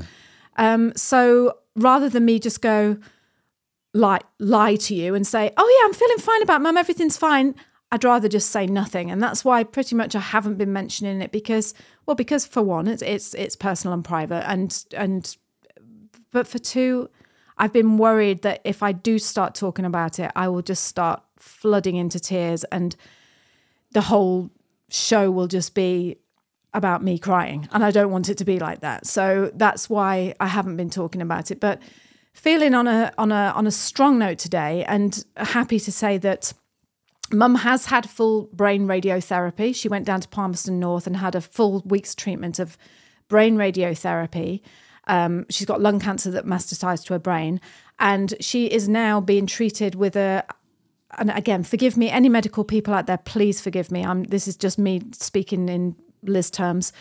Um, 0.57 0.93
so 0.95 1.57
rather 1.75 2.09
than 2.09 2.25
me 2.25 2.37
just 2.37 2.61
go 2.61 2.97
lie 3.95 4.21
lie 4.39 4.75
to 4.75 4.93
you 4.93 5.15
and 5.15 5.25
say, 5.25 5.51
"Oh 5.57 5.79
yeah, 5.79 5.87
I'm 5.87 5.93
feeling 5.93 6.17
fine 6.19 6.43
about 6.43 6.61
mum, 6.61 6.77
everything's 6.77 7.17
fine," 7.17 7.55
I'd 7.93 8.03
rather 8.03 8.27
just 8.27 8.49
say 8.49 8.65
nothing, 8.65 9.11
and 9.11 9.21
that's 9.21 9.45
why 9.45 9.63
pretty 9.63 9.95
much 9.95 10.15
I 10.15 10.19
haven't 10.19 10.55
been 10.55 10.73
mentioning 10.73 11.21
it 11.21 11.31
because, 11.31 11.75
well, 12.07 12.15
because 12.15 12.43
for 12.43 12.63
one, 12.63 12.87
it's 12.87 13.03
it's 13.03 13.35
it's 13.35 13.55
personal 13.55 13.93
and 13.93 14.03
private, 14.03 14.49
and 14.49 14.83
and 14.97 15.37
but 16.31 16.47
for 16.47 16.57
two, 16.57 17.07
I've 17.59 17.71
been 17.71 17.99
worried 17.99 18.41
that 18.41 18.61
if 18.63 18.81
I 18.81 18.93
do 18.93 19.19
start 19.19 19.53
talking 19.53 19.85
about 19.85 20.17
it, 20.17 20.31
I 20.35 20.47
will 20.47 20.63
just 20.63 20.85
start 20.85 21.21
flooding 21.37 21.95
into 21.95 22.19
tears, 22.19 22.63
and 22.71 22.95
the 23.91 24.01
whole 24.01 24.49
show 24.89 25.29
will 25.29 25.47
just 25.47 25.75
be 25.75 26.17
about 26.73 27.03
me 27.03 27.19
crying. 27.19 27.69
And 27.71 27.85
I 27.85 27.91
don't 27.91 28.09
want 28.09 28.27
it 28.27 28.39
to 28.39 28.43
be 28.43 28.57
like 28.57 28.81
that. 28.81 29.05
So 29.05 29.51
that's 29.53 29.87
why 29.87 30.33
I 30.39 30.47
haven't 30.47 30.77
been 30.77 30.89
talking 30.89 31.21
about 31.21 31.51
it. 31.51 31.59
But 31.59 31.79
feeling 32.33 32.73
on 32.73 32.87
a 32.87 33.13
on 33.19 33.31
a 33.31 33.53
on 33.55 33.67
a 33.67 33.71
strong 33.71 34.17
note 34.17 34.39
today 34.39 34.83
and 34.85 35.23
happy 35.37 35.79
to 35.79 35.91
say 35.91 36.17
that 36.17 36.53
mum 37.33 37.55
has 37.55 37.87
had 37.87 38.09
full 38.09 38.49
brain 38.53 38.87
radiotherapy. 38.87 39.75
She 39.75 39.89
went 39.89 40.05
down 40.05 40.21
to 40.21 40.27
Palmerston 40.27 40.79
North 40.79 41.07
and 41.07 41.17
had 41.17 41.35
a 41.35 41.41
full 41.41 41.81
week's 41.85 42.15
treatment 42.15 42.59
of 42.59 42.77
brain 43.27 43.55
radiotherapy. 43.55 44.61
Um, 45.07 45.45
she's 45.49 45.65
got 45.65 45.81
lung 45.81 45.99
cancer 45.99 46.31
that 46.31 46.45
metastasized 46.45 47.05
to 47.07 47.13
her 47.13 47.19
brain 47.19 47.59
and 47.99 48.33
she 48.39 48.67
is 48.67 48.87
now 48.87 49.19
being 49.19 49.47
treated 49.47 49.95
with 49.95 50.15
a 50.15 50.45
and 51.17 51.29
again, 51.29 51.63
forgive 51.63 51.95
me, 51.95 52.09
any 52.09 52.27
medical 52.27 52.63
people 52.63 52.91
out 52.91 53.05
there, 53.05 53.19
please 53.19 53.61
forgive 53.61 53.91
me. 53.91 54.03
I'm 54.03 54.23
this 54.23 54.47
is 54.47 54.55
just 54.55 54.79
me 54.79 55.01
speaking 55.11 55.69
in 55.69 55.95
Liz 56.23 56.49
terms. 56.49 56.91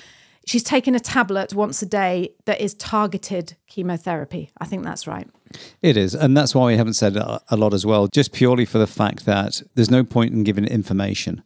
She's 0.46 0.62
taking 0.62 0.94
a 0.94 1.00
tablet 1.00 1.55
once 1.55 1.83
a 1.83 1.87
day 1.87 2.35
that 2.46 2.61
is 2.61 2.74
targeted 2.74 3.57
chemotherapy. 3.66 4.50
I 4.59 4.64
think 4.64 4.85
that's 4.85 5.07
right. 5.07 5.28
It 5.83 5.96
is, 5.96 6.14
and 6.14 6.37
that's 6.37 6.55
why 6.55 6.66
we 6.66 6.76
haven't 6.76 6.94
said 6.94 7.16
a 7.16 7.57
lot 7.57 7.74
as 7.74 7.85
well. 7.85 8.09
Just 8.09 8.33
purely 8.33 8.64
for 8.64 8.78
the 8.78 8.87
fact 8.87 9.26
that 9.26 9.62
there's 9.74 9.90
no 9.90 10.02
point 10.02 10.33
in 10.33 10.44
giving 10.44 10.64
information 10.64 11.42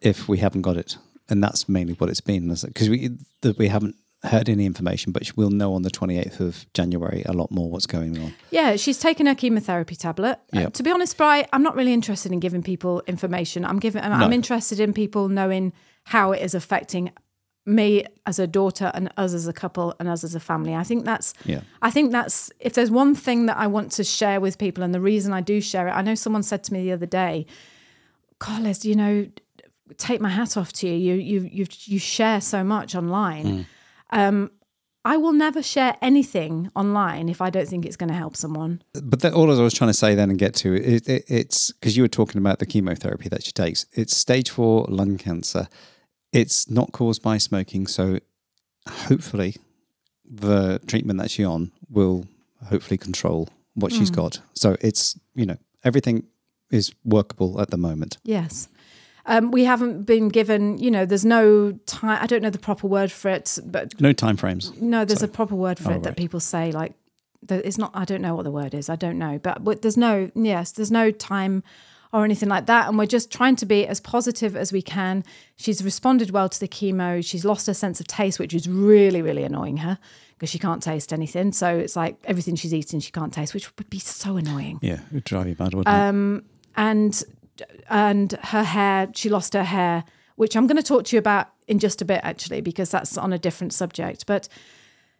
if 0.00 0.28
we 0.28 0.38
haven't 0.38 0.62
got 0.62 0.76
it, 0.76 0.96
and 1.28 1.42
that's 1.42 1.68
mainly 1.68 1.92
what 1.94 2.08
it's 2.10 2.20
been. 2.20 2.48
Because 2.48 2.88
we 2.88 3.10
that 3.42 3.58
we 3.58 3.68
haven't 3.68 3.96
heard 4.24 4.48
any 4.48 4.66
information, 4.66 5.12
but 5.12 5.30
we'll 5.36 5.50
know 5.50 5.74
on 5.74 5.82
the 5.82 5.90
28th 5.90 6.40
of 6.40 6.66
January 6.74 7.22
a 7.24 7.32
lot 7.32 7.50
more 7.50 7.70
what's 7.70 7.86
going 7.86 8.18
on. 8.18 8.34
Yeah, 8.50 8.76
she's 8.76 8.98
taken 8.98 9.26
her 9.26 9.34
chemotherapy 9.34 9.96
tablet. 9.96 10.38
Uh, 10.54 10.68
to 10.70 10.82
be 10.82 10.90
honest, 10.90 11.16
Bri, 11.16 11.44
I'm 11.52 11.62
not 11.62 11.74
really 11.74 11.94
interested 11.94 12.30
in 12.32 12.40
giving 12.40 12.62
people 12.62 13.02
information. 13.06 13.64
I'm 13.64 13.78
giving. 13.78 14.02
I'm, 14.02 14.12
I'm 14.12 14.32
interested 14.32 14.80
in 14.80 14.92
people 14.92 15.28
knowing 15.28 15.72
how 16.04 16.32
it 16.32 16.42
is 16.42 16.54
affecting 16.54 17.12
me 17.66 18.04
as 18.26 18.38
a 18.38 18.46
daughter 18.46 18.90
and 18.94 19.12
us 19.16 19.34
as 19.34 19.46
a 19.46 19.52
couple 19.52 19.94
and 19.98 20.08
us 20.08 20.24
as 20.24 20.34
a 20.34 20.40
family. 20.40 20.74
I 20.74 20.82
think 20.82 21.04
that's. 21.04 21.34
Yeah. 21.44 21.60
I 21.82 21.90
think 21.90 22.12
that's 22.12 22.50
if 22.60 22.74
there's 22.74 22.90
one 22.90 23.14
thing 23.14 23.46
that 23.46 23.56
I 23.56 23.66
want 23.66 23.92
to 23.92 24.04
share 24.04 24.40
with 24.40 24.58
people, 24.58 24.82
and 24.82 24.94
the 24.94 25.00
reason 25.00 25.32
I 25.32 25.40
do 25.40 25.60
share 25.60 25.88
it. 25.88 25.92
I 25.92 26.02
know 26.02 26.14
someone 26.14 26.42
said 26.42 26.64
to 26.64 26.72
me 26.72 26.82
the 26.82 26.92
other 26.92 27.06
day, 27.06 27.46
"Carlos, 28.38 28.84
you 28.84 28.94
know, 28.94 29.26
take 29.96 30.20
my 30.20 30.30
hat 30.30 30.56
off 30.56 30.72
to 30.74 30.88
you. 30.88 30.94
You 30.94 31.14
you 31.14 31.48
you 31.50 31.66
you 31.84 31.98
share 31.98 32.40
so 32.40 32.64
much 32.64 32.94
online." 32.94 33.66
Um, 34.10 34.50
I 35.04 35.16
will 35.16 35.32
never 35.32 35.62
share 35.62 35.96
anything 36.02 36.70
online 36.76 37.30
if 37.30 37.40
I 37.40 37.48
don't 37.48 37.66
think 37.66 37.86
it's 37.86 37.96
going 37.96 38.10
to 38.10 38.14
help 38.14 38.36
someone. 38.36 38.82
But 38.92 39.20
that, 39.20 39.32
all 39.32 39.50
I 39.50 39.62
was 39.62 39.72
trying 39.72 39.88
to 39.88 39.94
say 39.94 40.14
then 40.14 40.28
and 40.28 40.38
get 40.38 40.54
to 40.56 40.74
it, 40.74 41.08
it 41.08 41.24
it's 41.26 41.72
because 41.72 41.96
you 41.96 42.02
were 42.02 42.08
talking 42.08 42.38
about 42.38 42.58
the 42.58 42.66
chemotherapy 42.66 43.28
that 43.30 43.42
she 43.42 43.52
takes. 43.52 43.86
It's 43.92 44.14
stage 44.14 44.50
four 44.50 44.84
lung 44.88 45.16
cancer. 45.16 45.68
It's 46.32 46.70
not 46.70 46.92
caused 46.92 47.22
by 47.22 47.38
smoking, 47.38 47.86
so 47.86 48.18
hopefully 48.88 49.56
the 50.24 50.80
treatment 50.86 51.18
that 51.18 51.30
she's 51.30 51.46
on 51.46 51.72
will 51.88 52.26
hopefully 52.68 52.98
control 52.98 53.48
what 53.74 53.92
she's 53.92 54.10
got. 54.10 54.40
So 54.54 54.76
it's 54.80 55.18
you 55.34 55.46
know 55.46 55.56
everything 55.84 56.24
is 56.70 56.92
workable 57.04 57.60
at 57.60 57.70
the 57.70 57.76
moment. 57.76 58.18
Yes. 58.22 58.68
Um, 59.26 59.50
we 59.50 59.64
haven't 59.64 60.04
been 60.04 60.28
given, 60.28 60.78
you 60.78 60.90
know, 60.90 61.04
there's 61.04 61.26
no 61.26 61.72
time. 61.86 62.18
I 62.22 62.26
don't 62.26 62.42
know 62.42 62.50
the 62.50 62.58
proper 62.58 62.86
word 62.86 63.12
for 63.12 63.28
it, 63.28 63.58
but 63.66 64.00
No 64.00 64.12
time 64.12 64.36
frames. 64.36 64.72
no, 64.80 65.04
there's 65.04 65.22
a 65.22 65.28
proper 65.28 65.54
word 65.54 65.78
for 65.78 65.92
Oh, 65.92 65.96
it 65.96 66.02
that 66.04 66.16
people 66.16 66.40
say. 66.40 66.72
Like, 66.72 66.94
it's 67.48 67.76
not. 67.76 67.90
I 67.94 68.04
don't 68.06 68.22
know 68.22 68.34
what 68.34 68.44
the 68.44 68.50
word 68.50 68.72
is. 68.74 68.88
I 68.88 68.96
don't 68.96 69.18
know, 69.18 69.38
but, 69.38 69.62
but 69.62 69.82
there's 69.82 69.96
no. 69.96 70.30
Yes, 70.34 70.72
there's 70.72 70.90
no 70.90 71.10
time 71.10 71.62
or 72.12 72.24
anything 72.24 72.48
like 72.48 72.66
that. 72.66 72.88
And 72.88 72.98
we're 72.98 73.06
just 73.06 73.30
trying 73.30 73.56
to 73.56 73.66
be 73.66 73.86
as 73.86 74.00
positive 74.00 74.56
as 74.56 74.72
we 74.72 74.82
can. 74.82 75.24
She's 75.56 75.82
responded 75.84 76.30
well 76.30 76.48
to 76.48 76.58
the 76.60 76.68
chemo. 76.68 77.24
She's 77.24 77.44
lost 77.44 77.66
her 77.66 77.74
sense 77.74 78.00
of 78.00 78.06
taste, 78.06 78.38
which 78.38 78.52
is 78.54 78.68
really, 78.68 79.22
really 79.22 79.44
annoying 79.44 79.78
her 79.78 79.98
because 80.34 80.50
she 80.50 80.58
can't 80.58 80.82
taste 80.82 81.12
anything. 81.12 81.52
So 81.52 81.76
it's 81.76 81.94
like 81.96 82.16
everything 82.24 82.56
she's 82.56 82.72
eating, 82.74 82.98
she 83.00 83.12
can't 83.12 83.32
taste, 83.32 83.54
which 83.54 83.70
would 83.76 83.90
be 83.90 83.98
so 83.98 84.36
annoying. 84.36 84.78
Yeah, 84.82 84.94
it 84.94 85.12
would 85.12 85.24
drive 85.24 85.46
you 85.48 85.56
mad, 85.58 85.74
wouldn't 85.74 85.94
Um, 85.94 86.44
and 86.76 87.22
and 87.90 88.32
her 88.44 88.62
hair 88.62 89.08
she 89.14 89.28
lost 89.28 89.52
her 89.52 89.64
hair 89.64 90.02
which 90.36 90.56
i'm 90.56 90.66
going 90.66 90.78
to 90.78 90.82
talk 90.82 91.04
to 91.04 91.14
you 91.14 91.18
about 91.18 91.48
in 91.68 91.78
just 91.78 92.00
a 92.00 92.06
bit 92.06 92.20
actually 92.22 92.62
because 92.62 92.90
that's 92.90 93.18
on 93.18 93.34
a 93.34 93.38
different 93.38 93.72
subject 93.74 94.24
but 94.26 94.48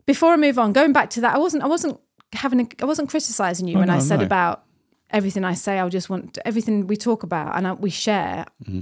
before 0.07 0.33
i 0.33 0.37
move 0.37 0.59
on 0.59 0.73
going 0.73 0.91
back 0.93 1.11
to 1.11 1.21
that 1.21 1.35
i 1.35 1.39
wasn't 1.39 1.63
i 1.63 1.67
wasn't 1.67 2.01
having 2.33 2.61
a, 2.61 2.67
i 2.81 2.87
wasn't 2.87 3.07
criticizing 3.11 3.69
you 3.69 3.77
Oh, 3.77 3.81
when 3.81 3.91
i 3.91 3.99
said 3.99 4.21
no. 4.21 4.25
about 4.27 4.65
everything 5.13 5.45
i 5.45 5.55
say 5.55 5.79
i 5.79 5.89
just 5.89 6.09
want 6.11 6.39
everything 6.45 6.87
we 6.87 6.97
talk 6.97 7.23
about 7.23 7.57
and 7.57 7.67
I, 7.67 7.73
we 7.73 7.91
share 7.91 8.45
Mm-hmm. 8.65 8.81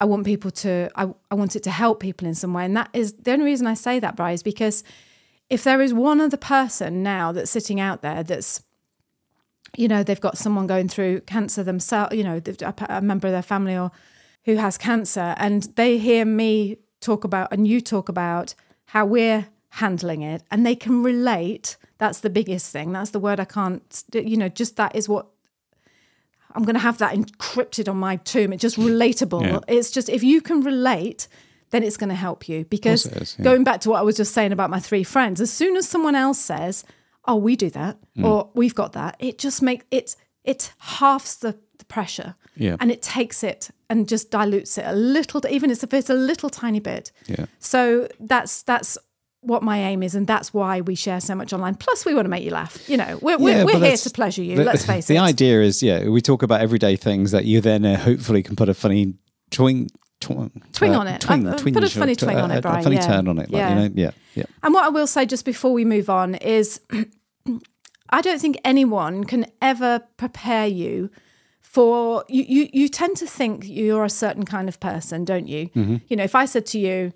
i 0.00 0.04
want 0.04 0.24
people 0.24 0.50
to 0.50 0.90
I, 0.96 1.12
I 1.30 1.34
want 1.34 1.56
it 1.56 1.62
to 1.64 1.70
help 1.70 2.00
people 2.00 2.26
in 2.28 2.34
some 2.34 2.52
way 2.52 2.64
and 2.64 2.76
that 2.76 2.90
is 2.92 3.12
the 3.14 3.32
only 3.32 3.44
reason 3.46 3.66
i 3.66 3.74
say 3.74 3.98
that 4.00 4.16
bri 4.16 4.32
is 4.34 4.42
because 4.42 4.84
if 5.50 5.64
there 5.64 5.80
is 5.82 5.92
one 5.92 6.20
other 6.20 6.36
person 6.36 7.02
now 7.02 7.32
that's 7.32 7.50
sitting 7.50 7.80
out 7.80 8.02
there 8.02 8.22
that's 8.22 8.62
you 9.76 9.88
know 9.88 10.02
they've 10.02 10.20
got 10.20 10.38
someone 10.38 10.66
going 10.66 10.88
through 10.88 11.20
cancer 11.22 11.62
themselves 11.62 12.14
you 12.14 12.24
know 12.24 12.40
a 12.62 12.74
a 12.88 13.00
member 13.00 13.26
of 13.28 13.32
their 13.32 13.42
family 13.42 13.76
or 13.76 13.90
who 14.44 14.56
has 14.56 14.76
cancer 14.78 15.34
and 15.38 15.64
they 15.76 15.98
hear 15.98 16.24
me 16.24 16.76
talk 17.00 17.24
about 17.24 17.48
and 17.52 17.66
you 17.66 17.80
talk 17.80 18.08
about 18.08 18.54
how 18.86 19.04
we're 19.04 19.46
handling 19.70 20.22
it 20.22 20.42
and 20.50 20.64
they 20.64 20.76
can 20.76 21.02
relate 21.02 21.76
that's 22.04 22.20
the 22.20 22.30
biggest 22.40 22.66
thing 22.74 22.88
that's 22.96 23.10
the 23.16 23.22
word 23.26 23.38
i 23.40 23.48
can't 23.58 24.04
you 24.12 24.36
know 24.42 24.48
just 24.62 24.72
that 24.82 24.92
is 25.00 25.08
what 25.12 25.24
i'm 26.54 26.62
going 26.68 26.74
to 26.80 26.86
have 26.88 26.98
that 26.98 27.12
encrypted 27.18 27.86
on 27.92 27.96
my 28.08 28.14
tomb 28.32 28.52
it's 28.52 28.62
just 28.68 28.78
relatable 28.78 29.42
Yeah. 29.42 29.60
it's 29.76 29.90
just 29.96 30.08
if 30.08 30.22
you 30.30 30.38
can 30.48 30.58
relate 30.72 31.22
then 31.70 31.82
it's 31.82 31.96
going 32.02 32.10
to 32.10 32.20
help 32.28 32.40
you 32.50 32.58
because 32.76 33.06
is, 33.06 33.36
yeah. 33.38 33.44
going 33.44 33.64
back 33.64 33.80
to 33.82 33.90
what 33.90 33.98
i 33.98 34.02
was 34.10 34.16
just 34.16 34.32
saying 34.38 34.52
about 34.52 34.70
my 34.76 34.80
three 34.88 35.04
friends 35.14 35.40
as 35.40 35.52
soon 35.60 35.76
as 35.76 35.88
someone 35.88 36.14
else 36.26 36.38
says 36.52 36.84
oh 37.26 37.36
we 37.36 37.56
do 37.56 37.70
that 37.70 37.96
Mm. 38.16 38.24
or 38.28 38.36
we've 38.54 38.76
got 38.82 38.92
that 38.92 39.16
it 39.18 39.38
just 39.46 39.60
makes 39.60 39.84
it 39.90 40.14
it 40.44 40.72
halves 40.78 41.32
the, 41.44 41.52
the 41.80 41.84
pressure 41.96 42.30
Yeah. 42.64 42.76
and 42.80 42.90
it 42.92 43.00
takes 43.02 43.42
it 43.42 43.70
and 43.90 44.08
just 44.14 44.30
dilutes 44.30 44.78
it 44.80 44.84
a 44.86 44.92
little 45.16 45.40
even 45.56 45.68
if 45.70 45.82
it's 46.00 46.10
a 46.10 46.14
little 46.30 46.50
tiny 46.62 46.80
bit 46.80 47.10
Yeah. 47.26 47.46
so 47.58 48.06
that's 48.32 48.62
that's 48.70 48.90
what 49.46 49.62
my 49.62 49.78
aim 49.78 50.02
is 50.02 50.14
and 50.14 50.26
that's 50.26 50.52
why 50.54 50.80
we 50.80 50.94
share 50.94 51.20
so 51.20 51.34
much 51.34 51.52
online 51.52 51.74
plus 51.74 52.04
we 52.04 52.14
want 52.14 52.24
to 52.24 52.28
make 52.30 52.44
you 52.44 52.50
laugh 52.50 52.88
you 52.88 52.96
know 52.96 53.18
we're, 53.22 53.38
we're, 53.38 53.56
Yeah, 53.58 53.64
we're 53.64 53.78
here 53.78 53.96
to 53.96 54.10
pleasure 54.10 54.42
you 54.42 54.56
the- 54.56 54.64
let's 54.64 54.84
face 54.92 55.06
the 55.06 55.14
it 55.14 55.18
The 55.18 55.22
idea 55.24 55.60
is, 55.62 55.82
yeah, 55.82 56.08
we 56.08 56.20
talk 56.20 56.42
about 56.42 56.60
everyday 56.60 56.96
things 56.96 57.30
that 57.32 57.44
you 57.44 57.60
then 57.60 57.84
uh, 57.84 57.96
hopefully 57.98 58.42
can 58.42 58.56
put 58.56 58.68
a 58.68 58.74
funny 58.74 59.14
twing. 59.50 59.88
Tw- 60.20 60.50
Twing 60.72 60.94
uh, 60.94 61.00
on 61.00 61.06
it. 61.08 61.20
twing- 61.20 61.46
Uh, 61.46 61.50
uh, 61.50 61.58
put 61.72 61.84
a 61.84 61.90
funny 61.90 62.16
twing 62.16 62.42
on 62.42 62.50
it, 62.50 62.64
a- 62.64 62.68
a 62.78 62.82
funny 62.82 62.96
yeah. 62.96 63.06
turn 63.06 63.28
on 63.28 63.38
it, 63.38 63.50
like, 63.50 63.60
Yeah. 63.60 63.68
you 63.68 63.74
know, 63.88 63.90
yeah, 63.94 64.10
yeah. 64.34 64.44
And 64.62 64.72
what 64.72 64.84
I 64.84 64.88
will 64.88 65.06
say 65.06 65.26
just 65.26 65.44
before 65.44 65.72
we 65.72 65.84
move 65.84 66.08
on 66.08 66.34
is 66.36 66.80
I 68.10 68.20
don't 68.20 68.40
think 68.40 68.58
anyone 68.64 69.24
can 69.24 69.46
ever 69.60 70.00
prepare 70.16 70.66
you 70.66 71.10
for 71.60 72.24
you 72.28 72.44
you 72.48 72.68
you 72.72 72.88
tend 72.88 73.16
to 73.18 73.26
think 73.26 73.64
you're 73.66 74.04
a 74.04 74.10
certain 74.10 74.44
kind 74.44 74.68
of 74.68 74.78
person, 74.80 75.24
don't 75.24 75.48
you? 75.48 75.68
Mm-hmm. 75.70 75.96
You 76.08 76.16
know, 76.16 76.24
if 76.24 76.34
I 76.34 76.44
said 76.44 76.66
to 76.66 76.78
you, 76.78 77.12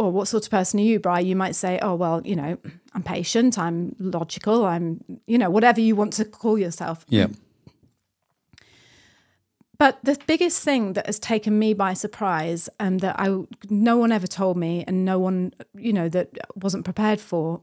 "Oh, 0.00 0.08
what 0.08 0.28
sort 0.28 0.44
of 0.44 0.50
person 0.50 0.80
are 0.80 0.82
you, 0.82 0.98
Bri?" 0.98 1.22
You 1.22 1.36
might 1.36 1.54
say, 1.54 1.78
"Oh, 1.82 1.94
well, 1.94 2.22
you 2.24 2.34
know, 2.34 2.58
I'm 2.94 3.02
patient, 3.02 3.58
I'm 3.58 3.94
logical, 3.98 4.64
I'm, 4.64 5.04
you 5.26 5.38
know, 5.38 5.50
whatever 5.50 5.80
you 5.80 5.94
want 5.94 6.12
to 6.14 6.24
call 6.24 6.58
yourself." 6.58 7.04
Yeah. 7.08 7.28
But 9.80 9.98
the 10.02 10.18
biggest 10.26 10.62
thing 10.62 10.92
that 10.92 11.06
has 11.06 11.18
taken 11.18 11.58
me 11.58 11.72
by 11.72 11.94
surprise 11.94 12.68
and 12.78 13.00
that 13.00 13.16
I 13.18 13.34
no 13.70 13.96
one 13.96 14.12
ever 14.12 14.26
told 14.26 14.58
me 14.58 14.84
and 14.86 15.06
no 15.06 15.18
one 15.18 15.54
you 15.74 15.94
know 15.94 16.06
that 16.10 16.28
wasn't 16.54 16.84
prepared 16.84 17.18
for 17.18 17.62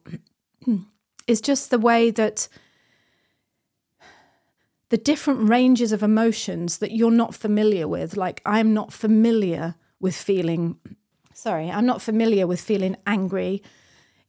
is 1.28 1.42
just 1.42 1.70
the 1.70 1.78
way 1.78 2.10
that 2.10 2.48
the 4.90 4.98
different 4.98 5.48
ranges 5.48 5.92
of 5.92 6.02
emotions 6.02 6.80
that 6.80 6.92
you're 6.92 7.12
not 7.12 7.36
familiar 7.36 7.88
with 7.88 8.18
like 8.18 8.42
I'm 8.48 8.74
not 8.74 8.92
familiar 8.92 9.76
with 10.00 10.16
feeling 10.16 10.80
sorry 11.38 11.70
I'm 11.70 11.86
not 11.86 12.02
familiar 12.02 12.48
with 12.48 12.60
feeling 12.60 12.98
angry 13.06 13.62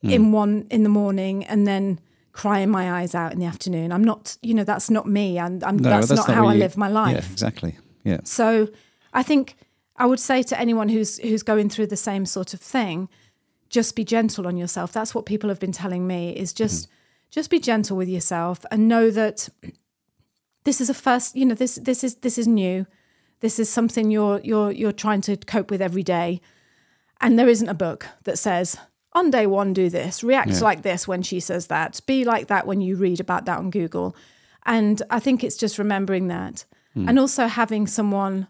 hmm. 0.01 0.09
in 0.09 0.31
one 0.31 0.67
in 0.69 0.83
the 0.83 0.89
morning 0.89 1.43
and 1.45 1.65
then 1.65 1.99
crying 2.31 2.69
my 2.69 3.01
eyes 3.01 3.15
out 3.15 3.33
in 3.33 3.39
the 3.39 3.45
afternoon 3.45 3.91
I'm 3.91 4.03
not 4.03 4.37
you 4.41 4.53
know 4.53 4.63
that's 4.63 4.89
not 4.89 5.07
me 5.07 5.37
and 5.37 5.63
I'm, 5.63 5.77
No, 5.77 5.89
that's, 5.89 6.09
not, 6.11 6.27
how 6.27 6.43
what 6.43 6.51
I 6.51 6.53
you- 6.53 6.59
live 6.59 6.77
my 6.77 6.87
life 6.87 7.13
Yeah, 7.13 7.31
exactly. 7.31 7.77
Yeah. 8.03 8.19
so 8.23 8.67
I 9.13 9.23
think 9.23 9.55
I 9.99 10.05
would 10.05 10.19
say 10.19 10.43
to 10.43 10.59
anyone 10.59 10.89
who's 10.89 11.17
who's 11.19 11.43
going 11.43 11.69
through 11.69 11.87
the 11.87 11.97
same 11.97 12.25
sort 12.25 12.53
of 12.53 12.61
thing, 12.61 13.09
just 13.69 13.95
be 13.95 14.05
gentle 14.05 14.47
on 14.47 14.55
yourself. 14.55 14.93
That's 14.93 15.13
what 15.13 15.25
people 15.25 15.49
have 15.49 15.59
been 15.59 15.73
telling 15.73 16.07
me 16.07 16.31
is 16.31 16.51
hmm. 16.53 16.57
just 16.57 16.87
just 17.29 17.49
be 17.49 17.59
gentle 17.59 17.97
with 17.97 18.07
yourself 18.07 18.65
and 18.71 18.87
know 18.87 19.11
that 19.11 19.49
this 20.63 20.81
is 20.81 20.89
a 20.89 20.93
first, 20.93 21.35
you 21.35 21.45
know, 21.45 21.55
this 21.55 21.75
this 21.75 22.03
is 22.03 22.15
this 22.15 22.37
is 22.37 22.47
new. 22.47 22.87
This 23.41 23.59
is 23.59 23.69
something 23.69 24.09
you're 24.09 24.39
you're 24.41 24.71
you're 24.71 24.93
trying 24.93 25.21
to 25.21 25.35
cope 25.35 25.69
with 25.69 25.81
every 25.81 26.03
day. 26.03 26.41
And 27.21 27.37
there 27.37 27.49
isn't 27.49 27.67
a 27.69 27.73
book 27.73 28.07
that 28.23 28.39
says 28.39 28.77
on 29.13 29.31
day 29.31 29.47
one 29.47 29.73
do 29.73 29.89
this, 29.89 30.23
react 30.23 30.51
Yeah. 30.51 30.59
like 30.59 30.81
this 30.83 31.07
when 31.07 31.21
she 31.21 31.39
says 31.39 31.67
that, 31.67 31.99
be 32.05 32.23
like 32.23 32.47
that 32.47 32.67
when 32.67 32.81
you 32.81 32.95
read 32.95 33.19
about 33.19 33.45
that 33.45 33.57
on 33.57 33.69
Google. 33.69 34.15
And 34.65 35.01
I 35.09 35.19
think 35.19 35.43
it's 35.43 35.57
just 35.57 35.79
remembering 35.79 36.27
that. 36.27 36.65
Hmm. 36.93 37.09
And 37.09 37.19
also 37.19 37.47
having 37.47 37.87
someone 37.87 38.47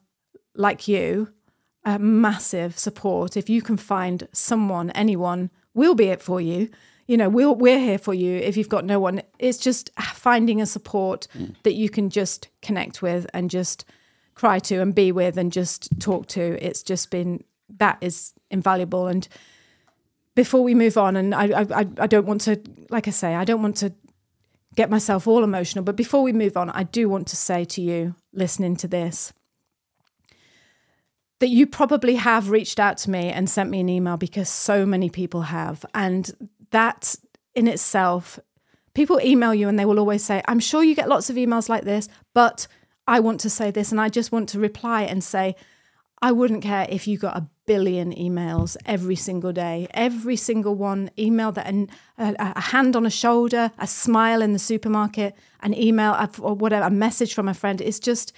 like 0.56 0.88
you, 0.88 1.30
a 1.86 1.98
massive 1.98 2.78
support. 2.78 3.38
If 3.38 3.50
you 3.50 3.62
can 3.62 3.78
find 3.78 4.28
someone, 4.34 4.90
anyone, 4.92 5.50
we'll 5.74 5.96
be 5.96 6.08
it 6.08 6.22
for 6.22 6.42
you. 6.42 6.70
You 7.08 7.18
know, 7.18 7.30
we'll, 7.30 7.56
we're 7.56 7.80
here 7.80 7.98
for 7.98 8.14
you 8.14 8.38
if 8.38 8.58
you've 8.58 8.70
got 8.70 8.86
no 8.86 9.00
one. 9.00 9.22
It's 9.40 9.58
just 9.58 9.90
finding 9.98 10.62
a 10.62 10.66
support 10.66 11.28
hmm. 11.32 11.46
that 11.64 11.74
you 11.74 11.90
can 11.90 12.10
just 12.10 12.50
connect 12.62 13.02
with 13.02 13.26
and 13.34 13.50
just 13.50 13.86
cry 14.36 14.60
to 14.60 14.82
and 14.82 14.94
be 14.94 15.12
with 15.12 15.38
and 15.38 15.52
just 15.52 15.90
talk 16.00 16.28
to. 16.28 16.64
It's 16.64 16.84
just 16.84 17.10
been, 17.12 17.44
that 17.78 17.98
is 18.02 18.34
invaluable. 18.50 19.08
And 19.08 19.28
before 20.36 20.64
we 20.64 20.76
move 20.76 20.98
on, 20.98 21.16
and 21.16 21.34
I, 21.36 21.46
I, 21.62 21.88
I- 22.00 22.08
don't 22.08 22.26
want 22.26 22.42
to, 22.42 22.60
like 22.90 23.08
I 23.08 23.12
say, 23.12 23.36
I 23.36 23.44
don't 23.46 23.62
want 23.62 23.78
to 23.78 23.94
get 24.76 24.90
myself 24.90 25.28
all 25.28 25.44
emotional. 25.44 25.84
But 25.84 25.96
before 25.96 26.24
we 26.24 26.32
move 26.34 26.56
on, 26.56 26.70
I 26.70 26.84
do 26.84 27.10
want 27.10 27.28
to 27.28 27.36
say 27.36 27.66
to 27.66 27.82
you, 27.82 28.16
listening 28.34 28.76
to 28.78 28.88
this, 28.88 29.34
that 31.40 31.48
you 31.48 31.66
probably 31.66 32.16
have 32.16 32.50
reached 32.50 32.80
out 32.80 32.98
to 33.00 33.10
me 33.10 33.30
and 33.30 33.50
sent 33.50 33.70
me 33.70 33.80
an 33.80 33.90
email 33.90 34.18
because 34.18 34.50
so 34.50 34.86
many 34.86 35.10
people 35.10 35.44
have. 35.44 35.86
And 35.94 36.50
that 36.72 37.16
in 37.56 37.68
itself, 37.68 38.40
people 38.94 39.20
email 39.22 39.54
you 39.54 39.68
and 39.70 39.80
they 39.80 39.86
will 39.86 40.00
always 40.00 40.24
say, 40.24 40.42
I'm 40.48 40.60
sure 40.60 40.84
you 40.84 40.96
get 40.96 41.10
lots 41.10 41.30
of 41.30 41.36
emails 41.38 41.70
like 41.70 41.84
this, 41.86 42.08
but 42.34 42.68
I 43.08 43.20
want 43.22 43.40
to 43.42 43.50
say 43.50 43.72
this. 43.72 43.92
And 43.92 44.00
I 44.02 44.10
just 44.10 44.32
want 44.32 44.50
to 44.50 44.60
reply 44.60 45.04
and 45.04 45.24
say, 45.24 45.56
I 46.22 46.32
wouldn't 46.32 46.64
care 46.64 46.86
if 46.90 47.08
you 47.08 47.18
got 47.18 47.38
a 47.38 47.48
billion 47.66 48.14
emails 48.14 48.76
every 48.86 49.16
single 49.16 49.54
day, 49.54 49.88
every 49.92 50.36
single 50.36 50.76
one 50.76 51.12
email 51.18 51.52
that 51.54 51.68
an, 51.68 51.90
a, 52.18 52.36
a 52.40 52.62
hand 52.62 52.96
on 52.96 53.06
a 53.06 53.10
shoulder, 53.10 53.72
a 53.78 53.88
smile 53.88 54.42
in 54.42 54.52
the 54.54 54.60
supermarket, 54.60 55.36
an 55.62 55.74
email 55.74 56.18
or 56.40 56.56
whatever, 56.56 56.86
a 56.88 56.90
message 56.90 57.34
from 57.34 57.48
a 57.48 57.54
friend. 57.54 57.80
It's 57.80 58.00
just 58.00 58.34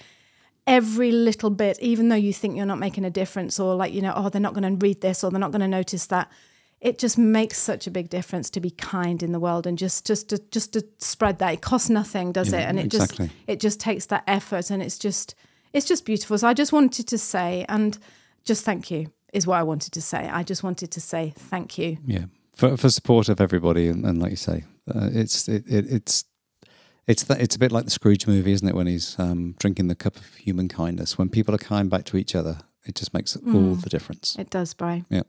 every 0.66 1.10
little 1.10 1.50
bit, 1.50 1.78
even 1.80 2.08
though 2.08 2.14
you 2.16 2.32
think 2.32 2.56
you're 2.56 2.66
not 2.66 2.78
making 2.78 3.04
a 3.04 3.10
difference 3.10 3.58
or 3.58 3.74
like, 3.74 3.92
you 3.92 4.00
know, 4.00 4.12
oh, 4.14 4.28
they're 4.28 4.40
not 4.40 4.54
going 4.54 4.78
to 4.78 4.86
read 4.86 5.00
this 5.00 5.24
or 5.24 5.30
they're 5.30 5.40
not 5.40 5.50
going 5.50 5.60
to 5.60 5.68
notice 5.68 6.06
that. 6.06 6.30
It 6.80 6.98
just 6.98 7.16
makes 7.16 7.58
such 7.58 7.86
a 7.86 7.90
big 7.90 8.10
difference 8.10 8.50
to 8.50 8.60
be 8.60 8.70
kind 8.70 9.22
in 9.22 9.32
the 9.32 9.38
world 9.40 9.66
and 9.66 9.78
just 9.78 10.04
just 10.04 10.28
to 10.30 10.38
just 10.50 10.72
to 10.72 10.84
spread 10.98 11.38
that. 11.38 11.54
It 11.54 11.62
costs 11.62 11.88
nothing, 11.88 12.32
does 12.32 12.52
Yeah, 12.52 12.60
it? 12.60 12.64
And 12.64 12.78
it 12.78 12.86
exactly. 12.86 13.26
just 13.26 13.38
it 13.46 13.60
just 13.60 13.80
takes 13.80 14.06
that 14.06 14.24
effort 14.26 14.70
and 14.70 14.82
it's 14.82 14.98
just 14.98 15.36
it's 15.72 15.86
just 15.86 16.04
beautiful. 16.04 16.38
So 16.38 16.48
i 16.48 16.54
just 16.54 16.72
wanted 16.72 17.06
to 17.08 17.18
say 17.18 17.64
and 17.68 17.98
just 18.44 18.64
thank 18.64 18.90
you 18.90 19.12
is 19.32 19.46
what 19.46 19.56
i 19.58 19.62
wanted 19.62 19.92
to 19.92 20.00
say. 20.00 20.28
I 20.28 20.42
just 20.42 20.62
wanted 20.62 20.90
to 20.90 21.00
say 21.00 21.32
thank 21.36 21.78
you. 21.78 21.96
Yeah, 22.06 22.26
for 22.54 22.76
for 22.76 22.90
support 22.90 23.28
of 23.28 23.40
everybody, 23.40 23.88
and, 23.88 24.04
and 24.04 24.20
like 24.20 24.30
you 24.30 24.36
say, 24.36 24.64
uh, 24.94 25.08
it's 25.12 25.48
it, 25.48 25.64
it, 25.66 25.86
it's 25.90 26.24
it's 27.06 27.24
that 27.24 27.40
it's 27.40 27.56
a 27.56 27.58
bit 27.58 27.72
like 27.72 27.84
the 27.84 27.90
Scrooge 27.90 28.26
movie, 28.26 28.52
isn't 28.52 28.68
it? 28.68 28.74
When 28.74 28.86
he's 28.86 29.18
um, 29.18 29.54
drinking 29.58 29.88
the 29.88 29.94
cup 29.94 30.16
of 30.16 30.34
human 30.36 30.68
kindness. 30.68 31.18
When 31.18 31.28
people 31.28 31.54
are 31.54 31.58
kind 31.58 31.88
back 31.90 32.04
to 32.06 32.16
each 32.16 32.34
other, 32.34 32.58
it 32.84 32.94
just 32.94 33.12
makes 33.14 33.36
all 33.36 33.74
the 33.74 33.90
difference. 33.90 34.36
it 34.38 34.50
does 34.50 34.74
brian 34.74 35.06
Yeah, 35.08 35.22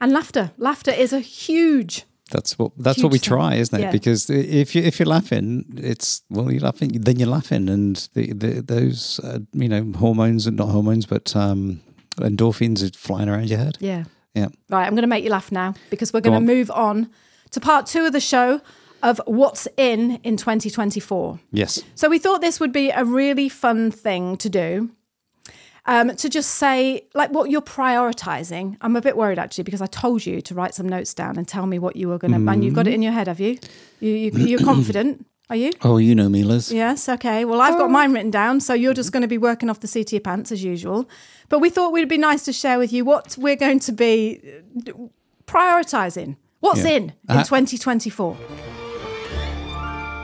and 0.00 0.12
laughter. 0.12 0.52
Laughter 0.56 0.90
is 0.92 1.12
a 1.12 1.20
huge 1.20 2.04
that's 2.30 2.58
what 2.58 2.72
that's 2.78 3.02
what 3.02 3.12
we 3.12 3.18
Huge 3.18 3.24
thing. 3.28 3.36
try, 3.36 3.54
isn't 3.56 3.78
it? 3.78 3.82
Yeah. 3.82 3.90
Because 3.92 4.30
if 4.30 4.74
you 4.74 4.82
if 4.82 4.98
you're 4.98 5.06
laughing, 5.08 5.64
it's 5.76 6.22
well, 6.30 6.50
you're 6.50 6.60
laughing, 6.62 6.92
then 7.00 7.18
you're 7.18 7.28
laughing, 7.28 7.68
and 7.68 7.96
the, 8.14 8.32
the 8.32 8.62
those 8.62 9.20
uh, 9.24 9.40
you 9.52 9.68
know 9.68 9.92
hormones 9.98 10.46
and 10.46 10.56
not 10.56 10.68
hormones, 10.68 11.06
but 11.06 11.34
um, 11.36 11.80
endorphins 12.18 12.82
are 12.82 12.96
flying 12.96 13.28
around 13.28 13.48
your 13.48 13.58
head. 13.58 13.76
yeah 13.80 14.04
Yeah, 14.34 14.48
right 14.68 14.86
i'm 14.86 14.94
going 14.94 15.02
to 15.02 15.14
make 15.14 15.24
you 15.24 15.30
laugh 15.30 15.50
now 15.50 15.74
because 15.90 16.12
we're 16.12 16.20
Go 16.20 16.30
going 16.30 16.46
to 16.46 16.54
move 16.54 16.70
on 16.70 17.08
to 17.50 17.60
part 17.60 17.86
two 17.86 18.04
of 18.06 18.12
the 18.12 18.20
show 18.20 18.60
of 19.02 19.20
what's 19.26 19.66
in 19.76 20.20
in 20.22 20.36
2024 20.36 21.40
yes, 21.52 21.82
So 21.94 22.08
we 22.08 22.18
thought 22.18 22.40
this 22.40 22.60
would 22.60 22.72
be 22.72 22.90
a 22.90 23.04
really 23.04 23.48
fun 23.48 23.90
thing 23.90 24.36
to 24.38 24.48
do. 24.48 24.90
Um, 25.84 26.14
to 26.14 26.28
just 26.28 26.50
say 26.52 27.06
like 27.12 27.30
what 27.30 27.50
you're 27.50 27.60
prioritizing. 27.60 28.76
I'm 28.82 28.94
a 28.94 29.00
bit 29.00 29.16
worried 29.16 29.38
actually 29.40 29.64
because 29.64 29.82
I 29.82 29.86
told 29.86 30.24
you 30.24 30.40
to 30.42 30.54
write 30.54 30.74
some 30.74 30.88
notes 30.88 31.12
down 31.12 31.36
and 31.36 31.46
tell 31.48 31.66
me 31.66 31.80
what 31.80 31.96
you 31.96 32.06
were 32.08 32.18
going 32.18 32.30
to. 32.32 32.50
And 32.50 32.64
you've 32.64 32.74
got 32.74 32.86
it 32.86 32.94
in 32.94 33.02
your 33.02 33.10
head, 33.12 33.26
have 33.26 33.40
you? 33.40 33.58
You, 33.98 34.10
you 34.10 34.30
you're 34.46 34.64
confident, 34.72 35.26
are 35.50 35.56
you? 35.56 35.72
Oh, 35.82 35.96
you 35.98 36.14
know 36.14 36.28
me, 36.28 36.44
Liz. 36.44 36.70
Yes. 36.70 37.08
Okay. 37.08 37.44
Well, 37.44 37.60
I've 37.60 37.76
got 37.78 37.90
mine 37.90 38.12
written 38.12 38.30
down, 38.30 38.60
so 38.60 38.74
you're 38.74 38.94
just 38.94 39.10
going 39.10 39.22
to 39.22 39.28
be 39.28 39.38
working 39.38 39.68
off 39.68 39.80
the 39.80 39.88
seat 39.88 40.08
of 40.10 40.12
your 40.12 40.20
pants 40.20 40.52
as 40.52 40.62
usual. 40.62 41.08
But 41.48 41.58
we 41.58 41.68
thought 41.68 41.92
we'd 41.92 42.08
be 42.08 42.16
nice 42.16 42.44
to 42.44 42.52
share 42.52 42.78
with 42.78 42.92
you 42.92 43.04
what 43.04 43.36
we're 43.36 43.56
going 43.56 43.80
to 43.80 43.92
be 43.92 44.40
uh, 44.86 44.92
prioritizing. 45.46 46.36
What's 46.60 46.84
Yeah. 46.84 46.90
in 46.90 47.02
in 47.28 47.38
Uh, 47.38 47.42
2024? 47.44 48.36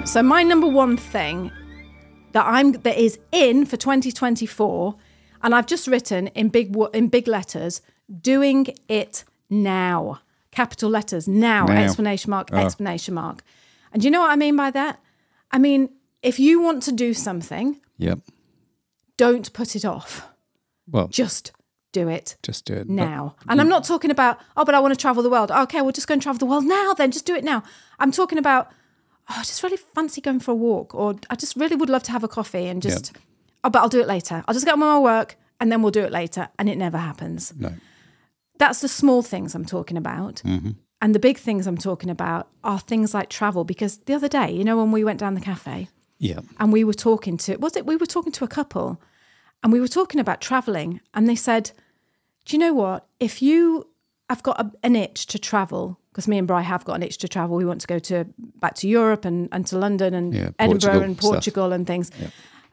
So 0.04 0.22
my 0.22 0.42
number 0.44 0.68
one 0.68 0.96
thing 0.96 1.50
that 2.32 2.46
I'm 2.46 2.72
that 2.72 2.96
is 2.96 3.18
in 3.32 3.66
for 3.66 3.76
2024, 3.76 4.94
and 5.42 5.54
I've 5.54 5.66
just 5.66 5.86
written 5.86 6.28
in 6.28 6.48
big 6.48 6.76
in 6.94 7.08
big 7.08 7.26
letters, 7.28 7.80
doing 8.20 8.66
it 8.88 9.24
now, 9.50 10.20
capital 10.50 10.90
letters 10.90 11.26
now, 11.28 11.66
Now. 11.66 11.82
explanation 11.82 12.30
mark, 12.30 12.48
Oh. 12.52 12.56
explanation 12.58 13.14
mark. 13.14 13.42
And 13.92 14.04
you 14.04 14.10
know 14.10 14.20
what 14.20 14.30
I 14.30 14.36
mean 14.36 14.56
by 14.56 14.70
that? 14.70 15.00
I 15.50 15.58
mean 15.58 15.90
if 16.22 16.38
you 16.40 16.60
want 16.60 16.82
to 16.84 16.92
do 16.92 17.14
something, 17.14 17.80
Yep. 17.98 18.18
don't 19.16 19.52
put 19.52 19.74
it 19.76 19.84
off. 19.84 20.26
Well, 20.90 21.08
Just 21.08 21.52
do 21.92 22.08
it 22.08 22.36
just 22.42 22.66
do 22.66 22.74
it 22.74 22.88
now. 22.88 23.34
And 23.48 23.60
I'm 23.62 23.68
not 23.68 23.82
talking 23.84 24.10
about, 24.10 24.38
oh, 24.58 24.64
but 24.64 24.74
I 24.74 24.78
want 24.80 24.92
to 24.92 25.00
travel 25.00 25.22
the 25.22 25.30
world. 25.30 25.50
Okay, 25.50 25.80
we'll 25.80 25.92
just 25.92 26.06
go 26.06 26.12
and 26.12 26.20
travel 26.22 26.38
the 26.38 26.44
world 26.46 26.64
now 26.66 26.92
then. 26.92 27.10
Just 27.10 27.24
do 27.24 27.34
it 27.34 27.42
now. 27.44 27.62
I'm 27.98 28.12
talking 28.12 28.36
about, 28.38 28.68
oh, 29.30 29.34
I 29.38 29.42
just 29.42 29.62
really 29.62 29.78
fancy 29.78 30.20
going 30.20 30.38
for 30.40 30.50
a 30.50 30.54
walk 30.54 30.94
or 30.94 31.14
I 31.30 31.34
just 31.34 31.56
really 31.56 31.76
would 31.76 31.88
love 31.88 32.02
to 32.04 32.12
have 32.12 32.22
a 32.22 32.28
coffee 32.28 32.66
and 32.66 32.82
just, 32.82 33.12
oh, 33.64 33.70
but 33.70 33.80
I'll 33.80 33.88
do 33.88 34.00
it 34.00 34.06
later. 34.08 34.42
I'll 34.46 34.54
just 34.54 34.64
get 34.66 34.72
on 34.74 34.80
with 34.80 34.88
my 34.88 34.98
work 34.98 35.36
and 35.60 35.70
then 35.72 35.82
we'll 35.82 35.90
do 35.92 36.02
it 36.04 36.12
later. 36.12 36.48
And 36.58 36.68
it 36.68 36.76
never 36.78 36.98
happens. 36.98 37.52
No. 37.56 37.72
That's 38.58 38.80
the 38.80 38.88
small 38.88 39.22
things 39.22 39.54
I'm 39.54 39.64
talking 39.64 39.96
about. 39.96 40.36
Mm-hmm. 40.44 40.70
And 41.00 41.14
the 41.14 41.20
big 41.20 41.38
things 41.38 41.66
I'm 41.66 41.78
talking 41.78 42.10
about 42.10 42.48
are 42.64 42.78
things 42.80 43.14
like 43.14 43.28
travel. 43.28 43.64
Because 43.64 43.98
the 43.98 44.14
other 44.14 44.28
day, 44.28 44.50
you 44.50 44.64
know, 44.64 44.76
when 44.76 44.90
we 44.90 45.04
went 45.04 45.20
down 45.20 45.34
the 45.34 45.40
cafe, 45.40 45.88
Yeah. 46.18 46.40
and 46.58 46.72
we 46.72 46.82
were 46.84 46.94
talking 46.94 47.36
to 47.38 47.56
was 47.58 47.76
it 47.76 47.86
we 47.86 47.96
were 47.96 48.06
talking 48.06 48.32
to 48.32 48.44
a 48.44 48.48
couple 48.48 49.00
and 49.62 49.72
we 49.72 49.80
were 49.80 49.88
talking 49.88 50.20
about 50.20 50.40
traveling 50.40 51.00
and 51.14 51.28
they 51.28 51.36
said 51.36 51.70
do 52.44 52.56
you 52.56 52.58
know 52.58 52.74
what 52.74 53.06
if 53.20 53.40
you 53.40 53.86
i've 54.28 54.42
got 54.42 54.60
a, 54.60 54.72
an 54.82 54.96
itch 54.96 55.26
to 55.26 55.38
travel 55.38 55.96
because 56.10 56.26
me 56.26 56.38
and 56.38 56.48
bri 56.48 56.62
have 56.64 56.84
got 56.84 56.94
an 56.94 57.02
itch 57.04 57.18
to 57.18 57.28
travel 57.28 57.56
we 57.56 57.64
want 57.64 57.80
to 57.80 57.86
go 57.86 57.98
to 58.00 58.24
back 58.60 58.74
to 58.74 58.88
europe 58.88 59.24
and, 59.24 59.48
and 59.52 59.64
to 59.68 59.78
london 59.78 60.12
and 60.14 60.34
Yeah, 60.34 60.50
edinburgh 60.58 60.90
Portugal 60.90 61.02
and 61.02 61.16
stuff. 61.16 61.30
portugal 61.30 61.72
and 61.72 61.86
things 61.86 62.10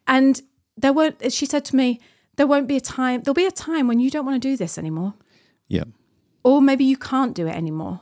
and 0.07 0.41
there 0.77 0.93
won't 0.93 1.31
she 1.31 1.45
said 1.45 1.63
to 1.65 1.75
me 1.75 1.99
there 2.37 2.47
won't 2.47 2.67
be 2.67 2.75
a 2.75 2.81
time 2.81 3.21
there'll 3.23 3.33
be 3.33 3.45
a 3.45 3.51
time 3.51 3.87
when 3.87 3.99
you 3.99 4.09
don't 4.09 4.25
want 4.25 4.41
to 4.41 4.47
do 4.49 4.57
this 4.57 4.77
anymore 4.77 5.13
Yeah. 5.67 5.85
or 6.43 6.61
maybe 6.61 6.83
you 6.83 6.97
can't 6.97 7.33
do 7.35 7.47
it 7.47 7.55
anymore 7.55 8.01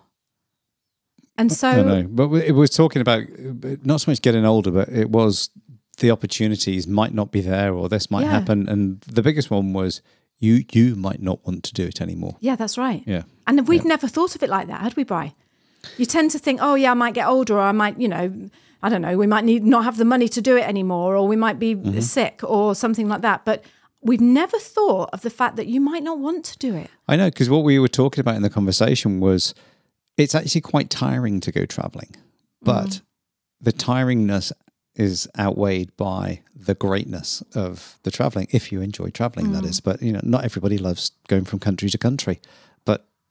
and 1.38 1.52
so 1.52 1.68
I 1.70 1.82
know, 1.82 2.04
but 2.10 2.28
we- 2.28 2.44
it 2.44 2.52
was 2.54 2.70
talking 2.70 3.02
about 3.02 3.24
not 3.84 4.02
so 4.02 4.12
much 4.12 4.22
getting 4.22 4.46
older, 4.46 4.70
but 4.72 4.90
it 4.90 5.10
was 5.10 5.50
the 5.98 6.12
opportunities 6.12 6.86
might 6.88 7.14
not 7.14 7.32
be 7.32 7.42
there, 7.42 7.74
or 7.74 7.90
this 7.90 8.12
might 8.12 8.24
Yeah. 8.24 8.32
happen. 8.32 8.68
And 8.70 9.02
the 9.02 9.22
biggest 9.24 9.50
one 9.50 9.74
was 9.74 10.02
you 10.38 10.64
you 10.72 10.96
might 10.96 11.22
not 11.24 11.44
want 11.46 11.64
to 11.64 11.74
do 11.74 11.84
it 11.86 12.02
anymore. 12.02 12.36
Yeah, 12.40 12.56
that's 12.56 12.78
right. 12.78 13.04
Yeah. 13.08 13.24
And 13.48 13.68
we'd 13.68 13.84
never 13.86 14.08
thought 14.08 14.36
of 14.36 14.44
it 14.44 14.50
like 14.50 14.68
that, 14.68 14.82
had 14.82 14.96
we, 14.96 15.04
Bri? 15.04 15.34
You 15.98 16.06
tend 16.06 16.30
to 16.32 16.40
think, 16.40 16.60
oh, 16.62 16.76
yeah, 16.76 16.92
I 16.92 16.94
might 16.94 17.14
get 17.16 17.28
older, 17.28 17.56
or 17.56 17.62
I 17.62 17.72
might, 17.72 18.00
you 18.00 18.08
know, 18.08 18.50
I 18.84 18.90
don't 18.90 19.02
know, 19.02 19.18
we 19.18 19.28
might 19.28 19.46
need 19.46 19.64
not 19.64 19.86
have 19.86 19.98
the 19.98 20.06
money 20.06 20.28
to 20.28 20.42
do 20.42 20.58
it 20.58 20.68
anymore, 20.68 21.16
or 21.16 21.28
we 21.28 21.36
might 21.38 21.58
be 21.58 21.74
Mm-hmm. 21.76 22.00
sick, 22.02 22.42
or 22.44 22.76
something 22.76 23.08
like 23.08 23.22
that. 23.22 23.46
But 23.46 23.64
we've 24.02 24.22
never 24.22 24.60
thought 24.60 25.10
of 25.14 25.22
the 25.22 25.30
fact 25.30 25.56
that 25.56 25.68
you 25.68 25.80
might 25.82 26.04
not 26.04 26.20
want 26.20 26.44
to 26.46 26.58
do 26.60 26.76
it. 26.76 26.90
I 27.08 27.16
know 27.16 27.30
because 27.30 27.50
what 27.50 27.64
we 27.64 27.80
were 27.80 27.88
talking 27.88 28.20
about 28.20 28.36
in 28.36 28.42
the 28.42 28.50
conversation 28.50 29.20
was 29.22 29.56
it's 30.18 30.36
actually 30.36 30.62
quite 30.62 30.90
tiring 30.90 31.40
to 31.40 31.52
go 31.52 31.66
traveling, 31.66 32.14
but 32.62 33.02
the 33.62 33.72
tiringness 33.74 34.52
is 34.96 35.28
outweighed 35.40 35.96
by 35.98 36.42
the 36.56 36.76
greatness 36.76 37.42
of 37.56 37.98
the 38.04 38.12
traveling. 38.12 38.48
If 38.52 38.72
you 38.72 38.82
enjoy 38.82 39.10
traveling, 39.10 39.52
that 39.54 39.66
is. 39.66 39.80
But 39.80 40.02
you 40.04 40.12
know, 40.12 40.22
not 40.24 40.44
everybody 40.46 40.78
loves 40.78 41.12
going 41.28 41.46
from 41.46 41.60
country 41.60 41.90
to 41.90 41.98
country. 41.98 42.40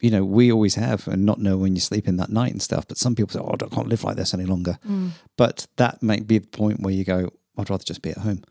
You 0.03 0.11
know, 0.11 0.25
we 0.25 0.53
always 0.53 0.75
have, 0.75 1.09
and 1.09 1.25
not 1.25 1.39
know 1.39 1.57
when 1.57 1.75
you're 1.75 1.81
sleeping 1.81 2.17
that 2.17 2.29
night 2.31 2.53
and 2.53 2.61
stuff. 2.61 2.87
But 2.87 2.99
some 2.99 3.15
people 3.15 3.33
say, 3.33 3.39
"Oh, 3.39 3.55
I 3.55 3.75
can't 3.75 3.89
live 3.89 4.05
like 4.05 4.17
this 4.17 4.35
any 4.35 4.45
longer." 4.45 4.79
Mm. 4.87 5.13
But 5.39 5.67
that 5.77 6.03
might 6.03 6.27
be 6.27 6.39
the 6.39 6.47
point 6.49 6.81
where 6.81 6.93
you 6.93 7.05
go, 7.05 7.31
"I'd 7.57 7.71
rather 7.71 7.85
just 7.85 8.03
be 8.03 8.11
at 8.11 8.19
home." 8.19 8.43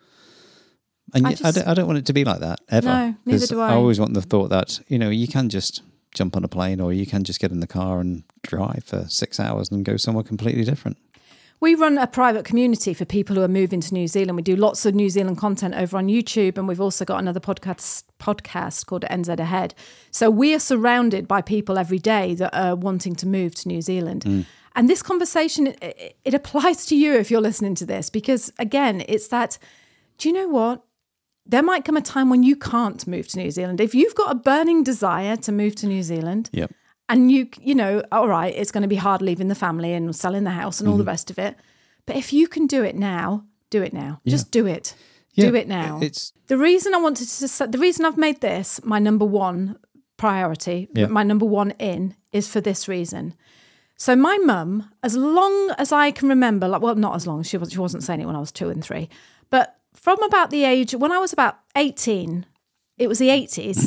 And 1.13 1.27
I 1.27 1.31
I, 1.31 1.35
I, 1.43 1.51
don't, 1.51 1.67
I 1.67 1.73
don't 1.73 1.87
want 1.87 1.99
it 1.99 2.05
to 2.05 2.13
be 2.13 2.23
like 2.23 2.39
that 2.39 2.61
ever. 2.69 2.87
No, 2.87 3.15
neither 3.25 3.47
do 3.47 3.59
I. 3.59 3.71
I 3.71 3.75
always 3.75 3.99
want 3.99 4.13
the 4.13 4.21
mm. 4.21 4.29
thought 4.29 4.49
that 4.49 4.79
you 4.87 4.97
know 4.97 5.09
you 5.09 5.27
can 5.27 5.49
just 5.49 5.83
jump 6.15 6.35
on 6.35 6.43
a 6.43 6.47
plane 6.47 6.79
or 6.79 6.91
you 6.91 7.05
can 7.05 7.23
just 7.23 7.39
get 7.39 7.51
in 7.51 7.59
the 7.59 7.67
car 7.67 7.99
and 7.99 8.23
drive 8.43 8.83
for 8.85 9.05
six 9.07 9.39
hours 9.39 9.71
and 9.71 9.85
go 9.85 9.97
somewhere 9.97 10.23
completely 10.23 10.63
different. 10.63 10.97
We 11.61 11.75
run 11.75 11.99
a 11.99 12.07
private 12.07 12.43
community 12.43 12.93
for 12.95 13.05
people 13.05 13.35
who 13.35 13.43
are 13.43 13.47
moving 13.47 13.81
to 13.81 13.93
New 13.93 14.07
Zealand. 14.07 14.35
We 14.35 14.41
do 14.41 14.55
lots 14.55 14.83
of 14.87 14.95
New 14.95 15.09
Zealand 15.11 15.37
content 15.37 15.75
over 15.75 15.95
on 15.95 16.07
YouTube, 16.07 16.57
and 16.57 16.67
we've 16.67 16.81
also 16.81 17.05
got 17.05 17.19
another 17.19 17.39
podcast 17.39 18.03
podcast 18.19 18.87
called 18.87 19.03
NZ 19.11 19.39
Ahead. 19.39 19.75
So 20.09 20.31
we 20.31 20.55
are 20.55 20.59
surrounded 20.59 21.27
by 21.27 21.41
people 21.43 21.77
every 21.77 21.99
day 21.99 22.33
that 22.35 22.53
are 22.57 22.75
wanting 22.75 23.15
to 23.17 23.27
move 23.27 23.53
to 23.55 23.67
New 23.67 23.81
Zealand. 23.81 24.23
Mm. 24.23 24.45
And 24.75 24.89
this 24.89 25.03
conversation 25.03 25.67
it, 25.67 25.77
it- 25.83 26.15
it 26.25 26.33
applies 26.33 26.85
to 26.87 26.95
you 26.95 27.13
if 27.13 27.29
you're 27.29 27.41
listening 27.41 27.75
to 27.75 27.85
this 27.85 28.09
because 28.09 28.51
again, 28.57 29.03
it's 29.07 29.27
that. 29.27 29.59
Do 30.17 30.29
you 30.29 30.33
know 30.33 30.47
what? 30.47 30.83
There 31.45 31.63
might 31.63 31.85
come 31.85 31.97
a 31.97 32.01
time 32.01 32.29
when 32.29 32.41
you 32.43 32.55
can't 32.55 33.05
move 33.07 33.27
to 33.29 33.37
New 33.39 33.51
Zealand. 33.51 33.81
If 33.81 33.93
you've 33.95 34.13
got 34.15 34.31
a 34.31 34.35
burning 34.35 34.83
desire 34.83 35.35
to 35.37 35.51
move 35.51 35.75
to 35.75 35.87
New 35.87 36.01
Zealand, 36.03 36.49
Yep. 36.53 36.71
And 37.11 37.31
you 37.31 37.47
you 37.69 37.75
know 37.81 37.93
all 38.11 38.27
right 38.37 38.53
it's 38.61 38.71
going 38.71 38.81
to 38.89 38.93
be 38.95 39.01
hard 39.07 39.21
leaving 39.21 39.49
the 39.49 39.55
family 39.65 39.91
and 39.93 40.15
selling 40.15 40.43
the 40.45 40.57
house 40.61 40.79
and 40.79 40.89
all 40.89 40.97
the 40.97 41.11
rest 41.13 41.29
of 41.31 41.37
it. 41.47 41.53
But 42.07 42.15
if 42.15 42.27
you 42.33 42.47
can 42.47 42.65
do 42.67 42.83
it 42.83 42.95
now 42.95 43.27
do 43.69 43.81
it 43.83 43.93
now. 43.93 44.19
Just 44.27 44.51
do 44.51 44.65
it. 44.65 44.95
Do 45.35 45.55
it 45.55 45.67
now. 45.67 45.97
it's- 46.01 46.33
the 46.47 46.57
reason 46.57 46.93
i 46.93 46.97
wanted 47.07 47.27
to 47.29 47.45
s- 47.45 47.61
the 47.75 47.77
reason 47.87 48.05
i've 48.05 48.17
made 48.27 48.39
this 48.41 48.67
my 48.83 48.99
number 48.99 49.25
one 49.25 49.77
priority 50.17 50.87
Yeah. 50.93 51.07
my 51.07 51.23
number 51.23 51.45
one 51.45 51.71
in 51.91 52.15
is 52.31 52.47
for 52.47 52.61
this 52.61 52.87
reason. 52.87 53.33
So 53.97 54.15
my 54.15 54.37
mum 54.51 54.89
as 55.03 55.15
long 55.15 55.55
as 55.77 55.91
i 55.91 56.11
can 56.11 56.27
remember 56.35 56.67
like 56.67 56.81
well 56.81 56.95
not 56.95 57.15
as 57.15 57.25
long 57.27 57.43
she, 57.43 57.57
was, 57.57 57.71
she 57.71 57.79
wasn't 57.79 58.03
saying 58.03 58.19
it 58.21 58.25
when 58.25 58.35
i 58.35 58.39
was 58.39 58.51
two 58.51 58.69
and 58.69 58.83
three 58.83 59.09
but 59.49 59.77
from 59.93 60.21
about 60.23 60.49
the 60.49 60.63
age 60.73 60.93
when 60.95 61.11
i 61.11 61.19
was 61.19 61.31
about 61.33 61.55
18 61.75 62.45
it 62.97 63.07
was 63.07 63.19
the 63.19 63.29
80s 63.29 63.79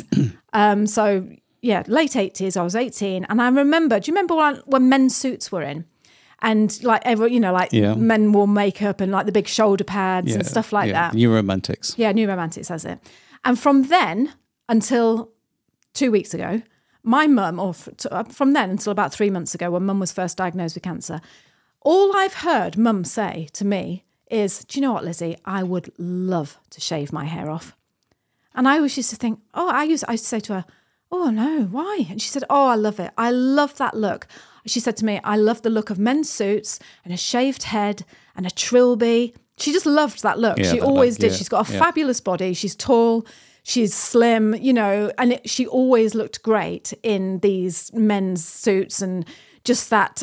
um, 0.53 0.87
so 0.87 1.27
yeah, 1.61 1.83
late 1.87 2.11
80s. 2.11 2.57
I 2.57 2.63
was 2.63 2.75
18. 2.75 3.25
And 3.25 3.41
I 3.41 3.49
remember, 3.49 3.99
do 3.99 4.09
you 4.09 4.13
remember 4.15 4.35
when, 4.35 4.55
when 4.65 4.89
men's 4.89 5.15
suits 5.15 5.51
were 5.51 5.61
in? 5.63 5.85
And 6.41 6.81
like, 6.83 7.01
every, 7.05 7.33
you 7.33 7.39
know, 7.39 7.53
like 7.53 7.71
Yeah. 7.71 7.95
men 7.95 8.31
wore 8.31 8.47
makeup 8.47 9.01
and 9.01 9.11
like 9.11 9.25
the 9.25 9.31
big 9.31 9.47
shoulder 9.47 9.83
pads 9.83 10.35
and 10.35 10.45
stuff 10.45 10.71
like 10.73 10.87
yeah. 10.89 11.09
that. 11.09 11.13
New 11.15 11.33
romantics. 11.33 11.95
Yeah, 11.97 12.11
New 12.11 12.27
Romantics 12.27 12.67
has 12.67 12.85
it. 12.85 12.99
And 13.43 13.57
from 13.57 13.83
then 13.83 14.33
until 14.69 15.31
two 15.93 16.11
weeks 16.11 16.33
ago, 16.33 16.61
my 17.03 17.27
mum, 17.27 17.59
or 17.59 17.73
uh, 18.11 18.23
from 18.23 18.53
then 18.53 18.69
until 18.71 18.91
about 18.91 19.13
three 19.13 19.29
months 19.29 19.55
ago, 19.55 19.71
when 19.71 19.85
mum 19.85 19.99
was 19.99 20.11
first 20.11 20.37
diagnosed 20.37 20.75
with 20.75 20.83
cancer, 20.83 21.21
all 21.81 22.15
I've 22.15 22.33
heard 22.35 22.77
mum 22.77 23.03
say 23.05 23.47
to 23.53 23.63
me 23.65 24.03
is, 24.29 24.65
Do 24.65 24.79
you 24.79 24.81
know 24.85 24.93
what, 24.93 25.05
Lizzie? 25.05 25.37
I 25.45 25.63
would 25.63 25.91
love 25.97 26.57
to 26.71 26.81
shave 26.81 27.13
my 27.13 27.25
hair 27.25 27.49
off. 27.49 27.75
And 28.55 28.67
I 28.67 28.77
always 28.77 28.97
used 28.97 29.11
to 29.11 29.15
think, 29.15 29.39
Oh, 29.53 29.69
I 29.69 29.83
used, 29.83 30.03
I 30.07 30.13
used 30.13 30.23
to 30.25 30.29
say 30.29 30.39
to 30.41 30.53
her, 30.55 30.65
Oh, 31.23 31.29
no, 31.31 31.63
why? 31.63 32.05
And 32.09 32.21
she 32.21 32.29
said, 32.29 32.43
Oh, 32.49 32.67
I 32.67 32.75
love 32.75 32.99
it. 32.99 33.11
I 33.17 33.31
love 33.31 33.77
that 33.77 33.95
look. 33.95 34.27
She 34.67 34.79
said 34.79 34.97
to 34.97 35.05
me, 35.05 35.19
I 35.23 35.37
love 35.37 35.61
the 35.61 35.69
look 35.69 35.89
of 35.89 35.99
men's 35.99 36.29
suits 36.29 36.79
and 37.03 37.13
a 37.13 37.17
shaved 37.17 37.63
head 37.63 38.03
and 38.35 38.45
a 38.45 38.51
trilby. 38.51 39.35
She 39.57 39.71
just 39.71 39.85
loved 39.85 40.23
that 40.23 40.39
look. 40.39 40.57
Yeah, 40.57 40.71
she 40.71 40.79
that 40.79 40.85
always 40.85 41.15
look, 41.15 41.21
did. 41.21 41.31
yeah, 41.31 41.37
She's 41.37 41.49
got 41.49 41.69
a 41.69 41.73
yeah. 41.73 41.79
fabulous 41.79 42.19
body. 42.19 42.53
She's 42.53 42.75
tall. 42.75 43.25
She's 43.63 43.93
slim, 43.95 44.53
you 44.55 44.73
know, 44.73 45.11
and 45.17 45.33
it, 45.33 45.49
she 45.49 45.65
always 45.65 46.13
looked 46.13 46.43
great 46.43 46.93
in 47.01 47.39
these 47.39 47.91
men's 47.93 48.45
suits 48.45 49.01
and 49.01 49.25
just 49.63 49.89
that 49.89 50.21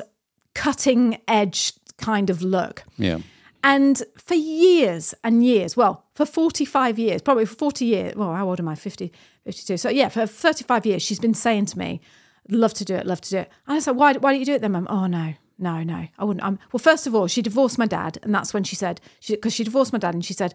cutting 0.54 1.20
edge 1.26 1.72
kind 1.96 2.30
of 2.30 2.42
look. 2.42 2.84
Yeah. 2.98 3.18
And 3.64 4.02
for 4.16 4.34
years 4.34 5.14
and 5.22 5.44
years, 5.44 5.76
well, 5.76 6.04
for 6.14 6.26
45 6.26 6.98
years, 6.98 7.22
probably 7.22 7.46
for 7.46 7.54
40 7.54 7.84
years, 7.84 8.16
well, 8.16 8.34
how 8.34 8.48
old 8.48 8.58
am 8.58 8.68
I? 8.68 8.74
50, 8.74 9.12
52. 9.44 9.76
So 9.76 9.88
yeah, 9.88 10.08
for 10.08 10.26
35 10.26 10.86
years, 10.86 11.02
she's 11.02 11.20
been 11.20 11.34
saying 11.34 11.66
to 11.66 11.78
me, 11.78 12.00
love 12.48 12.74
to 12.74 12.84
do 12.84 12.94
it, 12.94 13.06
love 13.06 13.20
to 13.20 13.30
do 13.30 13.38
it. 13.38 13.50
And 13.66 13.76
I 13.76 13.78
said, 13.78 13.96
why, 13.96 14.14
why 14.14 14.32
don't 14.32 14.40
you 14.40 14.46
do 14.46 14.54
it 14.54 14.62
then, 14.62 14.72
mum? 14.72 14.88
Oh, 14.90 15.06
no, 15.06 15.34
no, 15.58 15.82
no, 15.82 16.08
I 16.18 16.24
wouldn't. 16.24 16.44
Um, 16.44 16.58
well, 16.72 16.80
first 16.80 17.06
of 17.06 17.14
all, 17.14 17.28
she 17.28 17.40
divorced 17.40 17.78
my 17.78 17.86
dad. 17.86 18.18
And 18.22 18.34
that's 18.34 18.52
when 18.52 18.64
she 18.64 18.74
said, 18.74 19.00
because 19.26 19.54
she, 19.54 19.64
divorced 19.64 19.92
my 19.92 19.98
dad 19.98 20.14
and 20.14 20.24
she 20.24 20.34
said, 20.34 20.54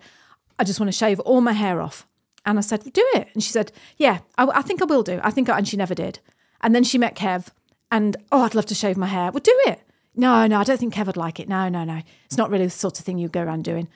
I 0.59 0.65
just 0.65 0.79
want 0.79 0.89
to 0.89 0.97
shave 0.97 1.19
all 1.21 1.39
my 1.39 1.53
hair 1.53 1.81
off. 1.81 2.05
And 2.45 2.57
I 2.57 2.61
said, 2.61 2.91
do 2.93 3.05
it. 3.13 3.29
And 3.33 3.43
she 3.43 3.51
said, 3.51 3.71
yeah, 3.97 4.19
I, 4.37 4.47
I 4.47 4.61
think 4.61 4.81
I 4.81 4.85
will 4.85 5.03
do. 5.03 5.19
I 5.23 5.31
think, 5.31 5.49
I, 5.49 5.57
and 5.57 5.67
she 5.67 5.77
never 5.77 5.95
did. 5.95 6.19
And 6.61 6.75
then 6.75 6.83
she 6.83 6.97
met 6.97 7.15
Kev 7.15 7.47
and, 7.91 8.17
oh, 8.31 8.41
I'd 8.41 8.55
love 8.55 8.65
to 8.67 8.75
shave 8.75 8.97
my 8.97 9.07
hair. 9.07 9.31
Well, 9.31 9.41
do 9.41 9.57
it. 9.67 9.81
No, 10.17 10.47
no, 10.47 10.59
I 10.59 10.63
don't 10.63 10.79
think 10.79 10.95
Kev 10.95 11.05
would 11.05 11.15
like 11.15 11.39
it. 11.39 11.47
No, 11.47 11.69
no, 11.69 11.83
no. 11.83 12.01
It's 12.25 12.37
not 12.37 12.49
really 12.49 12.65
the 12.65 12.71
sort 12.71 12.99
of 12.99 13.05
thing 13.05 13.19
you 13.19 13.29
go 13.29 13.43
around 13.43 13.63
doing. 13.63 13.87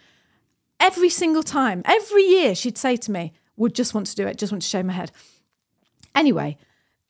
Every 0.79 1.09
single 1.09 1.43
time, 1.43 1.81
every 1.85 2.23
year, 2.23 2.55
she'd 2.55 2.77
say 2.77 2.95
to 2.97 3.11
me, 3.11 3.33
would 3.57 3.75
just 3.75 3.93
want 3.93 4.07
to 4.07 4.15
do 4.15 4.27
it, 4.27 4.37
just 4.37 4.51
want 4.51 4.61
to 4.61 4.67
shave 4.67 4.85
my 4.85 4.93
head. 4.93 5.11
Anyway, 6.15 6.57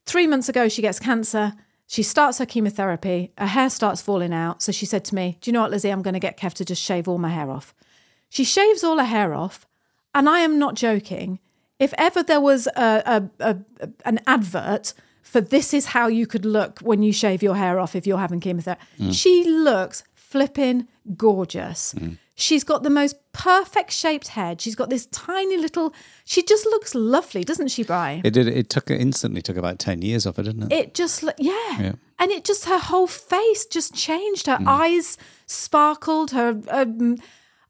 three 0.05 0.27
months 0.27 0.49
ago, 0.49 0.69
she 0.69 0.81
gets 0.81 0.99
cancer. 0.99 1.53
She 1.87 2.03
starts 2.03 2.37
her 2.37 2.45
chemotherapy. 2.45 3.31
Her 3.37 3.47
hair 3.47 3.69
starts 3.69 4.01
falling 4.01 4.33
out. 4.33 4.61
So 4.61 4.71
she 4.71 4.85
said 4.85 5.03
to 5.05 5.15
me, 5.15 5.37
Do 5.41 5.49
you 5.49 5.53
know 5.53 5.61
what, 5.61 5.71
Lizzie? 5.71 5.89
I'm 5.89 6.01
going 6.01 6.13
to 6.13 6.19
get 6.19 6.37
Kev 6.37 6.53
to 6.55 6.65
just 6.65 6.81
shave 6.81 7.07
all 7.07 7.17
my 7.17 7.29
hair 7.29 7.49
off. 7.51 7.73
She 8.29 8.45
shaves 8.45 8.83
all 8.83 8.97
her 8.97 9.05
hair 9.05 9.33
off. 9.33 9.65
And 10.15 10.29
I 10.29 10.39
am 10.39 10.57
not 10.57 10.75
joking. 10.75 11.39
If 11.79 11.93
ever 11.97 12.23
there 12.23 12.39
was 12.39 12.67
a, 12.75 13.29
a, 13.39 13.51
a, 13.51 13.57
an 14.05 14.19
advert 14.27 14.93
for 15.31 15.39
this 15.39 15.73
is 15.73 15.85
how 15.85 16.07
you 16.07 16.27
could 16.27 16.45
look 16.45 16.79
when 16.79 17.01
you 17.03 17.13
shave 17.13 17.41
your 17.41 17.55
hair 17.55 17.79
off 17.79 17.95
if 17.95 18.05
you're 18.05 18.17
having 18.25 18.41
chemotherapy, 18.41 19.11
she 19.13 19.45
looks 19.45 20.03
flipping 20.13 20.87
gorgeous. 21.15 21.95
She's 22.35 22.63
got 22.63 22.83
the 22.83 22.89
most 22.89 23.15
perfect 23.33 23.91
shaped 23.91 24.29
head. 24.29 24.59
She's 24.61 24.75
got 24.75 24.89
this 24.89 25.05
tiny 25.07 25.57
little. 25.57 25.93
She 26.25 26.41
just 26.43 26.65
looks 26.65 26.95
lovely, 26.95 27.43
doesn't 27.43 27.69
she, 27.69 27.83
Brian? 27.83 28.21
It 28.25 28.33
did. 28.33 28.47
It 28.47 28.69
took 28.69 28.89
instantly 28.89 29.41
took 29.41 29.57
about 29.57 29.79
ten 29.79 30.01
years 30.01 30.25
off 30.25 30.39
it, 30.39 30.43
didn't 30.43 30.71
it? 30.71 30.75
it 30.79 30.93
just 30.95 31.23
yeah. 31.37 31.79
Yeah. 31.79 31.93
and 32.19 32.31
it 32.31 32.43
just 32.43 32.65
her 32.65 32.79
whole 32.79 33.07
face 33.07 33.65
just 33.65 33.93
changed 33.93 34.47
her 34.47 34.59
eyes 34.65 35.17
sparkled 35.45 36.31
her 36.31 36.49
um, 36.69 37.17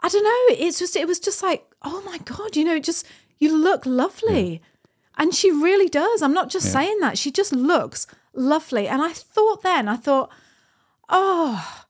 i 0.02 0.08
don't 0.10 0.24
know 0.24 0.56
it's 0.66 0.78
just 0.80 0.96
it 0.96 1.08
was 1.08 1.20
just 1.20 1.42
like 1.44 1.64
oh 1.84 2.02
my 2.06 2.18
god 2.20 2.56
you 2.56 2.64
know 2.64 2.76
it 2.76 2.84
just 2.84 3.06
you 3.40 3.56
look 3.58 3.86
lovely 3.86 4.62
and 5.18 5.34
she 5.34 5.52
really 5.52 5.90
does 5.90 6.22
i'm 6.22 6.34
not 6.34 6.50
just 6.50 6.72
saying 6.72 6.98
that 7.02 7.18
she 7.18 7.32
just 7.32 7.52
looks 7.54 8.08
lovely 8.34 8.88
and 8.88 9.02
i 9.02 9.12
thought 9.12 9.62
then 9.64 9.88
i 9.88 9.96
thought 9.96 10.30
oh 11.10 11.86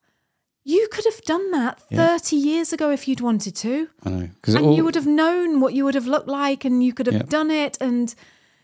you 0.64 0.88
could 0.92 1.06
have 1.06 1.22
done 1.24 1.52
that 1.52 1.80
30 1.92 2.36
years 2.36 2.72
ago 2.74 2.92
if 2.92 3.08
you'd 3.08 3.22
wanted 3.22 3.56
to 3.56 3.88
I 4.04 4.10
know 4.10 4.30
and 4.48 4.76
you 4.76 4.84
would 4.84 4.96
have 4.96 5.08
known 5.08 5.60
what 5.60 5.74
you 5.74 5.84
would 5.86 5.96
have 5.96 6.06
looked 6.08 6.28
like 6.28 6.64
and 6.66 6.84
you 6.84 6.94
could 6.94 7.08
have 7.08 7.16
Yeah. 7.16 7.24
done 7.24 7.50
it 7.52 7.78
and 7.82 8.14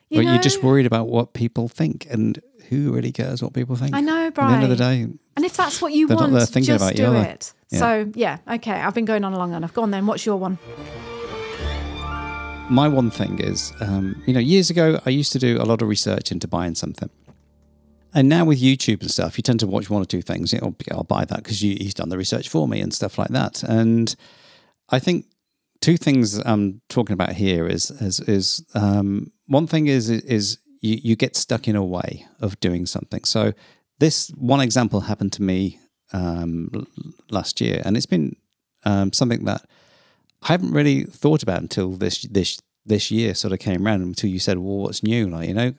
you 0.10 0.20
But 0.20 0.26
know 0.26 0.34
you're 0.34 0.41
just 0.41 0.64
worried 0.64 0.86
about 0.86 1.10
what 1.10 1.34
people 1.34 1.68
think, 1.68 2.08
and 2.10 2.39
who 2.70 2.93
really 2.93 3.12
cares 3.12 3.43
what 3.43 3.51
people 3.51 3.76
think? 3.76 3.93
I 3.93 3.99
know, 3.99 4.28
At 4.28 4.36
the 4.36 4.41
end 4.43 4.64
of 4.64 4.70
the 4.70 4.78
day, 4.78 5.01
And 5.36 5.43
if 5.43 5.58
that's 5.58 5.82
what 5.82 5.91
you 5.91 6.08
want, 6.08 6.32
just 6.34 6.53
do 6.95 7.14
it. 7.16 7.53
Yeah. 7.72 7.80
So 7.80 8.12
yeah, 8.16 8.38
okay. 8.49 8.72
I've 8.72 8.93
been 8.93 9.03
going 9.03 9.26
on 9.26 9.34
long 9.34 9.53
enough. 9.53 9.74
Go 9.74 9.82
on 9.84 9.91
then. 9.91 10.08
What's 10.08 10.26
your 10.26 10.38
one? 10.38 10.60
My 12.70 12.88
one 12.88 13.09
thing 13.09 13.39
is, 13.39 13.74
um, 13.80 14.22
you 14.26 14.34
know, 14.34 14.39
years 14.39 14.70
ago 14.70 14.99
I 15.05 15.09
used 15.09 15.32
to 15.34 15.39
do 15.39 15.61
a 15.61 15.63
lot 15.63 15.82
of 15.82 15.88
research 15.88 16.32
into 16.32 16.47
buying 16.47 16.76
something. 16.76 17.09
And 18.13 18.30
now 18.30 18.45
with 18.45 18.61
YouTube 18.61 19.01
and 19.01 19.11
stuff, 19.11 19.38
you 19.38 19.41
tend 19.41 19.59
to 19.59 19.68
watch 19.68 19.89
one 19.89 20.01
or 20.01 20.05
two 20.05 20.22
things. 20.22 20.53
I'll 20.53 21.03
buy 21.03 21.26
that 21.26 21.43
because 21.43 21.59
he's 21.59 21.93
done 21.93 22.09
the 22.09 22.18
research 22.18 22.49
for 22.49 22.68
me 22.68 22.80
and 22.82 22.93
stuff 22.93 23.18
like 23.18 23.30
that. 23.30 23.63
And 23.63 24.15
I 24.89 24.99
think 24.99 25.26
two 25.82 25.97
things 25.97 26.39
I'm 26.45 26.82
talking 26.89 27.13
about 27.13 27.34
here 27.34 27.68
is 27.68 27.91
is, 27.91 28.20
is 28.22 28.65
um, 28.74 29.32
one 29.45 29.68
thing 29.68 29.88
is 29.88 30.09
is 30.09 30.59
you, 30.82 30.99
you 31.03 31.15
get 31.15 31.36
stuck 31.36 31.68
in 31.68 31.76
a 31.76 31.84
way 31.84 32.26
of 32.39 32.59
doing 32.59 32.86
something. 32.86 33.24
So 33.24 33.53
this 33.99 34.30
one 34.30 34.61
example 34.61 35.01
happened 35.01 35.34
to 35.34 35.41
me 35.41 35.80
um, 36.13 36.88
last 37.30 37.61
year, 37.61 37.82
and 37.86 37.95
it's 37.97 38.05
been 38.05 38.36
um, 38.86 39.13
something 39.13 39.45
that 39.45 39.65
I 40.43 40.47
haven't 40.47 40.71
really 40.71 41.03
thought 41.03 41.43
about 41.43 41.61
until 41.61 41.91
this 41.91 42.21
this 42.23 42.59
this 42.85 43.11
year 43.11 43.33
sort 43.33 43.53
of 43.53 43.59
came 43.59 43.85
around 43.85 44.01
until 44.01 44.29
you 44.29 44.39
said, 44.39 44.57
"Well, 44.57 44.77
what's 44.77 45.03
new?" 45.03 45.27
Like 45.27 45.47
you 45.47 45.53
know, 45.53 45.73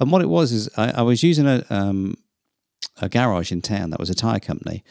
and 0.00 0.10
what 0.10 0.22
it 0.22 0.28
was 0.28 0.52
is 0.52 0.68
I, 0.76 0.90
I 0.90 1.02
was 1.02 1.22
using 1.22 1.46
a 1.46 1.64
um, 1.70 2.16
a 3.00 3.08
garage 3.08 3.52
in 3.52 3.62
town 3.62 3.90
that 3.90 4.00
was 4.00 4.10
a 4.10 4.14
tire 4.14 4.40
company 4.40 4.82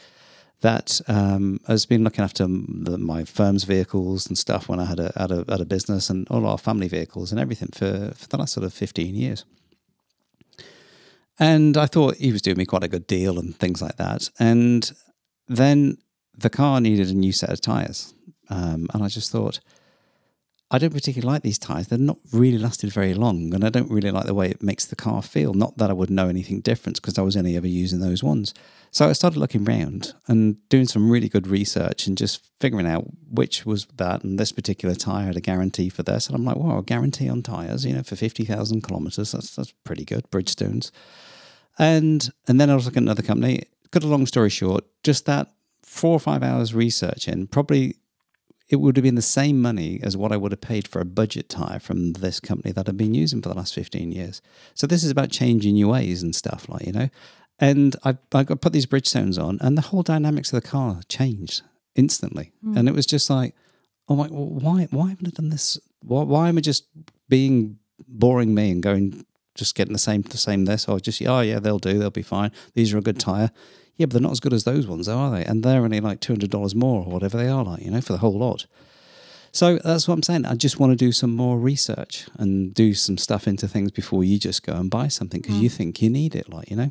that 0.62 1.00
um, 1.08 1.58
has 1.66 1.86
been 1.86 2.04
looking 2.04 2.24
after 2.24 2.46
the, 2.46 2.96
my 2.96 3.24
firm's 3.24 3.64
vehicles 3.64 4.28
and 4.28 4.38
stuff 4.38 4.68
when 4.68 4.78
I 4.78 4.84
had 4.84 5.00
a, 5.00 5.12
had 5.16 5.30
a 5.30 5.44
had 5.48 5.60
a 5.60 5.64
business 5.66 6.08
and 6.08 6.26
all 6.28 6.46
our 6.46 6.58
family 6.58 6.88
vehicles 6.88 7.30
and 7.30 7.40
everything 7.40 7.70
for 7.72 8.12
for 8.16 8.28
the 8.28 8.38
last 8.38 8.54
sort 8.54 8.64
of 8.64 8.72
fifteen 8.72 9.14
years. 9.14 9.44
And 11.38 11.76
I 11.76 11.86
thought 11.86 12.16
he 12.16 12.30
was 12.30 12.42
doing 12.42 12.58
me 12.58 12.66
quite 12.66 12.84
a 12.84 12.88
good 12.88 13.06
deal 13.06 13.38
and 13.38 13.56
things 13.56 13.82
like 13.82 13.96
that. 13.96 14.30
And 14.38 14.92
then 15.48 15.98
the 16.36 16.50
car 16.50 16.80
needed 16.80 17.08
a 17.08 17.14
new 17.14 17.32
set 17.32 17.50
of 17.50 17.60
tyres. 17.60 18.14
Um, 18.52 18.86
and 18.92 19.02
I 19.02 19.08
just 19.08 19.30
thought, 19.32 19.60
I 20.70 20.78
don't 20.78 20.92
particularly 20.92 21.34
like 21.34 21.42
these 21.42 21.58
tyres. 21.58 21.88
They're 21.88 21.98
not 21.98 22.18
really 22.32 22.58
lasted 22.58 22.92
very 22.92 23.14
long. 23.14 23.54
And 23.54 23.64
I 23.64 23.70
don't 23.70 23.90
really 23.90 24.10
like 24.10 24.26
the 24.26 24.34
way 24.34 24.50
it 24.50 24.62
makes 24.62 24.84
the 24.84 24.96
car 24.96 25.22
feel. 25.22 25.54
Not 25.54 25.76
that 25.78 25.90
I 25.90 25.94
would 25.94 26.10
know 26.10 26.28
anything 26.28 26.60
different 26.60 26.96
because 26.96 27.18
I 27.18 27.22
was 27.22 27.36
only 27.36 27.56
ever 27.56 27.66
using 27.66 28.00
those 28.00 28.22
ones. 28.22 28.54
So 28.90 29.08
I 29.08 29.12
started 29.12 29.38
looking 29.38 29.66
around 29.66 30.14
and 30.28 30.56
doing 30.68 30.86
some 30.86 31.10
really 31.10 31.28
good 31.28 31.46
research 31.46 32.06
and 32.06 32.16
just 32.16 32.42
figuring 32.60 32.86
out 32.86 33.04
which 33.30 33.64
was 33.64 33.86
that. 33.96 34.22
And 34.22 34.38
this 34.38 34.52
particular 34.52 34.94
tyre 34.94 35.26
had 35.26 35.36
a 35.36 35.40
guarantee 35.40 35.88
for 35.88 36.02
this. 36.02 36.26
And 36.26 36.36
I'm 36.36 36.44
like, 36.44 36.56
wow, 36.56 36.78
a 36.78 36.82
guarantee 36.82 37.28
on 37.28 37.42
tyres, 37.42 37.86
you 37.86 37.94
know, 37.94 38.02
for 38.02 38.16
50,000 38.16 38.82
kilometres. 38.82 39.32
That's, 39.32 39.54
that's 39.54 39.72
pretty 39.84 40.04
good. 40.04 40.30
Bridgestones. 40.30 40.90
And 41.78 42.30
and 42.48 42.60
then 42.60 42.70
I 42.70 42.74
was 42.74 42.84
looking 42.84 43.02
at 43.02 43.08
another 43.08 43.22
company. 43.22 43.62
Cut 43.90 44.04
a 44.04 44.06
long 44.06 44.26
story 44.26 44.50
short, 44.50 44.84
just 45.02 45.26
that 45.26 45.50
four 45.82 46.12
or 46.12 46.20
five 46.20 46.42
hours 46.42 46.74
research 46.74 47.28
in, 47.28 47.46
probably 47.46 47.96
it 48.72 48.80
would 48.80 48.96
have 48.96 49.04
been 49.04 49.16
the 49.16 49.22
same 49.22 49.60
money 49.60 50.00
as 50.02 50.16
what 50.16 50.32
I 50.32 50.38
would 50.38 50.50
have 50.50 50.62
paid 50.62 50.88
for 50.88 50.98
a 50.98 51.04
budget 51.04 51.50
tire 51.50 51.78
from 51.78 52.14
this 52.14 52.40
company 52.40 52.72
that 52.72 52.88
I've 52.88 52.96
been 52.96 53.12
using 53.12 53.42
for 53.42 53.50
the 53.50 53.54
last 53.54 53.74
15 53.74 54.10
years. 54.10 54.40
So 54.72 54.86
this 54.86 55.04
is 55.04 55.10
about 55.10 55.30
changing 55.30 55.76
your 55.76 55.90
ways 55.90 56.22
and 56.22 56.34
stuff 56.34 56.66
like, 56.70 56.86
you 56.86 56.92
know. 56.92 57.10
And 57.58 57.94
I, 58.02 58.16
I 58.32 58.44
got 58.44 58.62
put 58.62 58.72
these 58.72 58.86
Bridgestones 58.86 59.38
on 59.38 59.58
and 59.60 59.76
the 59.76 59.82
whole 59.82 60.02
dynamics 60.02 60.54
of 60.54 60.62
the 60.62 60.66
car 60.66 61.02
changed 61.06 61.60
instantly. 61.94 62.52
Hmm. 62.64 62.78
And 62.78 62.88
it 62.88 62.94
was 62.94 63.04
just 63.04 63.28
like, 63.28 63.54
oh 64.08 64.16
my, 64.16 64.28
well, 64.30 64.46
why, 64.46 64.88
why 64.90 65.10
haven't 65.10 65.28
I 65.28 65.30
done 65.32 65.50
this? 65.50 65.78
Why, 66.00 66.22
why 66.22 66.48
am 66.48 66.56
I 66.56 66.62
just 66.62 66.86
being 67.28 67.78
boring 68.08 68.54
me 68.54 68.70
and 68.70 68.82
going, 68.82 69.26
just 69.54 69.74
getting 69.74 69.92
the 69.92 69.98
same, 69.98 70.22
the 70.22 70.36
same 70.36 70.64
this 70.64 70.88
or 70.88 71.00
just, 71.00 71.22
oh 71.22 71.40
yeah, 71.40 71.58
they'll 71.58 71.78
do, 71.78 71.98
they'll 71.98 72.10
be 72.10 72.22
fine. 72.22 72.52
These 72.74 72.92
are 72.92 72.98
a 72.98 73.02
good 73.02 73.18
tire. 73.18 73.50
Yeah, 73.96 74.06
but 74.06 74.14
they're 74.14 74.22
not 74.22 74.32
as 74.32 74.40
good 74.40 74.54
as 74.54 74.64
those 74.64 74.86
ones, 74.86 75.06
though, 75.06 75.18
are 75.18 75.30
they? 75.30 75.44
And 75.44 75.62
they're 75.62 75.84
only 75.84 76.00
like 76.00 76.20
$200 76.20 76.74
more 76.74 77.04
or 77.04 77.12
whatever 77.12 77.36
they 77.36 77.48
are 77.48 77.62
like, 77.62 77.84
you 77.84 77.90
know, 77.90 78.00
for 78.00 78.12
the 78.12 78.18
whole 78.18 78.38
lot. 78.38 78.66
So 79.52 79.78
that's 79.78 80.08
what 80.08 80.14
I'm 80.14 80.22
saying. 80.22 80.46
I 80.46 80.54
just 80.54 80.80
want 80.80 80.92
to 80.92 80.96
do 80.96 81.12
some 81.12 81.34
more 81.36 81.58
research 81.58 82.26
and 82.38 82.72
do 82.72 82.94
some 82.94 83.18
stuff 83.18 83.46
into 83.46 83.68
things 83.68 83.90
before 83.90 84.24
you 84.24 84.38
just 84.38 84.62
go 84.62 84.72
and 84.72 84.90
buy 84.90 85.08
something 85.08 85.42
because 85.42 85.58
you 85.58 85.68
mm. 85.68 85.74
think 85.74 86.00
you 86.00 86.08
need 86.08 86.34
it, 86.34 86.48
like, 86.48 86.70
you 86.70 86.76
know, 86.76 86.90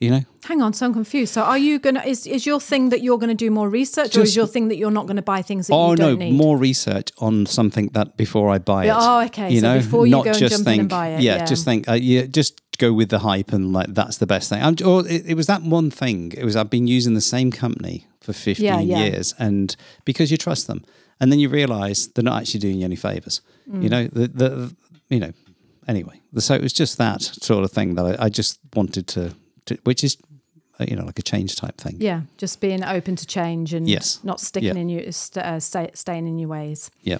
you 0.00 0.10
know, 0.10 0.20
Hang 0.44 0.62
on, 0.62 0.72
so 0.72 0.86
I'm 0.86 0.92
confused. 0.94 1.34
So 1.34 1.42
are 1.42 1.58
you 1.58 1.78
gonna 1.78 2.02
is 2.06 2.26
is 2.26 2.46
your 2.46 2.60
thing 2.60 2.88
that 2.90 3.02
you're 3.02 3.18
gonna 3.18 3.34
do 3.34 3.50
more 3.50 3.68
research, 3.68 4.16
or 4.16 4.22
is 4.22 4.34
your 4.36 4.46
thing 4.46 4.68
that 4.68 4.76
you're 4.76 4.90
not 4.92 5.06
gonna 5.06 5.22
buy 5.22 5.42
things 5.42 5.66
that 5.66 5.74
Oh 5.74 5.90
you 5.90 5.96
no, 5.96 6.08
don't 6.10 6.18
need? 6.20 6.32
more 6.34 6.56
research 6.56 7.08
on 7.18 7.46
something 7.46 7.88
that 7.94 8.16
before 8.16 8.48
I 8.54 8.58
buy 8.58 8.86
it. 8.86 8.94
Oh, 8.96 9.20
okay. 9.26 9.50
You 9.52 9.60
So 9.60 9.66
know, 9.66 9.78
before 9.78 10.06
you 10.06 10.12
not 10.12 10.24
go 10.24 10.30
and 10.30 10.38
just 10.38 10.52
jump 10.54 10.60
in 10.60 10.64
think, 10.64 10.80
and 10.80 10.88
buy 10.88 11.08
it, 11.08 11.20
Yeah, 11.20 11.36
yeah. 11.36 11.44
just 11.46 11.64
think. 11.64 11.88
Uh, 11.88 11.92
yeah, 11.94 12.22
just 12.26 12.60
go 12.78 12.92
with 12.92 13.08
the 13.10 13.18
hype 13.18 13.52
and 13.52 13.72
like 13.72 13.88
that's 13.92 14.18
the 14.18 14.26
best 14.26 14.48
thing. 14.48 14.62
I'm, 14.62 14.76
or 14.84 15.06
it, 15.06 15.26
it 15.26 15.34
was 15.34 15.46
that 15.48 15.62
one 15.62 15.90
thing. 15.90 16.32
It 16.32 16.44
was 16.44 16.54
I've 16.56 16.70
been 16.70 16.86
using 16.86 17.14
the 17.14 17.20
same 17.20 17.50
company 17.50 18.06
for 18.20 18.32
15 18.32 18.64
Yeah, 18.64 18.80
yeah. 18.80 19.04
years, 19.04 19.34
and 19.38 19.74
because 20.04 20.30
you 20.30 20.36
trust 20.36 20.66
them, 20.68 20.84
and 21.20 21.30
then 21.32 21.40
you 21.40 21.48
realise 21.50 22.06
they're 22.06 22.22
not 22.24 22.40
actually 22.40 22.60
doing 22.60 22.78
you 22.78 22.84
any 22.84 22.96
favors. 22.96 23.42
Mm. 23.68 23.82
You 23.82 23.88
know, 23.88 24.04
the, 24.06 24.28
the 24.28 24.76
you 25.10 25.18
know. 25.20 25.32
Anyway, 25.88 26.20
so 26.38 26.54
it 26.54 26.62
was 26.62 26.72
just 26.72 26.98
that 26.98 27.22
sort 27.22 27.64
of 27.64 27.72
thing 27.72 27.94
that 27.96 28.04
I, 28.20 28.26
I 28.26 28.28
just 28.28 28.58
wanted 28.76 29.06
to, 29.08 29.34
to, 29.68 29.78
which 29.84 30.02
is, 30.04 30.16
uh, 30.80 30.84
you 30.88 30.96
know, 30.96 31.04
like 31.04 31.18
a 31.18 31.22
change 31.22 31.56
type 31.56 31.76
thing. 31.78 31.96
Yeah, 31.98 32.22
just 32.36 32.60
being 32.60 32.84
open 32.84 33.16
to 33.16 33.26
change 33.26 33.74
and 33.74 33.88
Yes. 33.88 34.20
not 34.22 34.40
sticking 34.40 34.74
Yeah. 34.76 34.80
in 34.82 34.88
you, 34.88 35.12
st- 35.12 35.44
uh, 35.46 35.60
stay, 35.60 35.90
staying 35.94 36.26
in 36.26 36.38
your 36.38 36.48
ways. 36.50 36.90
Yeah. 37.02 37.18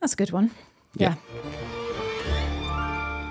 That's 0.00 0.12
a 0.14 0.16
good 0.16 0.30
one. 0.32 0.50
Yeah. 0.96 1.14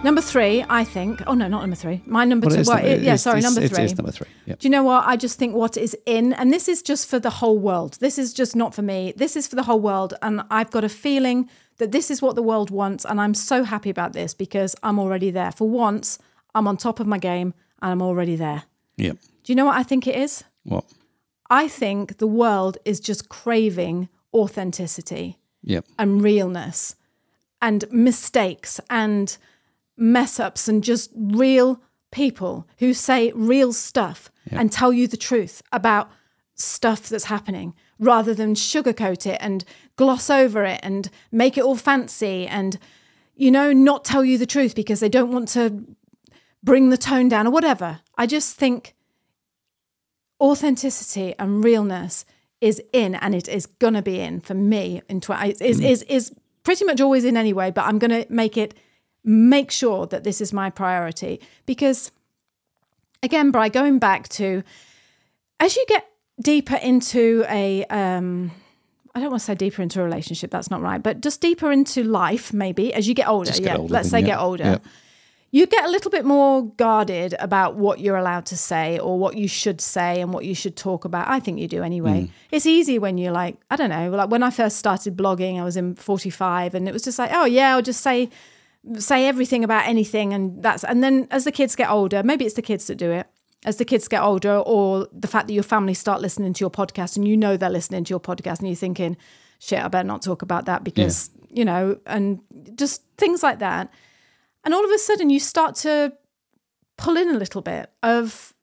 Number 0.01 0.21
three, 0.21 0.63
I 0.69 0.85
think. 0.85 1.21
Oh 1.27 1.33
no, 1.33 1.49
not 1.49 1.59
number 1.59 1.75
three. 1.75 2.01
My 2.05 2.23
number 2.23 2.47
Well, 2.47 2.55
two. 2.55 2.63
Well, 2.65 2.77
number- 2.77 2.89
it- 2.89 3.01
yeah, 3.01 3.17
sorry, 3.17 3.41
number 3.41 3.67
three. 3.67 3.83
is 3.83 3.97
number 3.97 4.13
three. 4.13 4.27
Yeah. 4.45 4.55
Do 4.57 4.65
you 4.65 4.69
know 4.69 4.83
what? 4.83 5.03
I 5.05 5.17
just 5.17 5.37
think 5.37 5.53
what 5.55 5.75
is 5.75 5.93
in, 6.05 6.31
and 6.33 6.53
this 6.53 6.69
is 6.69 6.81
just 6.81 7.09
for 7.09 7.19
the 7.19 7.29
whole 7.29 7.59
world. 7.59 7.97
This 7.99 8.17
is 8.17 8.33
just 8.33 8.55
not 8.55 8.73
for 8.73 8.81
me. 8.81 9.13
This 9.17 9.35
is 9.35 9.45
for 9.45 9.57
the 9.57 9.63
whole 9.63 9.81
world. 9.81 10.13
And 10.21 10.41
I've 10.49 10.71
got 10.71 10.85
a 10.85 10.89
feeling 10.89 11.49
that 11.79 11.91
this 11.91 12.09
is 12.09 12.21
what 12.21 12.35
the 12.35 12.41
world 12.41 12.69
wants. 12.69 13.03
And 13.05 13.19
I'm 13.19 13.33
so 13.33 13.63
happy 13.65 13.89
about 13.89 14.13
this 14.13 14.33
because 14.33 14.73
I'm 14.83 14.99
already 14.99 15.31
there. 15.31 15.51
For 15.51 15.67
once, 15.69 16.17
I'm 16.55 16.65
on 16.65 16.77
top 16.77 17.01
of 17.01 17.07
my 17.07 17.17
game 17.17 17.53
and 17.81 17.91
I'm 17.91 18.01
already 18.01 18.35
there. 18.35 18.63
Yeah. 18.97 19.13
Do 19.13 19.51
you 19.51 19.55
know 19.55 19.65
what 19.65 19.77
I 19.77 19.83
think 19.83 20.07
it 20.07 20.15
is? 20.15 20.43
What? 20.63 20.85
I 21.49 21.67
think 21.67 22.17
the 22.17 22.27
world 22.27 22.77
is 22.85 22.99
just 22.99 23.29
craving 23.29 24.09
authenticity 24.33 25.37
Yeah. 25.63 25.81
and 25.97 26.21
realness 26.21 26.95
and 27.61 27.85
mistakes 27.91 28.79
and 28.89 29.35
mess 29.97 30.39
ups 30.39 30.67
and 30.67 30.83
just 30.83 31.11
real 31.15 31.81
people 32.11 32.67
who 32.77 32.93
say 32.93 33.31
real 33.35 33.73
stuff 33.73 34.31
and 34.51 34.71
tell 34.71 34.91
you 34.91 35.07
the 35.07 35.17
truth 35.17 35.61
about 35.71 36.09
stuff 36.55 37.07
that's 37.07 37.25
happening 37.25 37.73
rather 37.99 38.33
than 38.33 38.55
sugarcoat 38.55 39.27
it 39.27 39.37
and 39.41 39.63
gloss 39.95 40.27
over 40.29 40.63
it 40.65 40.79
and 40.81 41.09
make 41.31 41.55
it 41.57 41.63
all 41.63 41.75
fancy 41.75 42.47
and 42.47 42.79
you 43.35 43.51
know 43.51 43.71
not 43.71 44.03
tell 44.03 44.25
you 44.25 44.37
the 44.39 44.45
truth 44.47 44.73
because 44.73 45.01
they 45.01 45.09
don't 45.09 45.31
want 45.31 45.47
to 45.49 45.83
bring 46.63 46.89
the 46.89 46.97
tone 46.97 47.29
down 47.29 47.47
or 47.47 47.51
whatever 47.51 47.99
i 48.17 48.25
just 48.25 48.55
think 48.55 48.95
authenticity 50.41 51.33
and 51.37 51.63
realness 51.63 52.25
is 52.61 52.81
in 52.93 53.15
and 53.15 53.33
it 53.35 53.47
is 53.47 53.65
gonna 53.65 54.01
be 54.01 54.19
in 54.19 54.39
for 54.39 54.53
me 54.53 55.01
in 55.09 55.21
tw- 55.21 55.45
is, 55.45 55.61
is 55.61 55.79
is 55.79 56.03
is 56.03 56.33
pretty 56.63 56.85
much 56.85 56.99
always 57.01 57.23
in 57.25 57.37
anyway 57.37 57.71
but 57.71 57.85
i'm 57.85 57.99
gonna 57.99 58.25
make 58.29 58.57
it 58.57 58.73
make 59.23 59.71
sure 59.71 60.05
that 60.07 60.23
this 60.23 60.41
is 60.41 60.53
my 60.53 60.69
priority 60.69 61.39
because 61.65 62.11
again 63.23 63.51
bry 63.51 63.69
going 63.69 63.99
back 63.99 64.27
to 64.29 64.63
as 65.59 65.75
you 65.75 65.85
get 65.87 66.07
deeper 66.41 66.75
into 66.75 67.45
a 67.49 67.85
um 67.85 68.51
I 69.15 69.21
don't 69.21 69.31
want 69.31 69.41
to 69.41 69.45
say 69.45 69.55
deeper 69.55 69.81
into 69.81 69.99
a 69.99 70.03
relationship, 70.03 70.51
that's 70.51 70.69
not 70.69 70.81
right, 70.81 71.01
but 71.01 71.19
just 71.19 71.41
deeper 71.41 71.71
into 71.71 72.03
life, 72.03 72.53
maybe 72.53 72.93
as 72.93 73.07
you 73.07 73.15
get 73.15 73.27
older. 73.27 73.51
Get 73.51 73.61
yeah, 73.61 73.77
older 73.77 73.91
let's 73.91 74.09
say 74.09 74.19
yeah. 74.19 74.25
get 74.27 74.39
older 74.39 74.63
Yeah. 74.63 74.77
You 75.51 75.65
get 75.65 75.85
a 75.85 75.89
little 75.89 76.11
bit 76.11 76.25
more 76.25 76.65
guarded 76.75 77.35
about 77.39 77.75
what 77.75 77.99
you're 77.99 78.17
allowed 78.17 78.45
to 78.47 78.57
say 78.57 78.99
or 78.99 79.17
what 79.17 79.35
you 79.35 79.47
should 79.47 79.81
say 79.81 80.21
and 80.21 80.31
what 80.31 80.45
you 80.45 80.53
should 80.53 80.75
talk 80.75 81.05
about. 81.05 81.27
I 81.27 81.39
think 81.39 81.59
you 81.59 81.67
do 81.67 81.81
anyway. 81.81 82.21
Mm. 82.21 82.29
It's 82.51 82.65
easy 82.65 82.99
when 82.99 83.17
you're 83.17 83.31
like, 83.31 83.57
I 83.71 83.75
don't 83.75 83.89
know, 83.89 84.09
like 84.11 84.29
when 84.29 84.43
I 84.43 84.51
first 84.51 84.77
started 84.77 85.17
blogging, 85.17 85.59
I 85.59 85.63
was 85.63 85.75
in 85.75 85.95
45 85.95 86.75
and 86.75 86.87
it 86.87 86.93
was 86.93 87.03
just 87.03 87.17
like, 87.17 87.31
oh 87.33 87.45
yeah, 87.45 87.75
I'll 87.75 87.81
just 87.81 88.01
say 88.01 88.29
say 88.97 89.27
everything 89.27 89.63
about 89.63 89.85
anything 89.87 90.33
and 90.33 90.63
that's 90.63 90.85
and 90.85 91.03
then 91.03 91.27
as 91.31 91.43
the 91.43 91.51
kids 91.51 91.75
get 91.75 91.89
older, 91.89 92.23
maybe 92.23 92.45
it's 92.45 92.55
the 92.55 92.61
kids 92.61 92.87
that 92.87 92.95
do 92.95 93.11
it. 93.11 93.27
As 93.65 93.75
the 93.75 93.83
kids 93.83 94.07
get 94.07 94.21
older, 94.21 94.55
or 94.55 95.09
the 95.11 95.27
fact 95.27 95.47
that 95.47 95.53
your 95.53 95.63
family 95.63 95.93
start 95.93 96.21
listening 96.21 96.53
to 96.53 96.61
your 96.61 96.71
podcast 96.71 97.17
and 97.17 97.27
you 97.27 97.35
know 97.35 97.57
they're 97.57 97.69
listening 97.69 98.05
to 98.05 98.09
your 98.09 98.19
podcast 98.19 98.59
and 98.59 98.69
you're 98.69 98.75
thinking, 98.77 99.17
shit, 99.59 99.83
I 99.83 99.87
better 99.89 100.07
not 100.07 100.21
talk 100.21 100.41
about 100.41 100.65
that 100.65 100.85
because, 100.85 101.29
you 101.49 101.65
know, 101.65 101.99
and 102.05 102.39
just 102.75 103.03
things 103.17 103.43
like 103.43 103.59
that. 103.59 103.91
And 104.69 104.75
all 104.75 104.85
of 104.85 104.91
a 104.91 104.99
sudden, 104.99 105.31
you 105.31 105.39
start 105.39 105.73
to 105.77 106.13
pull 106.95 107.17
in 107.17 107.29
a 107.29 107.37
little 107.39 107.61
bit 107.63 107.89
of 108.03 108.53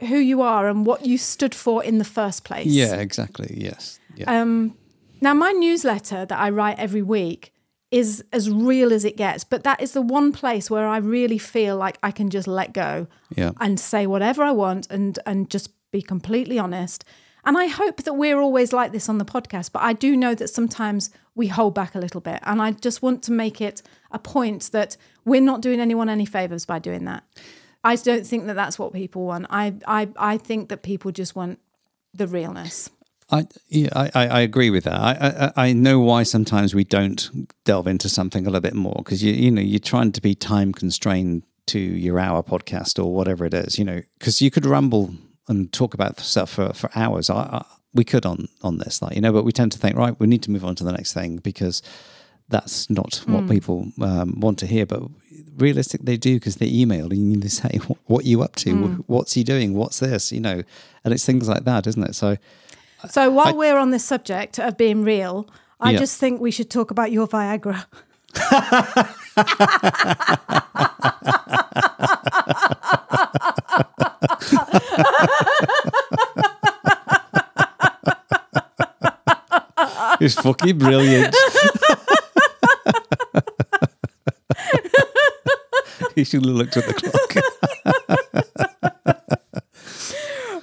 who 0.00 0.16
you 0.16 0.42
are 0.42 0.68
and 0.68 0.84
what 0.84 1.06
you 1.06 1.16
stood 1.16 1.54
for 1.54 1.84
in 1.84 1.98
the 1.98 2.04
first 2.04 2.42
place. 2.42 2.66
Yeah, 2.66 2.96
exactly. 2.96 3.54
Yes. 3.56 4.00
Yeah. 4.16 4.40
Um, 4.40 4.76
now, 5.20 5.34
my 5.34 5.52
newsletter 5.52 6.26
that 6.26 6.36
I 6.36 6.50
write 6.50 6.80
every 6.80 7.02
week 7.02 7.52
is 7.92 8.24
as 8.32 8.50
real 8.50 8.92
as 8.92 9.04
it 9.04 9.16
gets, 9.16 9.44
but 9.44 9.62
that 9.62 9.80
is 9.80 9.92
the 9.92 10.02
one 10.02 10.32
place 10.32 10.68
where 10.68 10.88
I 10.88 10.96
really 10.96 11.38
feel 11.38 11.76
like 11.76 11.96
I 12.02 12.10
can 12.10 12.28
just 12.28 12.48
let 12.48 12.72
go 12.72 13.06
Yeah. 13.36 13.52
and 13.60 13.78
say 13.78 14.08
whatever 14.08 14.42
I 14.42 14.50
want 14.50 14.90
and 14.90 15.16
and 15.26 15.48
just 15.48 15.70
be 15.92 16.02
completely 16.02 16.58
honest. 16.58 17.04
And 17.44 17.58
I 17.58 17.66
hope 17.66 18.04
that 18.04 18.14
we're 18.14 18.40
always 18.40 18.72
like 18.72 18.92
this 18.92 19.08
on 19.08 19.18
the 19.18 19.24
podcast, 19.24 19.72
but 19.72 19.82
I 19.82 19.92
do 19.92 20.16
know 20.16 20.34
that 20.34 20.48
sometimes 20.48 21.10
we 21.34 21.48
hold 21.48 21.74
back 21.74 21.94
a 21.94 21.98
little 21.98 22.20
bit. 22.20 22.38
And 22.42 22.62
I 22.62 22.72
just 22.72 23.02
want 23.02 23.22
to 23.24 23.32
make 23.32 23.60
it 23.60 23.82
a 24.12 24.18
point 24.18 24.70
that 24.72 24.96
we're 25.24 25.40
not 25.40 25.60
doing 25.60 25.80
anyone 25.80 26.08
any 26.08 26.26
favors 26.26 26.64
by 26.64 26.78
doing 26.78 27.04
that. 27.06 27.24
I 27.84 27.96
don't 27.96 28.26
think 28.26 28.46
that 28.46 28.54
that's 28.54 28.78
what 28.78 28.92
people 28.92 29.24
want. 29.24 29.46
I 29.50 29.74
I 29.86 30.08
I 30.16 30.38
think 30.38 30.68
that 30.68 30.82
people 30.82 31.10
just 31.10 31.34
want 31.34 31.58
the 32.14 32.28
realness. 32.28 32.90
I 33.30 33.46
yeah, 33.68 33.88
I, 33.94 34.10
I 34.14 34.40
agree 34.40 34.70
with 34.70 34.84
that. 34.84 35.00
I, 35.00 35.50
I 35.56 35.68
I 35.68 35.72
know 35.72 35.98
why 35.98 36.22
sometimes 36.22 36.74
we 36.74 36.84
don't 36.84 37.48
delve 37.64 37.86
into 37.86 38.08
something 38.08 38.46
a 38.46 38.50
little 38.50 38.60
bit 38.60 38.74
more 38.74 38.94
because 38.98 39.22
you 39.24 39.32
you 39.32 39.50
know 39.50 39.62
you're 39.62 39.80
trying 39.80 40.12
to 40.12 40.20
be 40.20 40.34
time 40.34 40.72
constrained 40.72 41.42
to 41.66 41.78
your 41.78 42.18
hour 42.20 42.42
podcast 42.42 43.02
or 43.02 43.12
whatever 43.12 43.44
it 43.44 43.54
is. 43.54 43.78
You 43.78 43.84
know 43.84 44.02
because 44.18 44.40
you 44.40 44.50
could 44.50 44.66
ramble 44.66 45.14
and 45.48 45.72
talk 45.72 45.94
about 45.94 46.20
stuff 46.20 46.50
for 46.50 46.72
for 46.72 46.90
hours. 46.94 47.30
I, 47.30 47.34
I 47.34 47.64
we 47.94 48.04
could 48.04 48.24
on 48.26 48.48
on 48.62 48.78
this 48.78 49.02
like 49.02 49.14
you 49.14 49.20
know, 49.20 49.32
but 49.32 49.44
we 49.44 49.52
tend 49.52 49.72
to 49.72 49.78
think 49.78 49.96
right 49.96 50.18
we 50.18 50.26
need 50.26 50.42
to 50.42 50.50
move 50.50 50.64
on 50.64 50.74
to 50.76 50.84
the 50.84 50.92
next 50.92 51.12
thing 51.12 51.36
because 51.38 51.82
that's 52.48 52.90
not 52.90 53.22
what 53.26 53.48
people 53.48 53.86
um, 54.02 54.38
want 54.40 54.58
to 54.58 54.66
hear. 54.66 54.84
But 54.86 55.02
realistic 55.56 56.02
they 56.02 56.16
do 56.16 56.34
because 56.36 56.56
they 56.56 56.66
email 56.66 57.10
and 57.12 57.42
to 57.42 57.48
say 57.50 57.78
what, 57.86 57.98
what 58.06 58.24
you 58.24 58.42
up 58.42 58.56
to, 58.56 58.70
Hmm. 58.72 58.94
what's 59.06 59.34
he 59.34 59.44
doing, 59.44 59.74
what's 59.74 59.98
this, 60.00 60.32
you 60.32 60.40
know, 60.40 60.62
and 61.04 61.12
it's 61.14 61.24
things 61.26 61.48
like 61.48 61.64
that, 61.64 61.86
isn't 61.86 62.02
it? 62.02 62.14
So 62.14 62.36
So 63.10 63.30
while 63.30 63.56
we're 63.56 63.76
on 63.78 63.90
this 63.90 64.04
subject 64.04 64.58
of 64.58 64.76
being 64.76 65.02
real, 65.04 65.46
I 65.80 65.90
Yeah. 65.92 65.98
just 65.98 66.18
think 66.18 66.40
we 66.40 66.50
should 66.50 66.70
talk 66.70 66.90
about 66.90 67.10
your 67.12 67.26
Viagra. 67.26 67.84
it's 80.20 80.34
fucking 80.40 80.78
brilliant. 80.78 81.34
he 86.14 86.24
should 86.24 86.44
have 86.44 86.54
looked 86.54 86.76
at 86.76 86.86
the 86.86 86.94
clock. 86.94 87.36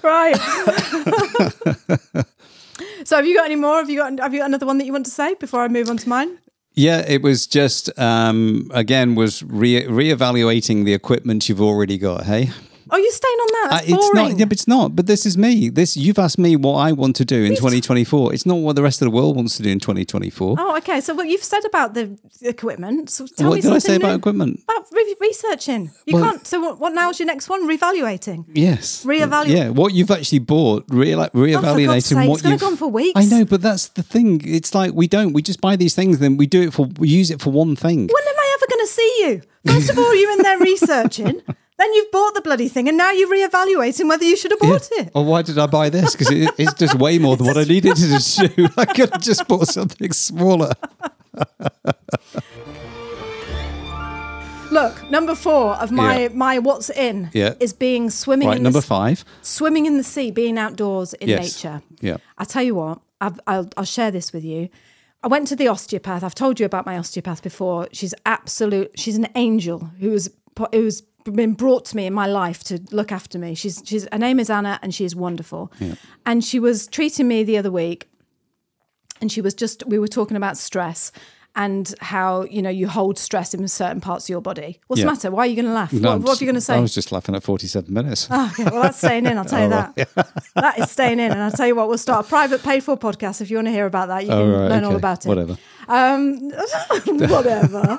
Right. 0.02 0.36
so 3.06 3.18
have 3.18 3.26
you 3.26 3.36
got 3.36 3.46
any 3.46 3.56
more? 3.56 3.78
Have 3.78 3.90
you 3.90 3.98
got 3.98 4.18
have 4.20 4.34
you 4.34 4.40
got 4.40 4.48
another 4.48 4.66
one 4.66 4.78
that 4.78 4.86
you 4.86 4.94
want 4.94 5.06
to 5.06 5.12
say 5.12 5.34
before 5.36 5.62
I 5.62 5.68
move 5.68 5.90
on 5.90 5.98
to 5.98 6.10
mine? 6.10 6.38
Yeah, 6.74 7.00
it 7.08 7.22
was 7.22 7.48
just 7.48 7.98
um, 8.00 8.70
again 8.74 9.16
was 9.16 9.44
re 9.44 9.84
reevaluating 9.84 10.86
the 10.86 10.94
equipment 10.94 11.50
you've 11.50 11.62
already 11.62 11.98
got. 11.98 12.26
Hey, 12.26 12.52
Oh, 12.92 12.98
you're 12.98 13.12
staying 13.12 13.38
on 13.38 13.48
that. 13.54 13.68
That's 13.72 13.82
Uh, 13.92 13.96
it's 13.96 14.10
boring. 14.10 14.30
not. 14.32 14.40
Yeah, 14.40 14.46
but 14.46 14.54
it's 14.54 14.68
not. 14.68 14.96
But 14.96 15.06
this 15.08 15.26
is 15.26 15.38
me. 15.38 15.70
This 15.70 15.96
you've 15.98 16.20
asked 16.20 16.38
me 16.40 16.56
what 16.56 16.76
I 16.76 16.92
want 16.92 17.16
to 17.18 17.26
do 17.26 17.44
in 17.44 17.56
2024. 17.56 18.34
It's 18.34 18.46
not 18.46 18.56
what 18.56 18.76
the 18.76 18.82
rest 18.84 19.02
of 19.02 19.06
the 19.06 19.12
world 19.12 19.36
wants 19.36 19.58
to 19.58 19.64
do 19.64 19.70
in 19.70 19.80
2024. 19.80 20.56
Oh, 20.60 20.78
okay. 20.78 21.02
So 21.02 21.14
what 21.14 21.28
you've 21.28 21.44
said 21.44 21.66
about 21.66 21.94
the 21.94 22.18
equipment. 22.42 23.10
So 23.10 23.26
tell 23.28 23.50
what 23.50 23.56
me 23.56 23.62
did 23.62 23.68
I 23.68 23.80
something 23.80 23.92
say 23.92 23.96
about 23.96 24.18
equipment? 24.20 24.62
About 24.70 24.86
re- 24.92 25.16
researching. 25.22 25.92
You 26.06 26.16
Well- 26.16 26.24
can't. 26.32 26.48
So 26.48 26.60
what, 26.60 26.80
what 26.80 26.94
now 26.94 27.10
is 27.12 27.20
your 27.20 27.28
next 27.28 27.50
one? 27.50 27.68
Revaluating. 27.68 28.46
Yes. 28.54 29.04
Reevaluate. 29.06 29.48
Yeah, 29.50 29.70
what 29.70 29.94
you've 29.94 30.12
actually 30.12 30.40
bought, 30.40 30.86
re- 30.90 31.14
God's 31.16 31.32
reevaluating 31.34 32.02
sake, 32.04 32.30
what 32.30 32.40
it's 32.40 32.48
you've. 32.50 32.60
gone 32.62 32.78
for 32.78 32.88
weeks. 32.88 33.20
I 33.20 33.26
know, 33.26 33.46
but 33.46 33.62
that's 33.62 33.88
the 33.90 34.04
thing. 34.04 34.42
It's 34.46 34.74
like 34.74 34.94
we 34.94 35.08
don't. 35.08 35.34
We 35.34 35.42
just 35.42 35.62
buy 35.62 35.76
these 35.76 35.94
things, 35.96 36.20
then 36.20 36.38
we 36.38 36.48
do 36.48 36.62
it 36.62 36.74
for. 36.74 36.88
We 36.98 37.08
use 37.10 37.30
it 37.32 37.42
for 37.42 37.52
one 37.52 37.76
thing. 37.76 38.00
When 38.00 38.28
am 38.28 38.36
I 38.40 38.56
ever 38.58 38.66
going 38.70 38.86
to 38.88 38.92
see 38.92 39.12
you? 39.24 39.42
First 39.66 39.90
of 39.90 39.98
all, 40.00 40.16
you're 40.16 40.32
in 40.32 40.40
there 40.42 40.58
researching. 40.60 41.42
Then 41.80 41.94
you've 41.94 42.12
bought 42.12 42.34
the 42.36 42.42
bloody 42.42 42.68
thing, 42.68 42.88
and 42.90 42.98
now 42.98 43.12
you're 43.12 43.30
reevaluating 43.30 44.08
whether 44.10 44.26
you 44.26 44.36
should 44.36 44.52
have 44.52 44.60
Yeah. 44.62 44.70
bought 44.70 44.90
it. 44.92 45.12
Or 45.16 45.24
why 45.26 45.42
did 45.42 45.58
I 45.58 45.66
buy 45.66 45.90
this? 45.90 46.12
Because 46.12 46.30
it, 46.30 46.52
it's 46.58 46.74
just 46.74 46.96
way 46.96 47.18
more 47.20 47.38
than 47.38 47.48
what 47.48 47.58
I 47.58 47.64
needed 47.64 47.96
to 47.96 48.48
do. 48.56 48.68
I 48.78 48.86
could 48.86 49.10
have 49.12 49.22
just 49.22 49.48
bought 49.48 49.68
something 49.68 50.12
smaller. 50.12 50.74
Look, 54.72 55.10
number 55.10 55.34
four 55.34 55.74
of 55.78 55.90
my 55.92 56.24
Yeah. 56.24 56.28
my 56.34 56.60
what's 56.60 56.92
in 56.92 57.30
Yeah. 57.34 57.56
is 57.60 57.74
being 57.74 58.12
swimming 58.12 58.50
Right, 58.50 58.58
in 58.58 58.64
number 58.64 58.82
the, 58.82 58.86
five. 58.86 59.26
swimming 59.42 59.88
in 59.88 59.98
the 59.98 60.04
sea, 60.04 60.30
being 60.30 60.60
outdoors 60.60 61.14
in 61.16 61.28
Yes. 61.30 61.56
nature. 61.64 61.82
Yeah. 62.02 62.18
I 62.38 62.44
tell 62.44 62.62
you 62.62 62.76
what, 62.76 63.00
I've, 63.20 63.40
I'll, 63.48 63.68
I'll 63.78 63.84
share 63.86 64.12
this 64.12 64.32
with 64.32 64.44
you. 64.44 64.70
I 65.24 65.28
went 65.28 65.48
to 65.48 65.56
the 65.56 65.68
osteopath. 65.68 66.24
I've 66.24 66.36
told 66.36 66.60
you 66.60 66.66
about 66.68 66.86
my 66.86 66.98
osteopath 66.98 67.42
before. 67.42 67.88
She's 67.94 68.14
absolute. 68.28 68.92
She's 68.96 69.16
an 69.18 69.28
angel 69.36 69.90
who's 70.00 70.30
who's 70.72 71.02
been 71.36 71.54
brought 71.54 71.86
to 71.86 71.96
me 71.96 72.06
in 72.06 72.14
my 72.14 72.26
life 72.28 72.64
to 72.66 72.80
look 72.92 73.12
after 73.12 73.38
me. 73.40 73.56
She's 73.56 73.82
she's 73.86 74.08
her 74.12 74.18
name 74.18 74.40
is 74.40 74.50
Anna, 74.50 74.80
and 74.82 74.94
she 74.94 75.06
is 75.06 75.16
wonderful. 75.16 75.72
And 76.26 76.44
she 76.44 76.60
was 76.60 76.88
treating 76.88 77.28
me 77.28 77.44
the 77.44 77.58
other 77.58 77.72
week, 77.72 78.08
and 79.22 79.32
she 79.32 79.42
was 79.42 79.54
just 79.54 79.86
we 79.88 80.00
were 80.00 80.08
talking 80.08 80.38
about 80.38 80.58
stress 80.58 81.12
and 81.56 81.96
how 82.00 82.44
you 82.44 82.62
know 82.62 82.70
you 82.70 82.88
hold 82.88 83.18
stress 83.18 83.56
in 83.56 83.68
certain 83.68 84.00
parts 84.00 84.26
of 84.26 84.30
your 84.30 84.40
body. 84.42 84.80
What's 84.88 85.00
Yeah. 85.00 85.06
the 85.06 85.12
matter? 85.12 85.32
Why 85.32 85.44
are 85.44 85.48
you 85.48 85.56
going 85.56 85.66
to 85.66 85.74
laugh? 85.74 85.92
No, 85.92 86.12
what, 86.12 86.22
what 86.22 86.42
are 86.42 86.46
you 86.46 86.48
going 86.48 86.56
to 86.56 86.62
say? 86.62 86.76
I 86.76 86.80
was 86.80 86.94
just 86.94 87.12
laughing 87.12 87.34
at 87.36 87.42
47 87.44 87.92
minutes. 87.92 88.28
Oh, 88.30 88.50
okay. 88.54 88.70
Well, 88.70 88.84
that's 88.84 89.00
staying 89.00 89.26
in. 89.26 89.36
I'll 89.38 89.46
tell 89.46 89.60
you 89.62 89.66
Oh, 89.74 89.92
that. 89.96 90.34
that 90.56 90.80
is 90.80 90.92
staying 90.92 91.20
in. 91.20 91.32
And 91.32 91.42
I'll 91.42 91.52
tell 91.52 91.66
you 91.66 91.74
what, 91.76 91.88
we'll 91.90 91.98
start 91.98 92.28
a 92.28 92.30
private 92.30 92.62
paid 92.62 92.84
for 92.84 92.96
podcast. 92.96 93.42
If 93.42 93.50
you 93.50 93.58
want 93.58 93.68
to 93.68 93.72
hear 93.72 93.88
about 93.88 94.10
that, 94.10 94.26
you 94.26 94.32
oh, 94.32 94.44
can 94.46 94.54
Oh, 94.54 94.60
right, 94.62 94.70
learn 94.70 94.84
all 94.84 94.96
about 94.96 95.26
it. 95.26 95.28
Whatever. 95.28 95.58
Um, 95.90 96.52
whatever. 97.06 97.98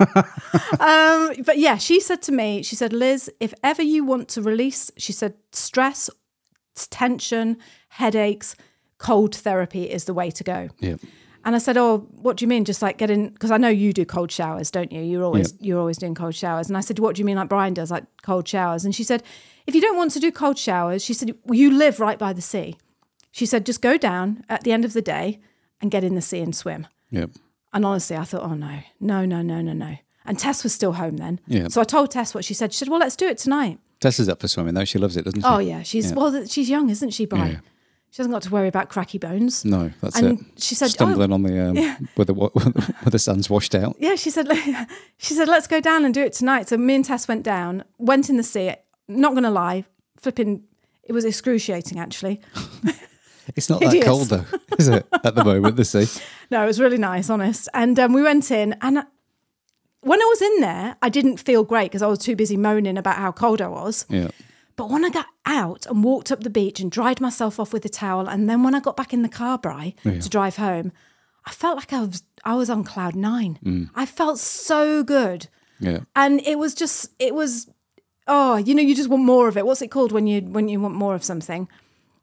um, 0.81 1.35
but 1.45 1.59
yeah, 1.59 1.77
she 1.77 2.01
said 2.01 2.23
to 2.23 2.33
me, 2.33 2.63
she 2.63 2.77
said, 2.77 2.93
Liz, 2.93 3.31
if 3.41 3.53
ever 3.63 3.83
you 3.83 4.05
want 4.05 4.29
to 4.29 4.43
release, 4.43 4.91
she 4.97 5.13
said, 5.13 5.35
stress, 5.53 6.09
tension, 6.91 7.59
headaches, 7.89 8.57
cold 8.99 9.35
therapy 9.35 9.91
is 9.91 10.05
the 10.05 10.15
way 10.15 10.31
to 10.31 10.45
go. 10.45 10.69
Yeah. 10.79 10.97
And 11.45 11.55
I 11.55 11.59
said, 11.59 11.79
"Oh, 11.79 12.07
what 12.11 12.37
do 12.37 12.45
you 12.45 12.49
mean? 12.49 12.67
Just 12.67 12.83
like 12.83 12.99
getting? 12.99 13.31
Because 13.31 13.51
I 13.51 13.57
know 13.57 13.69
you 13.69 13.95
do 13.95 14.05
cold 14.05 14.31
showers, 14.31 14.71
don't 14.71 14.93
you? 14.93 15.01
You're 15.01 15.25
always 15.25 15.55
you're 15.59 15.79
always 15.79 15.97
doing 15.97 16.15
cold 16.15 16.35
showers." 16.35 16.69
And 16.69 16.77
I 16.77 16.81
said, 16.81 16.99
"What 16.99 17.17
do 17.17 17.21
you 17.21 17.25
mean, 17.25 17.37
like 17.37 17.49
Brian 17.49 17.73
does, 17.73 17.91
like 17.91 18.05
cold 18.23 18.47
showers?" 18.47 18.85
And 18.85 18.95
she 18.95 19.05
said, 19.05 19.23
"If 19.67 19.75
you 19.75 19.81
don't 19.81 19.97
want 19.97 20.11
to 20.13 20.21
do 20.21 20.31
cold 20.31 20.59
showers, 20.59 21.03
she 21.03 21.15
said, 21.15 21.35
well, 21.45 21.59
you 21.59 21.71
live 21.71 21.99
right 21.99 22.19
by 22.19 22.35
the 22.35 22.43
sea. 22.43 22.77
She 23.33 23.47
said, 23.47 23.65
just 23.65 23.81
go 23.81 23.97
down 23.97 24.45
at 24.49 24.65
the 24.65 24.73
end 24.73 24.85
of 24.85 24.93
the 24.93 25.01
day 25.01 25.41
and 25.81 25.91
get 25.91 26.05
in 26.05 26.15
the 26.15 26.21
sea 26.21 26.41
and 26.41 26.55
swim." 26.55 26.87
Yeah. 27.11 27.27
And 27.73 27.85
honestly, 27.85 28.17
I 28.17 28.25
thought, 28.25 28.43
"Oh 28.43 28.55
no, 28.55 28.81
no, 28.99 29.25
no, 29.25 29.43
no, 29.43 29.61
no, 29.61 29.73
no." 29.73 29.97
And 30.27 30.39
Tess 30.39 30.63
was 30.63 30.73
still 30.73 30.93
home 30.95 31.17
then, 31.17 31.41
Yeah. 31.47 31.69
so 31.69 31.81
I 31.81 31.85
told 31.85 32.11
Tess 32.11 32.35
what 32.35 32.45
she 32.45 32.53
said. 32.55 32.73
She 32.73 32.79
said, 32.79 32.89
"Well, 32.89 33.01
let's 33.01 33.17
do 33.17 33.27
it 33.29 33.39
tonight." 33.39 33.79
Tess 34.01 34.19
is 34.21 34.29
up 34.29 34.41
for 34.41 34.49
swimming 34.49 34.75
though. 34.75 34.85
She 34.85 34.99
loves 34.99 35.17
it, 35.17 35.25
doesn't 35.25 35.41
she? 35.41 35.47
Oh 35.47 35.59
yeah, 35.59 35.83
she's 35.83 36.11
Yeah. 36.11 36.17
well, 36.17 36.47
she's 36.47 36.69
young, 36.71 36.91
isn't 36.91 37.11
she, 37.11 37.27
Brian? 37.27 37.53
Yeah. 37.53 37.59
She 38.13 38.17
hasn't 38.17 38.33
got 38.33 38.43
to 38.43 38.51
worry 38.51 38.67
about 38.67 38.89
cracky 38.89 39.19
bones. 39.19 39.65
No, 39.65 39.93
that's 40.01 40.19
And 40.19 40.41
it. 40.41 40.47
she 40.61 40.75
said, 40.75 40.91
stumbling 40.91 41.31
"Oh, 41.31 41.35
on 41.35 41.43
the 41.45 41.69
um, 41.69 42.09
where 42.17 42.25
the 42.25 42.35
where 42.35 43.11
the 43.11 43.19
sun's 43.21 43.49
washed 43.49 43.73
out. 43.75 43.95
yeah, 44.01 44.17
she 44.17 44.31
said, 44.31 44.49
she 45.19 45.35
said, 45.35 45.47
let's 45.47 45.69
go 45.69 45.81
down 45.81 46.05
and 46.05 46.13
do 46.13 46.21
it 46.23 46.33
tonight. 46.33 46.69
So 46.69 46.77
me 46.77 46.97
and 46.97 47.05
Tess 47.05 47.29
went 47.29 47.45
down, 47.45 47.85
went 47.99 48.29
in 48.29 48.37
the 48.37 48.43
sea. 48.43 48.75
Not 49.07 49.31
going 49.33 49.45
to 49.45 49.51
lie, 49.51 49.85
flipping, 50.19 50.65
it 51.05 51.13
was 51.13 51.25
excruciating 51.25 52.01
actually. 52.01 52.41
It's 53.57 53.69
not 53.71 53.81
that 53.81 54.03
cold 54.05 54.29
though, 54.29 54.45
is 54.79 54.89
it? 54.89 55.07
At 55.25 55.35
the 55.35 55.45
moment, 55.45 55.77
the 55.77 55.85
sea. 55.85 56.07
No, 56.51 56.65
it 56.65 56.67
was 56.67 56.81
really 56.81 56.99
nice, 56.99 57.31
honest. 57.31 57.69
And 57.75 57.97
um, 58.01 58.13
we 58.13 58.23
went 58.23 58.51
in, 58.51 58.75
and 58.81 59.05
when 60.01 60.21
I 60.21 60.25
was 60.25 60.43
in 60.43 60.61
there, 60.61 60.97
I 61.01 61.09
didn't 61.09 61.37
feel 61.37 61.63
great 61.63 61.85
because 61.93 62.03
I 62.03 62.09
was 62.09 62.19
too 62.19 62.35
busy 62.35 62.57
moaning 62.57 62.99
about 62.99 63.17
how 63.19 63.31
cold 63.31 63.61
I 63.63 63.69
was. 63.69 64.05
Yeah. 64.09 64.31
But 64.75 64.91
when 64.91 65.05
I 65.05 65.11
got 65.11 65.27
out 65.47 65.87
and 65.87 66.03
walked 66.03 66.33
up 66.33 66.43
the 66.43 66.51
beach 66.51 66.81
and 66.81 66.91
dried 66.91 67.21
myself 67.21 67.61
off 67.61 67.73
with 67.73 67.85
a 67.85 67.89
towel, 67.89 68.27
and 68.29 68.51
then 68.51 68.65
when 68.65 68.75
I 68.75 68.81
got 68.81 68.97
back 68.97 69.13
in 69.13 69.23
the 69.23 69.29
car, 69.29 69.59
Bry, 69.59 69.95
to 70.03 70.29
drive 70.29 70.57
home, 70.57 70.91
I 71.45 71.51
felt 71.53 71.77
like 71.77 71.93
I 71.93 72.01
was 72.01 72.23
I 72.45 72.55
was 72.55 72.69
on 72.69 72.83
cloud 72.83 73.15
nine. 73.15 73.91
I 73.95 74.07
felt 74.07 74.39
so 74.41 75.03
good. 75.05 75.47
Yeah. 75.79 76.01
and 76.17 76.41
it 76.47 76.59
was 76.59 76.75
just 76.75 77.11
it 77.19 77.35
was 77.35 77.67
oh 78.27 78.57
you 78.59 78.75
know 78.75 78.83
you 78.83 78.95
just 78.95 79.09
want 79.09 79.25
more 79.25 79.49
of 79.49 79.57
it 79.57 79.65
what's 79.65 79.81
it 79.81 79.89
called 79.91 80.13
when 80.13 80.27
you 80.27 80.43
when 80.43 80.69
you 80.69 80.79
want 80.79 80.95
more 80.95 81.15
of 81.15 81.25
something 81.25 81.69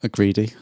A 0.04 0.10
greedy. 0.10 0.54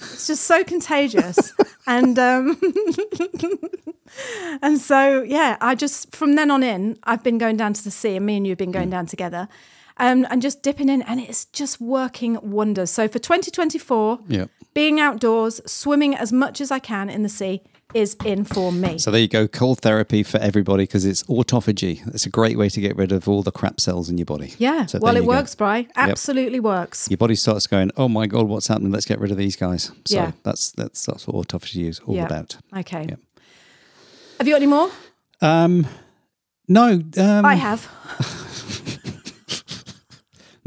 it's 0.00 0.26
just 0.26 0.44
so 0.44 0.64
contagious 0.64 1.52
and 1.86 2.18
um 2.18 2.58
and 4.62 4.78
so 4.80 5.22
yeah 5.22 5.56
i 5.60 5.74
just 5.74 6.14
from 6.14 6.34
then 6.34 6.50
on 6.50 6.62
in 6.62 6.98
i've 7.04 7.22
been 7.22 7.38
going 7.38 7.56
down 7.56 7.72
to 7.72 7.82
the 7.82 7.90
sea 7.90 8.16
and 8.16 8.26
me 8.26 8.36
and 8.36 8.46
you 8.46 8.50
have 8.52 8.58
been 8.58 8.72
going 8.72 8.90
down 8.90 9.06
together 9.06 9.48
um, 10.00 10.24
and 10.30 10.40
just 10.42 10.62
dipping 10.62 10.88
in 10.88 11.02
and 11.02 11.18
it's 11.20 11.46
just 11.46 11.80
working 11.80 12.38
wonders 12.42 12.90
so 12.90 13.08
for 13.08 13.18
2024 13.18 14.20
Yeah. 14.28 14.46
being 14.74 15.00
outdoors 15.00 15.60
swimming 15.66 16.14
as 16.14 16.32
much 16.32 16.60
as 16.60 16.70
i 16.70 16.78
can 16.78 17.08
in 17.10 17.22
the 17.22 17.28
sea 17.28 17.62
is 17.94 18.16
in 18.24 18.44
for 18.44 18.70
me 18.70 18.98
So 18.98 19.10
there 19.10 19.20
you 19.20 19.28
go, 19.28 19.48
cold 19.48 19.80
therapy 19.80 20.22
for 20.22 20.38
everybody 20.38 20.84
because 20.84 21.04
it's 21.06 21.22
autophagy. 21.24 22.06
It's 22.14 22.26
a 22.26 22.30
great 22.30 22.58
way 22.58 22.68
to 22.68 22.80
get 22.80 22.96
rid 22.96 23.12
of 23.12 23.26
all 23.28 23.42
the 23.42 23.50
crap 23.50 23.80
cells 23.80 24.10
in 24.10 24.18
your 24.18 24.26
body. 24.26 24.52
yeah 24.58 24.84
So 24.86 24.98
well 25.00 25.16
it 25.16 25.20
go. 25.20 25.26
works 25.26 25.54
bry 25.54 25.86
absolutely 25.96 26.60
works 26.60 27.08
Your 27.10 27.16
body 27.18 27.34
starts 27.34 27.66
going, 27.66 27.90
"Oh 27.96 28.08
my 28.08 28.26
god, 28.26 28.46
what's 28.46 28.66
happening? 28.68 28.92
Let's 28.92 29.06
get 29.06 29.18
rid 29.20 29.30
of 29.30 29.36
these 29.38 29.56
guys." 29.56 29.90
So 30.04 30.16
Yeah. 30.16 30.32
that's 30.42 30.70
that's 30.72 31.06
that's 31.06 31.26
what 31.26 31.36
autophagy 31.48 31.88
is 31.88 31.98
all 32.00 32.14
Yeah. 32.14 32.26
about. 32.26 32.56
Okay. 32.76 33.06
Yeah. 33.08 33.16
Have 34.38 34.46
you 34.46 34.52
got 34.54 34.62
any 34.62 34.66
more? 34.66 34.90
Um, 35.40 35.86
no, 36.68 37.02
um, 37.16 37.44
I 37.46 37.54
have. 37.54 37.88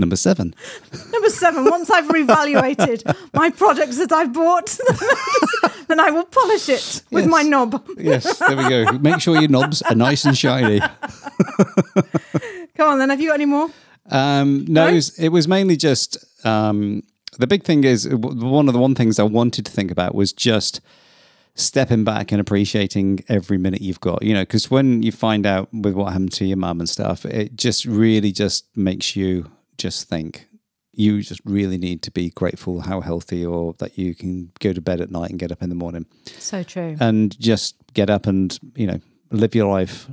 number 0.02 0.18
seven. 0.18 0.54
Number 1.14 1.30
seven, 1.30 1.64
once 1.66 1.90
I've 1.90 2.06
reevaluated 2.10 3.16
my 3.34 3.50
products 3.50 3.98
that 4.00 4.12
I've 4.12 4.34
bought, 4.34 4.78
then 5.88 6.00
I 6.00 6.12
will 6.12 6.26
polish 6.26 6.68
it 6.68 7.04
with 7.12 7.24
Yes. 7.26 7.32
my 7.32 7.42
knob. 7.44 7.82
Yes, 7.98 8.38
there 8.40 8.58
we 8.58 8.68
go. 8.68 8.92
Make 9.00 9.22
sure 9.22 9.40
your 9.40 9.50
knobs 9.50 9.82
are 9.84 9.96
nice 9.96 10.26
and 10.26 10.38
shiny. 10.38 10.82
Come 12.76 12.90
on, 12.94 13.00
then. 13.00 13.10
Have 13.10 13.22
you 13.22 13.30
got 13.30 13.36
any 13.36 13.46
more? 13.46 13.70
Um, 14.10 14.66
no, 14.68 14.86
No? 14.86 14.88
It, 14.92 14.96
was, 14.96 15.20
it 15.20 15.30
was 15.30 15.48
mainly 15.48 15.78
just 15.78 16.18
um, 16.46 17.04
the 17.38 17.48
big 17.48 17.64
thing 17.64 17.84
is 17.84 18.08
one 18.10 18.68
of 18.68 18.74
the 18.74 18.80
one 18.80 18.96
things 18.96 19.20
I 19.20 19.24
wanted 19.24 19.66
to 19.66 19.72
think 19.72 19.92
about 19.92 20.16
was 20.16 20.34
just 20.34 20.82
stepping 21.54 22.04
back 22.04 22.32
and 22.32 22.40
appreciating 22.42 23.24
every 23.28 23.58
minute 23.58 23.82
you've 23.82 24.00
got. 24.00 24.24
You 24.24 24.34
know, 24.34 24.42
because 24.42 24.72
when 24.72 25.04
you 25.04 25.12
find 25.12 25.46
out 25.46 25.70
with 25.74 25.94
what 25.94 26.12
happened 26.14 26.32
to 26.34 26.46
your 26.46 26.58
mum 26.58 26.80
and 26.80 26.90
stuff, 26.90 27.26
it 27.26 27.56
just 27.56 27.86
really 27.86 28.32
just 28.32 28.66
makes 28.76 29.16
you 29.16 29.52
just 29.82 30.08
think. 30.10 30.48
You 30.94 31.22
just 31.22 31.42
really 31.46 31.78
need 31.78 32.02
to 32.04 32.12
be 32.12 32.30
grateful 32.30 32.82
how 32.82 33.00
healthy 33.02 33.46
or 33.46 33.74
that 33.80 33.98
you 33.98 34.14
can 34.14 34.52
go 34.60 34.74
to 34.74 34.82
bed 34.82 35.00
at 35.02 35.10
night 35.10 35.30
and 35.32 35.40
get 35.40 35.52
up 35.52 35.62
in 35.64 35.70
the 35.70 35.76
morning 35.76 36.06
So 36.38 36.64
true. 36.64 36.98
and 37.00 37.38
just 37.40 37.76
get 37.94 38.10
up 38.10 38.28
and 38.28 38.60
you 38.76 38.88
know 38.88 39.00
live 39.32 39.56
your 39.56 39.72
life 39.72 40.10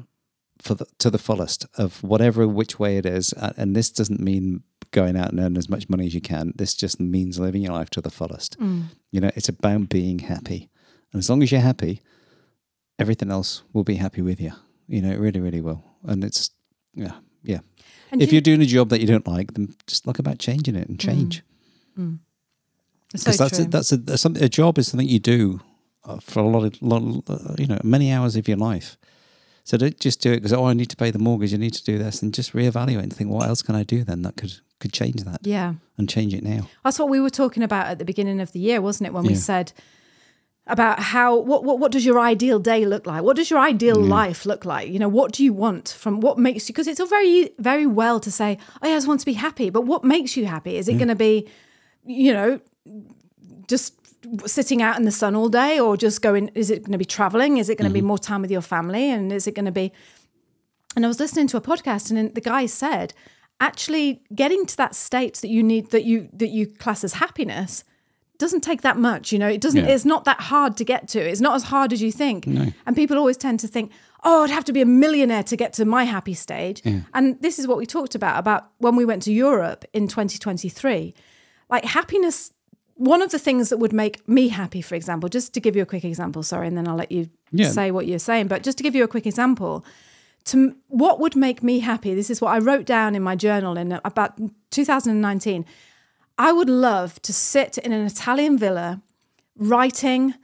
for 0.63 0.75
the, 0.77 0.87
to 0.99 1.11
the 1.11 1.19
fullest 1.19 1.67
of 1.77 2.03
whatever 2.03 2.47
which 2.47 2.79
way 2.79 2.97
it 2.97 3.07
is. 3.07 3.33
Uh, 3.35 3.53
And 3.57 3.75
this 3.75 3.91
doesn't 3.91 4.21
mean 4.21 4.63
going 4.93 5.17
out 5.17 5.31
and 5.31 5.41
earning 5.41 5.59
as 5.59 5.69
much 5.69 5.89
money 5.89 6.07
as 6.07 6.15
you 6.15 6.21
can. 6.21 6.53
This 6.57 6.75
just 6.75 6.99
means 7.01 7.39
living 7.39 7.63
your 7.63 7.75
life 7.75 7.91
to 7.91 8.01
the 8.01 8.11
fullest. 8.11 8.57
You 9.11 9.21
know, 9.21 9.31
it's 9.37 9.49
about 9.49 9.89
being 9.89 10.19
happy. 10.21 10.69
And 11.13 11.19
as 11.21 11.29
long 11.31 11.43
as 11.43 11.51
you're 11.53 11.61
happy, 11.73 12.01
everything 12.99 13.31
else 13.31 13.63
will 13.73 13.85
be 13.85 13.97
happy 13.97 14.23
with 14.23 14.41
you. 14.41 14.53
You 14.87 15.03
know, 15.03 15.11
it 15.11 15.19
really, 15.19 15.41
really 15.41 15.61
will. 15.61 15.83
And 16.05 16.25
it's, 16.25 16.51
yeah, 16.95 17.15
yeah. 17.43 17.61
And 18.11 18.23
if 18.23 18.31
you- 18.31 18.37
you're 18.37 18.43
doing 18.43 18.63
a 18.63 18.67
job 18.67 18.89
that 18.89 19.01
you 19.01 19.07
don't 19.07 19.27
like, 19.27 19.55
then 19.55 19.75
just 19.87 20.07
look 20.07 20.19
about 20.19 20.39
changing 20.39 20.77
it 20.77 20.89
and 20.89 20.99
change. 20.99 21.43
It's 23.15 23.25
Because 23.25 23.39
that's 23.39 23.57
true. 23.57 23.65
a, 23.65 23.69
that's 23.69 23.93
a, 23.93 23.97
that's 23.97 24.23
something. 24.23 24.43
A 24.43 24.49
job 24.49 24.79
is 24.79 24.89
something 24.89 25.09
you 25.09 25.19
do 25.19 25.61
uh, 26.05 26.19
for 26.21 26.41
a 26.41 26.49
lot 26.49 26.65
of, 26.65 26.83
lot, 26.83 27.03
you 27.59 27.67
know, 27.67 27.79
many 27.83 28.13
hours 28.13 28.37
of 28.37 28.47
your 28.49 28.59
life. 28.59 28.97
So 29.65 29.77
don't 29.77 29.99
just 29.99 30.23
do 30.23 30.33
it 30.33 30.37
because 30.37 30.53
oh, 30.53 30.67
I 30.67 30.73
need 30.73 30.89
to 30.91 30.97
pay 30.97 31.11
the 31.11 31.19
mortgage. 31.19 31.53
I 31.53 31.59
need 31.59 31.75
to 31.75 31.85
do 31.85 31.99
this, 31.99 32.23
and 32.23 32.33
just 32.33 32.53
reevaluate 32.55 33.03
and 33.03 33.13
think, 33.13 33.31
what 33.31 33.47
else 33.47 33.61
can 33.63 33.75
I 33.75 33.83
do 33.83 34.05
then 34.05 34.23
that 34.23 34.37
could 34.37 34.61
could 34.81 34.93
change 34.93 35.25
that 35.25 35.41
yeah. 35.43 35.75
and 35.99 36.09
change 36.09 36.33
it 36.33 36.43
now. 36.45 36.69
That's 36.85 36.99
what 36.99 37.09
we 37.09 37.21
were 37.21 37.31
talking 37.31 37.63
about 37.63 37.87
at 37.89 37.99
the 37.99 38.05
beginning 38.05 38.41
of 38.41 38.53
the 38.53 38.61
year, 38.61 38.81
wasn't 38.81 39.09
it? 39.09 39.13
When 39.13 39.25
we 39.25 39.35
said 39.35 39.73
about 40.69 41.01
how 41.01 41.37
what, 41.37 41.65
what 41.65 41.79
what 41.79 41.91
does 41.91 42.05
your 42.05 42.21
ideal 42.21 42.59
day 42.59 42.85
look 42.85 43.07
like? 43.07 43.23
What 43.23 43.37
does 43.37 43.51
your 43.51 43.59
ideal 43.59 43.97
mm. 43.97 44.09
life 44.09 44.47
look 44.47 44.65
like? 44.65 44.89
You 44.89 44.99
know, 44.99 45.09
what 45.09 45.33
do 45.33 45.43
you 45.43 45.53
want 45.53 45.97
from 45.99 46.21
what 46.21 46.39
makes 46.39 46.69
you? 46.69 46.75
Because 46.75 46.87
it's 46.87 47.01
all 47.01 47.07
very 47.07 47.51
very 47.59 47.87
well 47.87 48.21
to 48.21 48.31
say, 48.31 48.59
oh, 48.83 48.87
yeah, 48.87 48.95
I 48.95 48.97
just 48.97 49.09
want 49.09 49.21
to 49.21 49.27
be 49.27 49.33
happy, 49.33 49.71
but 49.71 49.83
what 49.83 50.05
makes 50.05 50.37
you 50.37 50.47
happy? 50.47 50.77
Is 50.77 50.89
it 50.89 50.95
mm. 50.95 50.99
going 50.99 51.09
to 51.09 51.17
be, 51.17 51.49
you 52.05 52.33
know, 52.33 52.61
just 53.67 53.95
sitting 54.47 54.83
out 54.83 54.99
in 54.99 55.05
the 55.05 55.13
sun 55.13 55.35
all 55.35 55.49
day, 55.49 55.81
or 55.81 55.97
just 55.97 56.23
going? 56.23 56.49
Is 56.55 56.71
it 56.71 56.83
going 56.83 56.93
to 56.93 56.99
be 56.99 57.05
traveling? 57.05 57.57
Is 57.57 57.69
it 57.69 57.79
going 57.79 57.89
to 57.89 57.93
be 57.93 58.01
mm-hmm. 58.01 58.09
more 58.09 58.19
time 58.19 58.43
with 58.43 58.51
your 58.51 58.61
family? 58.61 59.11
And 59.11 59.33
is 59.33 59.47
it 59.47 59.55
going 59.55 59.67
to 59.67 59.73
be? 59.73 59.93
And 60.97 61.05
I 61.05 61.09
was 61.09 61.21
listening 61.21 61.47
to 61.49 61.57
a 61.57 61.61
podcast, 61.61 62.11
and 62.11 62.35
the 62.35 62.41
guy 62.41 62.67
said, 62.67 63.15
actually, 63.61 64.23
getting 64.35 64.67
to 64.67 64.77
that 64.77 64.95
state 64.95 65.35
that 65.37 65.49
you 65.49 65.63
need 65.63 65.91
that 65.91 66.05
you 66.05 66.29
that 66.35 66.49
you 66.49 66.67
class 66.67 67.05
as 67.05 67.15
happiness 67.15 67.85
doesn't 68.39 68.63
take 68.63 68.83
that 68.83 68.97
much. 68.97 69.33
You 69.33 69.39
know, 69.39 69.49
it 69.49 69.61
doesn't. 69.61 69.85
Yeah. 69.85 69.91
It's 69.95 70.05
not 70.05 70.25
that 70.25 70.41
hard 70.41 70.77
to 70.79 70.85
get 70.85 71.09
to. 71.09 71.19
It's 71.21 71.41
not 71.41 71.55
as 71.57 71.65
hard 71.65 71.93
as 71.93 72.01
you 72.01 72.13
think. 72.13 72.47
And 72.87 72.97
people 72.97 73.19
always 73.19 73.37
tend 73.37 73.61
to 73.61 73.69
think, 73.69 73.91
oh, 74.25 74.45
I'd 74.45 74.51
have 74.51 74.65
to 74.65 74.73
be 74.73 74.81
a 74.81 74.87
millionaire 74.87 75.43
to 75.45 75.57
get 75.57 75.73
to 75.75 75.85
my 75.85 76.05
happy 76.05 76.35
stage. 76.35 76.81
And 77.15 77.41
this 77.43 77.59
is 77.59 77.67
what 77.67 77.79
we 77.79 77.87
talked 77.87 78.15
about 78.15 78.39
about 78.39 78.71
when 78.79 78.97
we 78.97 79.05
went 79.05 79.23
to 79.25 79.33
Europe 79.33 79.85
in 79.93 80.09
2023. 80.09 81.15
Like 81.69 81.85
happiness. 81.85 82.53
One 82.95 83.23
of 83.23 83.31
the 83.31 83.39
things 83.39 83.69
that 83.69 83.79
would 83.79 83.93
make 83.93 84.27
me 84.29 84.49
happy, 84.49 84.83
for 84.83 84.97
example, 84.97 85.29
just 85.29 85.55
to 85.55 85.61
give 85.61 85.77
you 85.77 85.83
a 85.83 85.87
quick 85.87 86.05
example, 86.05 86.43
sorry, 86.43 86.67
and 86.67 86.77
then 86.77 86.89
I'll 86.89 86.97
let 86.97 87.13
you 87.13 87.29
Yeah. 87.53 87.71
say 87.71 87.93
what 87.93 88.07
you're 88.09 88.19
saying, 88.19 88.49
but 88.49 88.65
just 88.65 88.77
to 88.79 88.83
give 88.83 88.97
you 88.97 89.05
a 89.05 89.09
quick 89.09 89.25
example, 89.25 89.85
to 90.47 90.75
what 90.89 91.21
would 91.21 91.37
make 91.37 91.63
me 91.63 91.79
happy 91.81 92.15
this 92.15 92.31
is 92.31 92.41
what 92.41 92.53
i 92.55 92.59
wrote 92.59 92.87
down 92.87 93.15
in 93.15 93.23
my 93.23 93.37
journal 93.37 93.77
in 93.77 94.01
about 94.05 94.39
2019 94.71 95.65
i 96.39 96.53
would 96.53 96.71
love 96.71 97.21
to 97.23 97.33
sit 97.33 97.77
in 97.79 97.93
an 97.93 98.05
italian 98.07 98.57
villa 98.59 99.03
writing 99.57 100.35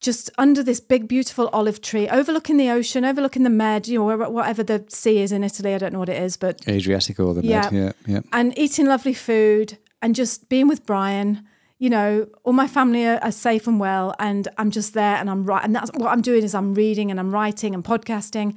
just 0.00 0.30
under 0.38 0.62
this 0.62 0.80
big 0.80 1.06
beautiful 1.06 1.48
olive 1.52 1.80
tree 1.80 2.08
overlooking 2.08 2.56
the 2.56 2.70
ocean 2.70 3.04
overlooking 3.04 3.42
the 3.42 3.50
med 3.50 3.86
you 3.86 3.98
know 3.98 4.16
whatever 4.30 4.62
the 4.62 4.84
sea 4.88 5.18
is 5.18 5.30
in 5.32 5.44
italy 5.44 5.74
i 5.74 5.78
don't 5.78 5.92
know 5.92 5.98
what 5.98 6.08
it 6.08 6.20
is 6.22 6.36
but 6.36 6.66
Adriatic 6.68 7.20
or 7.20 7.34
the 7.34 7.42
Yeah. 7.44 7.68
med, 7.70 7.72
yeah, 7.72 7.92
yeah. 8.14 8.20
and 8.32 8.58
eating 8.58 8.86
lovely 8.86 9.14
food 9.14 9.78
and 10.02 10.14
just 10.14 10.48
being 10.48 10.66
with 10.66 10.86
Brian. 10.86 11.44
You 11.78 11.90
know, 11.90 12.26
all 12.44 12.54
my 12.54 12.66
family 12.66 13.06
are, 13.06 13.18
are 13.22 13.30
safe 13.32 13.66
and 13.66 13.78
well, 13.78 14.14
and 14.18 14.48
I'm 14.56 14.70
just 14.70 14.94
there 14.94 15.16
and 15.16 15.28
I'm 15.28 15.44
right. 15.44 15.62
And 15.62 15.74
that's 15.76 15.90
what 15.92 16.10
I'm 16.10 16.22
doing 16.22 16.42
is 16.42 16.54
I'm 16.54 16.72
reading 16.74 17.10
and 17.10 17.20
I'm 17.20 17.30
writing 17.32 17.74
and 17.74 17.84
podcasting. 17.84 18.56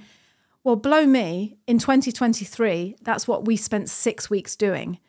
Well, 0.64 0.78
blow 0.78 1.06
me 1.06 1.58
in 1.68 1.80
2023. 1.80 2.96
That's 3.02 3.28
what 3.28 3.44
we 3.46 3.58
spent 3.58 3.90
six 3.90 4.30
weeks 4.30 4.56
doing, 4.56 5.00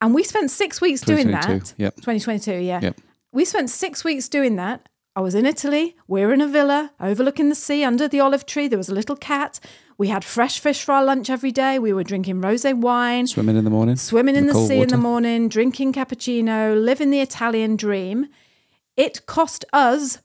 and 0.00 0.14
we 0.14 0.22
spent 0.22 0.50
six 0.50 0.80
weeks 0.80 1.00
doing 1.00 1.30
that. 1.32 1.42
2022, 1.42 1.74
yep. 1.82 1.94
2022, 1.96 2.52
yeah. 2.52 2.80
Yep. 2.80 3.00
We 3.32 3.44
spent 3.44 3.70
six 3.70 4.04
weeks 4.04 4.28
doing 4.28 4.56
that. 4.56 4.88
I 5.16 5.20
was 5.20 5.34
in 5.34 5.46
Italy. 5.46 5.96
We're 6.06 6.32
in 6.32 6.40
a 6.40 6.46
villa 6.46 6.92
overlooking 7.00 7.48
the 7.48 7.56
sea 7.56 7.82
under 7.82 8.06
the 8.06 8.20
olive 8.20 8.46
tree. 8.46 8.68
There 8.68 8.78
was 8.78 8.88
a 8.88 8.94
little 8.94 9.16
cat. 9.16 9.58
We 9.96 10.08
had 10.08 10.24
fresh 10.24 10.60
fish 10.60 10.84
for 10.84 10.92
our 10.92 11.04
lunch 11.04 11.28
every 11.28 11.50
day. 11.50 11.80
We 11.80 11.92
were 11.92 12.04
drinking 12.04 12.40
rosé 12.40 12.72
wine 12.72 13.26
Swimming 13.26 13.56
in 13.56 13.64
the 13.64 13.70
morning, 13.70 13.96
swimming 13.96 14.36
in 14.36 14.46
the, 14.46 14.52
cold 14.52 14.68
sea 14.68 14.80
in 14.80 14.88
the 14.88 14.96
morning, 14.96 15.48
drinking 15.48 15.92
cappuccino, 15.92 16.80
living 16.80 17.10
the 17.10 17.20
Italian 17.20 17.74
dream. 17.74 18.28
It 18.96 19.26
cost 19.26 19.64
us 19.72 20.18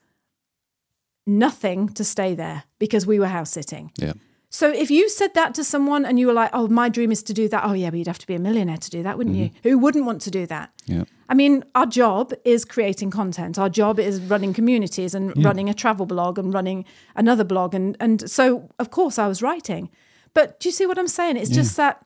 nothing 1.25 1.89
to 1.89 2.03
stay 2.03 2.35
there 2.35 2.65
because 2.77 3.07
we 3.07 3.19
were 3.19 3.27
house 3.27 3.49
sitting. 3.49 3.91
Yeah, 3.97 4.13
So 4.53 4.69
if 4.71 4.91
you 4.91 5.09
said 5.09 5.33
that 5.33 5.55
to 5.55 5.63
someone 5.63 6.05
and 6.05 6.19
you 6.19 6.27
were 6.27 6.33
like, 6.33 6.51
"Oh, 6.53 6.67
my 6.67 6.87
dream 6.87 7.11
is 7.11 7.23
to 7.23 7.33
do 7.33 7.49
that," 7.49 7.63
oh 7.65 7.73
yeah, 7.73 7.89
but 7.89 7.97
you'd 7.97 8.07
have 8.07 8.19
to 8.19 8.27
be 8.27 8.35
a 8.35 8.39
millionaire 8.39 8.77
to 8.77 8.89
do 8.89 9.01
that, 9.01 9.17
wouldn't 9.17 9.35
you? 9.35 9.45
Mm-hmm. 9.45 9.69
Who 9.69 9.79
wouldn't 9.79 10.05
want 10.05 10.21
to 10.21 10.31
do 10.31 10.45
that? 10.45 10.69
yeah, 10.85 11.05
I 11.27 11.33
mean, 11.33 11.63
our 11.73 11.87
job 11.87 12.33
is 12.45 12.63
creating 12.63 13.09
content. 13.09 13.57
Our 13.57 13.69
job 13.69 13.99
is 13.99 14.21
running 14.21 14.53
communities 14.53 15.15
and 15.15 15.33
running 15.43 15.67
a 15.69 15.73
travel 15.73 16.05
blog 16.05 16.37
and 16.37 16.53
running 16.53 16.85
another 17.15 17.43
blog. 17.43 17.73
And, 17.73 17.97
and 17.99 18.29
so, 18.29 18.69
of 18.77 18.91
course, 18.91 19.17
I 19.17 19.27
was 19.27 19.41
writing. 19.41 19.89
But 20.35 20.59
do 20.59 20.69
you 20.69 20.73
see 20.73 20.85
what 20.85 20.99
I'm 20.99 21.07
saying? 21.07 21.37
It's 21.37 21.49
just 21.49 21.75
that 21.77 22.05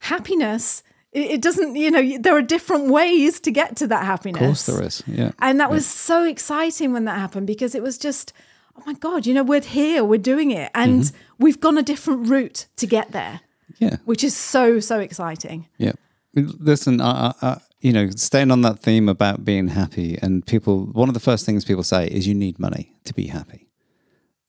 happiness, 0.00 0.82
it, 1.12 1.30
it 1.32 1.42
doesn't, 1.42 1.76
you 1.76 1.90
know, 1.90 2.18
there 2.18 2.36
are 2.36 2.42
different 2.42 2.90
ways 2.90 3.38
to 3.40 3.52
get 3.52 3.76
to 3.76 3.86
that 3.86 4.04
happiness. 4.04 4.40
of 4.40 4.46
course 4.46 4.66
there 4.66 4.82
is. 4.82 5.02
Yeah, 5.06 5.30
And 5.38 5.60
that 5.60 5.70
was 5.70 5.86
so 5.86 6.24
exciting 6.24 6.92
when 6.92 7.04
that 7.04 7.18
happened 7.18 7.46
because 7.46 7.74
it 7.74 7.82
was 7.82 7.98
just, 7.98 8.32
oh 8.80 8.84
my 8.86 8.94
God, 8.94 9.26
you 9.26 9.34
know, 9.34 9.42
we're 9.42 9.60
here, 9.60 10.02
we're 10.04 10.18
doing 10.18 10.50
it. 10.50 10.70
And 10.74 11.02
Mm-hmm. 11.02 11.16
we've 11.38 11.60
gone 11.60 11.78
a 11.78 11.82
different 11.82 12.28
route 12.28 12.66
to 12.76 12.86
get 12.86 13.12
there, 13.12 13.40
yeah. 13.78 13.96
which 14.04 14.24
is 14.24 14.36
so, 14.36 14.80
so 14.80 14.98
exciting. 15.00 15.68
Yeah. 15.78 15.92
Listen, 16.34 17.00
I, 17.00 17.28
I, 17.28 17.34
I, 17.42 17.60
you 17.80 17.92
know, 17.92 18.10
staying 18.10 18.50
on 18.50 18.62
that 18.62 18.78
theme 18.80 19.08
about 19.08 19.44
being 19.44 19.68
happy, 19.68 20.18
and 20.22 20.46
people, 20.46 20.86
one 20.92 21.08
of 21.08 21.14
the 21.14 21.20
first 21.20 21.46
things 21.46 21.64
people 21.64 21.82
say 21.82 22.06
is 22.06 22.26
you 22.26 22.34
need 22.34 22.58
money 22.58 22.94
to 23.04 23.14
be 23.14 23.26
happy. 23.28 23.68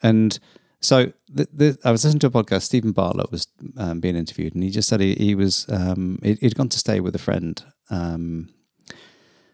And 0.02 0.38
so 0.80 1.14
the, 1.30 1.48
the, 1.54 1.78
I 1.84 1.92
was 1.92 2.04
listening 2.04 2.20
to 2.20 2.28
a 2.28 2.32
podcast, 2.32 2.64
Steven 2.64 2.92
Bartlett 2.92 3.32
was 3.32 3.48
um, 3.78 4.00
being 4.00 4.16
interviewed, 4.16 4.54
and 4.54 4.64
he 4.64 4.70
just 4.70 4.90
said 4.90 5.00
he, 5.00 5.14
he 5.16 5.36
was, 5.36 5.66
um, 5.70 6.20
he, 6.24 6.34
he'd 6.36 6.56
gone 6.56 6.70
to 6.70 6.80
stay 6.80 7.00
with 7.00 7.16
a 7.16 7.20
friend. 7.20 7.64
Um, 7.90 8.50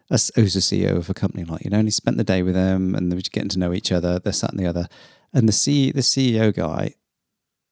as- 0.09 0.31
who's 0.35 0.53
the 0.53 0.61
CEO 0.61 0.95
of 0.97 1.09
a 1.09 1.13
company 1.13 1.43
like 1.43 1.63
you 1.63 1.69
know, 1.69 1.79
and 1.79 1.87
he 1.87 1.91
spent 1.91 2.17
the 2.17 2.23
day 2.23 2.41
with 2.43 2.53
them, 2.55 2.95
and 2.95 3.11
they 3.11 3.15
were 3.15 3.21
just 3.21 3.31
getting 3.31 3.49
to 3.49 3.59
know 3.59 3.73
each 3.73 3.91
other. 3.91 4.19
This, 4.19 4.39
sat 4.39 4.51
and 4.51 4.59
the 4.59 4.67
other. 4.67 4.87
And 5.33 5.47
the 5.47 5.53
C, 5.53 5.91
the 5.91 6.01
CEO 6.01 6.53
guy 6.55 6.95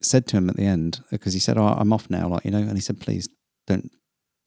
said 0.02 0.28
to 0.28 0.38
him 0.38 0.50
at 0.50 0.58
the 0.58 0.66
end 0.66 1.04
because 1.12 1.34
he 1.34 1.40
said, 1.40 1.58
"Oh, 1.58 1.66
I'm 1.66 1.94
off 1.94 2.10
now," 2.10 2.28
like 2.28 2.46
you 2.46 2.52
know, 2.52 2.60
and 2.60 2.74
he 2.74 2.82
said, 2.82 3.00
"Please 3.00 3.30
don't, 3.66 3.92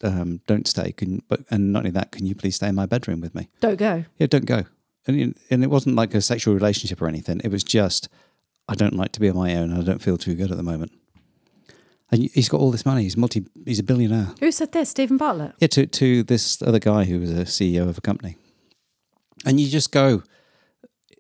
um, 0.02 0.40
don't 0.46 0.68
stay. 0.68 0.92
Can 0.92 1.22
but 1.28 1.40
and 1.50 1.72
not 1.72 1.80
only 1.80 1.90
that, 1.92 2.12
can 2.12 2.26
you 2.26 2.34
please 2.34 2.56
stay 2.56 2.68
in 2.68 2.74
my 2.74 2.86
bedroom 2.86 3.20
with 3.20 3.34
me? 3.34 3.48
Don't 3.60 3.78
go. 3.78 4.04
Yeah, 4.18 4.26
don't 4.26 4.44
go." 4.44 4.64
And 5.06 5.34
and 5.50 5.64
it 5.64 5.70
wasn't 5.70 5.96
like 5.96 6.14
a 6.14 6.20
sexual 6.20 6.54
relationship 6.54 7.00
or 7.00 7.08
anything. 7.08 7.40
It 7.42 7.50
was 7.50 7.64
just, 7.64 8.08
I 8.68 8.74
don't 8.74 8.94
like 8.96 9.12
to 9.12 9.20
be 9.20 9.30
on 9.30 9.36
my 9.36 9.54
own. 9.56 9.70
and 9.72 9.80
I 9.80 9.84
don't 9.84 10.02
feel 10.02 10.18
too 10.18 10.34
good 10.34 10.50
at 10.50 10.56
the 10.58 10.62
moment. 10.62 10.92
And 12.10 12.30
he's 12.32 12.48
got 12.48 12.60
all 12.60 12.70
this 12.70 12.86
money. 12.86 13.02
He's 13.02 13.16
multi. 13.16 13.44
He's 13.66 13.78
a 13.78 13.82
billionaire. 13.82 14.32
Who 14.40 14.50
said 14.50 14.72
this? 14.72 14.90
Steven 14.90 15.18
Bartlett. 15.18 15.52
Yeah, 15.58 15.68
to 15.68 15.86
to 15.86 16.22
this 16.22 16.62
other 16.62 16.78
guy 16.78 17.04
who 17.04 17.20
was 17.20 17.30
a 17.30 17.44
CEO 17.44 17.88
of 17.88 17.98
a 17.98 18.00
company, 18.00 18.36
and 19.44 19.60
you 19.60 19.68
just 19.68 19.92
go. 19.92 20.22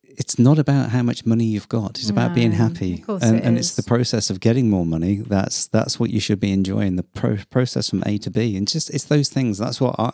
It's 0.02 0.36
not 0.36 0.58
about 0.58 0.90
how 0.90 1.04
much 1.04 1.24
money 1.24 1.44
you've 1.44 1.68
got. 1.68 1.96
It's 1.96 2.10
about 2.10 2.34
being 2.34 2.50
happy, 2.50 2.94
of 2.94 3.06
course 3.06 3.22
and, 3.22 3.36
it 3.36 3.44
and 3.44 3.56
it's 3.56 3.76
the 3.76 3.84
process 3.84 4.30
of 4.30 4.40
getting 4.40 4.68
more 4.68 4.84
money. 4.84 5.18
That's 5.18 5.68
that's 5.68 6.00
what 6.00 6.10
you 6.10 6.18
should 6.18 6.40
be 6.40 6.50
enjoying. 6.50 6.96
The 6.96 7.04
pro- 7.04 7.38
process 7.50 7.90
from 7.90 8.02
A 8.04 8.18
to 8.18 8.30
B, 8.30 8.56
and 8.56 8.66
just 8.66 8.90
it's 8.90 9.04
those 9.04 9.28
things. 9.28 9.58
That's 9.58 9.80
what 9.80 9.94
I, 9.96 10.10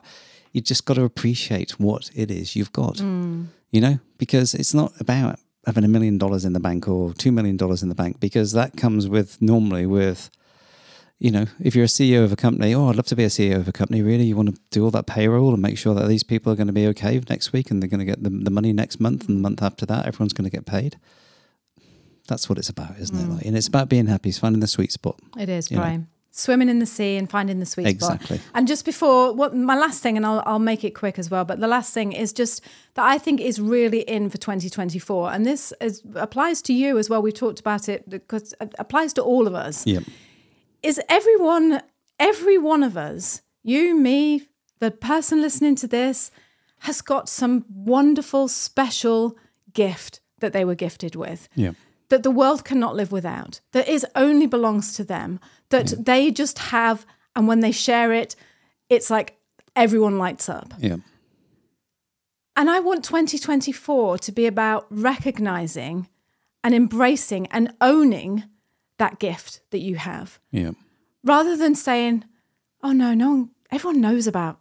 you 0.53 0.61
just 0.61 0.85
got 0.85 0.95
to 0.95 1.05
appreciate 1.05 1.81
what 1.81 2.11
it 2.15 2.31
is 2.31 2.55
you've 2.55 2.73
got. 2.73 2.97
Mm. 2.97 3.47
You 3.71 3.81
know, 3.81 3.99
because 4.19 4.53
it's 4.55 4.75
not 4.75 4.93
about 5.01 5.39
having 5.67 5.85
a 5.85 5.89
million 5.89 6.19
dollars 6.19 6.45
in 6.45 6.53
the 6.53 6.61
bank 6.61 6.87
or 6.87 7.15
two 7.15 7.33
million 7.33 7.57
dollars 7.57 7.83
in 7.83 7.89
the 7.89 7.95
bank, 7.95 8.21
because 8.21 8.53
that 8.53 8.77
comes 8.77 9.09
with 9.09 9.41
normally 9.41 9.87
with 9.87 10.31
you 11.25 11.31
know, 11.31 11.47
if 11.59 11.75
you're 11.75 11.87
a 11.87 11.89
CEO 11.89 12.23
of 12.23 12.33
a 12.33 12.37
company, 12.37 12.75
oh, 12.75 12.91
I'd 12.91 12.97
love 12.97 13.07
to 13.07 13.17
be 13.17 13.25
a 13.25 13.29
CEO 13.29 13.57
of 13.57 13.67
a 13.67 13.73
company. 13.73 14.03
Really, 14.03 14.25
you 14.25 14.37
want 14.37 14.55
to 14.55 14.61
do 14.71 14.85
all 14.85 14.91
that 14.91 15.07
payroll 15.07 15.55
and 15.55 15.63
make 15.63 15.79
sure 15.79 15.95
that 15.95 16.07
these 16.07 16.23
people 16.23 16.53
are 16.53 16.55
going 16.55 16.67
to 16.67 16.73
be 16.75 16.87
okay 16.89 17.19
next 17.31 17.51
week 17.51 17.71
and 17.71 17.81
they're 17.81 17.89
going 17.89 18.01
to 18.01 18.05
get 18.05 18.23
the, 18.23 18.29
the 18.29 18.51
money 18.51 18.75
next 18.75 19.01
month 19.01 19.27
and 19.27 19.39
the 19.39 19.41
month 19.41 19.63
after 19.63 19.87
that, 19.87 20.05
everyone's 20.05 20.35
going 20.35 20.45
to 20.45 20.55
get 20.55 20.67
paid. 20.67 20.99
That's 22.29 22.47
what 22.51 22.59
it's 22.59 22.69
about, 22.69 22.99
isn't 22.99 23.19
it? 23.19 23.25
Mm. 23.25 23.37
Like, 23.37 23.47
and 23.47 23.57
it's 23.57 23.67
about 23.67 23.89
being 23.89 24.07
happy, 24.07 24.29
it's 24.29 24.39
finding 24.39 24.61
the 24.61 24.67
sweet 24.67 24.93
spot. 24.93 25.19
It 25.39 25.49
is, 25.49 25.71
You 25.71 25.79
know. 25.79 25.85
Brian. 25.85 26.09
Swimming 26.31 26.69
in 26.69 26.79
the 26.79 26.87
sea 26.87 27.17
and 27.17 27.31
finding 27.31 27.59
the 27.59 27.65
sweet 27.65 27.85
spot. 27.85 28.17
Exactly. 28.17 28.39
spot. 28.39 28.51
And 28.55 28.69
just 28.69 28.85
before, 28.85 29.33
what 29.33 29.57
my 29.57 29.77
last 29.77 30.03
thing, 30.03 30.19
and 30.19 30.27
I'll, 30.27 30.43
I'll 30.45 30.59
make 30.59 30.85
it 30.85 30.91
quick 30.91 31.19
as 31.19 31.31
well, 31.31 31.47
but 31.47 31.61
the 31.61 31.69
last 31.69 31.95
thing 31.95 32.13
is 32.13 32.35
just 32.35 32.61
that 32.95 33.07
I 33.07 33.17
think 33.17 33.41
is 33.41 33.59
really 33.61 34.01
in 34.01 34.29
for 34.29 34.37
2024. 34.37 35.33
And 35.33 35.47
this 35.47 35.73
is, 35.81 36.03
applies 36.17 36.61
to 36.63 36.75
you 36.75 36.99
as 36.99 37.09
well. 37.09 37.23
We've 37.23 37.33
talked 37.33 37.61
about 37.61 37.89
it 37.89 38.11
because 38.11 38.53
it 38.61 38.75
applies 38.79 39.15
to 39.15 39.23
all 39.23 39.47
of 39.47 39.55
us. 39.55 39.87
Yep. 39.87 40.03
Is 40.85 41.01
everyone, 41.09 41.81
every 42.21 42.59
one 42.59 42.83
of 42.83 42.97
us, 42.97 43.41
you, 43.63 43.99
me, 43.99 44.49
the 44.81 44.91
person 44.91 45.41
listening 45.41 45.77
to 45.77 45.87
this, 45.87 46.31
has 46.81 47.01
got 47.01 47.29
some 47.29 47.65
wonderful, 47.75 48.49
special 48.49 49.39
gift 49.73 50.21
that 50.41 50.53
they 50.53 50.65
were 50.65 50.75
gifted 50.75 51.17
with 51.17 51.49
Yeah. 51.55 51.73
that 52.11 52.23
the 52.23 52.31
world 52.31 52.65
cannot 52.67 52.95
live 52.95 53.11
without, 53.11 53.61
that 53.73 53.89
is 53.89 54.05
only 54.15 54.47
belongs 54.47 54.95
to 54.97 55.05
them, 55.05 55.41
that 55.71 56.05
they 56.05 56.31
just 56.31 56.59
have, 56.59 57.07
and 57.35 57.49
when 57.49 57.61
they 57.61 57.73
share 57.73 58.13
it, 58.13 58.37
it's 58.91 59.09
like 59.09 59.39
everyone 59.75 60.19
lights 60.19 60.51
up. 60.51 60.75
Yeah. 60.79 60.97
And 62.57 62.69
I 62.69 62.79
want 62.81 63.05
2024 63.05 64.19
to 64.19 64.33
be 64.33 64.47
about 64.47 64.87
recognizing 64.91 66.09
and 66.63 66.75
embracing 66.75 67.47
and 67.47 67.73
owning 67.81 68.45
that 68.99 69.19
gift 69.19 69.61
that 69.71 69.81
you 69.81 69.97
have 69.97 70.39
Yeah. 70.51 70.73
rather 71.23 71.57
than 71.57 71.75
saying, 71.75 72.25
oh 72.83 72.93
no, 72.93 73.15
no 73.15 73.31
one, 73.31 73.51
everyone 73.71 74.01
knows 74.01 74.27
about 74.27 74.61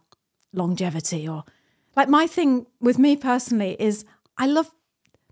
longevity 0.52 1.26
or 1.28 1.44
like 1.96 2.08
my 2.08 2.26
thing 2.26 2.66
with 2.80 2.98
me 2.98 3.16
personally 3.16 3.76
is 3.78 4.04
I 4.36 4.46
love 4.46 4.70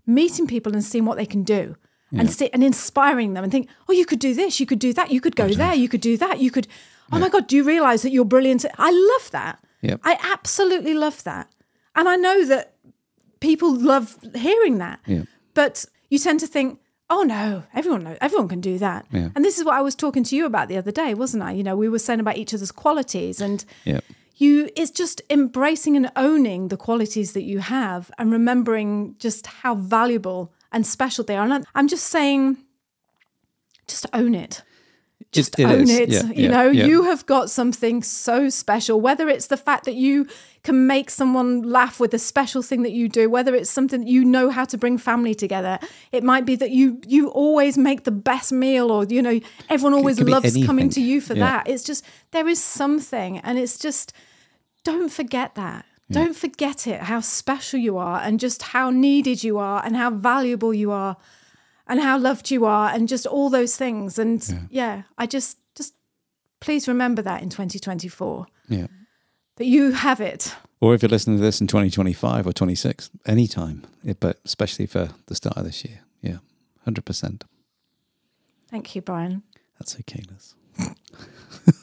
meeting 0.05 0.47
people 0.47 0.73
and 0.73 0.83
seeing 0.83 1.05
what 1.05 1.17
they 1.17 1.25
can 1.25 1.43
do 1.43 1.75
and 2.15 2.31
see, 2.31 2.47
and 2.53 2.63
inspiring 2.63 3.33
them 3.33 3.43
and 3.43 3.51
think, 3.51 3.67
oh, 3.89 3.93
you 3.93 4.05
could 4.05 4.19
do 4.19 4.35
this, 4.35 4.59
you 4.59 4.67
could 4.67 4.77
do 4.77 4.93
that, 4.93 5.09
you 5.11 5.19
could 5.19 5.35
go 5.35 5.47
there, 5.47 5.73
you 5.73 5.89
could 5.89 5.99
do 6.01 6.15
that, 6.17 6.39
you 6.39 6.51
could, 6.51 6.67
oh 7.11 7.17
my 7.17 7.27
God, 7.27 7.47
do 7.47 7.55
you 7.55 7.63
realize 7.63 8.03
that 8.03 8.11
you're 8.11 8.23
brilliant? 8.23 8.63
I 8.77 8.91
love 8.91 9.31
that. 9.31 9.57
Yep. 9.81 9.99
I 10.03 10.19
absolutely 10.31 10.93
love 10.93 11.23
that. 11.23 11.49
And 11.95 12.07
I 12.07 12.15
know 12.15 12.45
that 12.45 12.75
people 13.39 13.73
love 13.75 14.19
hearing 14.35 14.77
that. 14.77 14.99
Yeah. 15.07 15.23
But 15.55 15.85
you 16.11 16.19
tend 16.19 16.39
to 16.41 16.47
think, 16.47 16.79
oh 17.09 17.23
no, 17.23 17.63
everyone 17.73 18.03
knows, 18.03 18.17
everyone 18.21 18.47
can 18.47 18.61
do 18.61 18.77
that. 18.79 19.05
Yeah. 19.11 19.29
And 19.35 19.43
this 19.43 19.57
is 19.57 19.65
what 19.65 19.75
I 19.75 19.81
was 19.81 19.95
talking 19.95 20.23
to 20.25 20.35
you 20.35 20.45
about 20.45 20.67
the 20.67 20.77
other 20.77 20.91
day, 20.91 21.13
wasn't 21.13 21.43
I? 21.43 21.51
You 21.51 21.63
know, 21.63 21.75
we 21.75 21.89
were 21.89 21.99
saying 21.99 22.19
about 22.19 22.37
each 22.37 22.53
other's 22.53 22.71
qualities 22.71 23.41
and 23.41 23.63
you 24.35 24.69
it's 24.75 24.91
just 24.91 25.21
embracing 25.29 25.95
and 25.95 26.11
owning 26.15 26.69
the 26.69 26.77
qualities 26.77 27.33
that 27.33 27.43
you 27.43 27.59
have 27.59 28.09
and 28.17 28.31
remembering 28.31 29.15
just 29.19 29.47
how 29.47 29.75
valuable 29.75 30.51
and 30.71 30.87
special 30.87 31.23
they 31.23 31.37
are. 31.37 31.45
And 31.45 31.65
I'm 31.75 31.87
just 31.87 32.07
saying, 32.07 32.57
just 33.87 34.05
own 34.13 34.33
it 34.33 34.63
just 35.33 35.59
it 35.59 35.65
own 35.65 35.81
is. 35.81 35.89
it. 35.89 36.09
Yeah, 36.09 36.23
you 36.27 36.33
yeah, 36.35 36.47
know, 36.49 36.69
yeah. 36.69 36.85
you 36.85 37.03
have 37.03 37.25
got 37.25 37.49
something 37.49 38.01
so 38.03 38.49
special, 38.49 39.01
whether 39.01 39.27
it's 39.27 39.47
the 39.47 39.57
fact 39.57 39.85
that 39.85 39.95
you 39.95 40.27
can 40.63 40.87
make 40.87 41.09
someone 41.09 41.61
laugh 41.61 41.99
with 41.99 42.13
a 42.13 42.19
special 42.19 42.61
thing 42.61 42.83
that 42.83 42.91
you 42.91 43.09
do, 43.09 43.29
whether 43.29 43.53
it's 43.53 43.69
something 43.69 44.01
that 44.01 44.09
you 44.09 44.23
know 44.23 44.49
how 44.49 44.63
to 44.65 44.77
bring 44.77 44.97
family 44.97 45.35
together. 45.35 45.79
It 46.11 46.23
might 46.23 46.45
be 46.45 46.55
that 46.55 46.71
you 46.71 47.01
you 47.07 47.29
always 47.29 47.77
make 47.77 48.03
the 48.03 48.11
best 48.11 48.51
meal 48.51 48.91
or 48.91 49.05
you 49.05 49.21
know, 49.21 49.39
everyone 49.69 49.93
always 49.93 50.19
loves 50.19 50.55
coming 50.65 50.89
to 50.89 51.01
you 51.01 51.19
for 51.19 51.33
that. 51.33 51.67
It's 51.67 51.83
just 51.83 52.05
there 52.31 52.47
is 52.47 52.63
something 52.63 53.39
and 53.39 53.57
it's 53.57 53.77
just 53.77 54.13
don't 54.83 55.11
forget 55.11 55.55
that. 55.55 55.85
Don't 56.11 56.35
forget 56.35 56.85
it, 56.85 56.99
how 57.01 57.21
special 57.21 57.79
you 57.79 57.97
are 57.97 58.19
and 58.19 58.39
just 58.39 58.61
how 58.61 58.91
needed 58.91 59.43
you 59.43 59.57
are 59.57 59.83
and 59.83 59.95
how 59.95 60.11
valuable 60.11 60.71
you 60.71 60.91
are 60.91 61.17
and 61.93 62.01
how 62.01 62.17
loved 62.17 62.49
you 62.49 62.65
are 62.65 62.89
and 62.89 63.07
just 63.07 63.27
all 63.27 63.51
those 63.51 63.77
things. 63.77 64.17
And 64.17 64.67
yeah, 64.71 65.03
I 65.15 65.27
just 65.27 65.59
just 65.75 65.93
please 66.59 66.87
remember 66.87 67.21
that 67.21 67.43
in 67.43 67.49
2024 67.49 68.47
Yeah. 68.67 68.87
that 69.57 69.65
you 69.65 69.91
have 69.91 70.19
it. 70.19 70.55
Or 70.81 70.95
if 70.95 71.03
you're 71.03 71.09
listening 71.09 71.37
to 71.37 71.43
this 71.43 71.61
in 71.61 71.67
2025 71.67 72.47
or 72.47 72.51
26, 72.51 73.11
anytime, 73.27 73.83
yeah, 74.03 74.13
but 74.19 74.39
especially 74.43 74.87
for 74.87 75.09
the 75.27 75.35
start 75.35 75.55
of 75.55 75.65
this 75.65 75.85
year. 75.85 75.99
Yeah, 76.21 76.37
100%. 76.87 77.43
Thank 78.71 78.95
you, 78.95 79.01
Brian. 79.03 79.43
That's 79.77 79.95
okay, 79.99 80.23
Liz. 80.31 80.55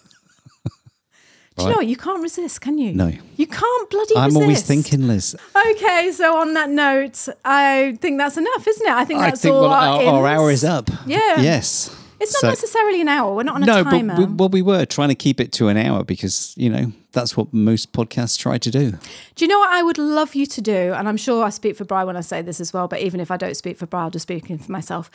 Do 1.61 1.64
you 1.66 1.70
know 1.70 1.76
what? 1.78 1.86
You 1.86 1.96
can't 1.96 2.22
resist, 2.22 2.61
can 2.61 2.78
you? 2.78 2.92
No. 2.92 3.12
You 3.36 3.46
can't 3.46 3.90
bloody 3.90 4.16
I'm 4.16 4.24
resist. 4.26 4.42
always 4.42 4.62
thinking, 4.62 5.06
Liz. 5.06 5.36
Okay, 5.72 6.11
so 6.12 6.36
on 6.38 6.54
that 6.54 6.70
note, 6.70 7.28
I 7.44 7.96
think 8.00 8.18
that's 8.18 8.36
enough, 8.36 8.66
isn't 8.66 8.86
it? 8.86 8.92
I 8.92 9.04
think 9.04 9.20
I 9.20 9.30
that's 9.30 9.42
think 9.42 9.54
all 9.54 9.62
well, 9.62 9.72
our, 9.72 10.02
our, 10.02 10.14
our 10.14 10.26
hour 10.26 10.50
is 10.50 10.64
up. 10.64 10.90
Yeah. 11.06 11.40
Yes. 11.40 11.94
It's 12.20 12.32
not 12.34 12.40
So- 12.40 12.48
necessarily 12.48 13.00
an 13.00 13.08
hour. 13.08 13.34
We're 13.34 13.44
not 13.44 13.54
on 13.54 13.62
a 13.62 13.66
no, 13.66 13.82
timer. 13.82 14.14
but 14.14 14.18
we, 14.18 14.34
well, 14.34 14.48
we 14.50 14.62
were 14.62 14.84
trying 14.84 15.08
to 15.08 15.14
keep 15.14 15.40
it 15.40 15.52
to 15.52 15.68
an 15.68 15.78
hour 15.78 16.04
because 16.04 16.52
you 16.56 16.68
know 16.68 16.92
that's 17.12 17.34
what 17.34 17.52
most 17.54 17.92
podcasts 17.94 18.38
try 18.38 18.58
to 18.58 18.70
do. 18.70 18.90
Do 19.36 19.44
you 19.44 19.48
know 19.48 19.58
what 19.58 19.70
I 19.72 19.82
would 19.82 19.96
love 19.96 20.34
you 20.34 20.44
to 20.44 20.61
do? 20.61 20.92
And 20.92 21.08
I'm 21.08 21.16
sure 21.16 21.42
I 21.42 21.48
speak 21.48 21.76
for 21.76 21.86
Brian 21.86 22.06
when 22.06 22.18
I 22.18 22.20
say 22.20 22.42
this 22.42 22.61
as 22.61 22.74
well, 22.74 22.88
but 22.88 23.00
even 23.00 23.20
if 23.20 23.30
I 23.30 23.38
don't 23.38 23.56
speak 23.56 23.78
for 23.78 23.86
Brian, 23.86 24.04
I'll 24.04 24.11
just 24.11 24.24
speaking 24.24 24.58
for 24.58 24.70
myself. 24.70 25.11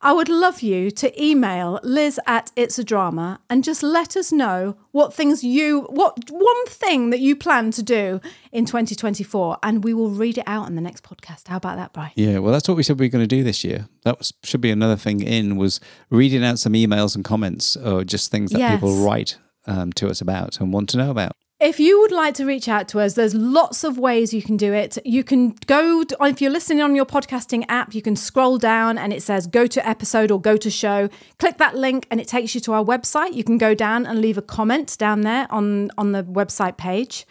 I 0.00 0.12
would 0.12 0.28
love 0.28 0.60
you 0.60 0.92
to 0.92 1.22
email 1.22 1.80
Liz 1.82 2.20
at 2.24 2.52
It's 2.54 2.78
a 2.78 2.84
Drama 2.84 3.40
and 3.50 3.64
just 3.64 3.82
let 3.82 4.16
us 4.16 4.30
know 4.30 4.76
what 4.92 5.12
things 5.12 5.42
you, 5.42 5.88
what 5.90 6.30
one 6.30 6.66
thing 6.66 7.10
that 7.10 7.18
you 7.18 7.34
plan 7.34 7.72
to 7.72 7.82
do 7.82 8.20
in 8.52 8.64
2024, 8.64 9.58
and 9.60 9.82
we 9.82 9.92
will 9.92 10.10
read 10.10 10.38
it 10.38 10.44
out 10.46 10.68
in 10.68 10.76
the 10.76 10.80
next 10.80 11.02
podcast. 11.02 11.48
How 11.48 11.56
about 11.56 11.78
that, 11.78 11.92
Brian? 11.92 12.12
Yeah, 12.14 12.38
well, 12.38 12.52
that's 12.52 12.68
what 12.68 12.76
we 12.76 12.84
said 12.84 13.00
we 13.00 13.06
were 13.06 13.10
going 13.10 13.24
to 13.24 13.36
do 13.36 13.42
this 13.42 13.64
year. 13.64 13.88
That 14.04 14.18
was 14.18 14.32
should 14.44 14.60
be 14.60 14.70
another 14.70 14.96
thing 14.96 15.20
in 15.20 15.56
was 15.56 15.80
reading 16.10 16.44
out 16.44 16.60
some 16.60 16.74
emails 16.74 17.16
and 17.16 17.24
comments 17.24 17.76
or 17.76 18.04
just 18.04 18.30
things 18.30 18.52
that 18.52 18.70
people 18.70 19.04
write 19.04 19.36
um, 19.66 19.92
to 19.94 20.08
us 20.08 20.20
about 20.20 20.60
and 20.60 20.72
want 20.72 20.90
to 20.90 20.96
know 20.96 21.10
about. 21.10 21.32
If 21.60 21.80
you 21.80 21.98
would 22.00 22.12
like 22.12 22.34
to 22.34 22.46
reach 22.46 22.68
out 22.68 22.86
to 22.88 23.00
us, 23.00 23.14
there's 23.14 23.34
lots 23.34 23.82
of 23.82 23.98
ways 23.98 24.32
you 24.32 24.42
can 24.42 24.56
do 24.56 24.72
it. 24.72 24.96
You 25.04 25.24
can 25.24 25.56
go, 25.66 26.04
if 26.20 26.40
you're 26.40 26.52
listening 26.52 26.82
on 26.82 26.94
your 26.94 27.04
podcasting 27.04 27.64
app, 27.68 27.96
you 27.96 28.00
can 28.00 28.14
scroll 28.14 28.58
down 28.58 28.96
and 28.96 29.12
it 29.12 29.24
says 29.24 29.48
go 29.48 29.66
to 29.66 29.84
episode 29.84 30.30
or 30.30 30.40
go 30.40 30.56
to 30.56 30.70
show. 30.70 31.08
Click 31.40 31.58
that 31.58 31.76
link 31.76 32.06
and 32.12 32.20
it 32.20 32.28
takes 32.28 32.54
you 32.54 32.60
to 32.60 32.74
our 32.74 32.84
website. 32.84 33.34
You 33.34 33.42
can 33.42 33.58
go 33.58 33.74
down 33.74 34.06
and 34.06 34.20
leave 34.20 34.38
a 34.38 34.42
comment 34.42 34.96
down 34.98 35.22
there 35.22 35.48
on, 35.50 35.90
on 35.98 36.12
the 36.12 36.22
website 36.22 36.76
page. 36.76 37.26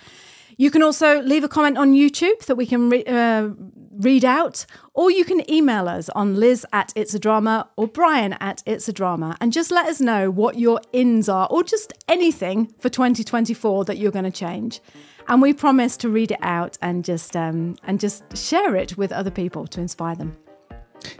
You 0.58 0.72
can 0.72 0.84
also 0.84 1.22
leave 1.22 1.46
a 1.46 1.48
comment 1.48 1.78
on 1.78 1.94
YouTube 1.94 2.46
that 2.48 2.56
we 2.58 2.66
can 2.66 2.90
re- 2.90 3.06
uh, 3.06 3.52
read 3.98 4.24
out, 4.24 4.66
or 4.94 5.12
you 5.12 5.26
can 5.26 5.50
email 5.50 5.88
us 5.88 6.10
on 6.10 6.36
Liz 6.36 6.66
at 6.74 6.94
It's 6.96 7.14
a 7.14 7.20
Drama 7.20 7.70
or 7.76 7.88
Brian 7.88 8.34
at 8.34 8.64
It's 8.66 8.88
a 8.88 8.94
Drama, 8.94 9.36
and 9.42 9.52
just 9.52 9.72
let 9.72 9.88
us 9.88 10.00
know 10.00 10.30
what 10.30 10.58
your 10.58 10.82
ins 10.94 11.30
are, 11.30 11.48
or 11.50 11.64
just 11.64 11.94
anything 12.08 12.74
for 12.80 12.90
2024 12.90 13.86
that 13.86 13.98
you're 13.98 14.12
going 14.12 14.26
to 14.26 14.32
change. 14.32 14.82
And 15.28 15.42
we 15.42 15.54
promise 15.54 15.98
to 15.98 16.10
read 16.10 16.32
it 16.32 16.40
out 16.42 16.78
and 16.82 17.04
just 17.04 17.36
um, 17.36 17.76
and 17.84 18.00
just 18.00 18.38
share 18.38 18.76
it 18.76 18.98
with 18.98 19.12
other 19.12 19.32
people 19.32 19.68
to 19.68 19.82
inspire 19.82 20.16
them. 20.16 20.38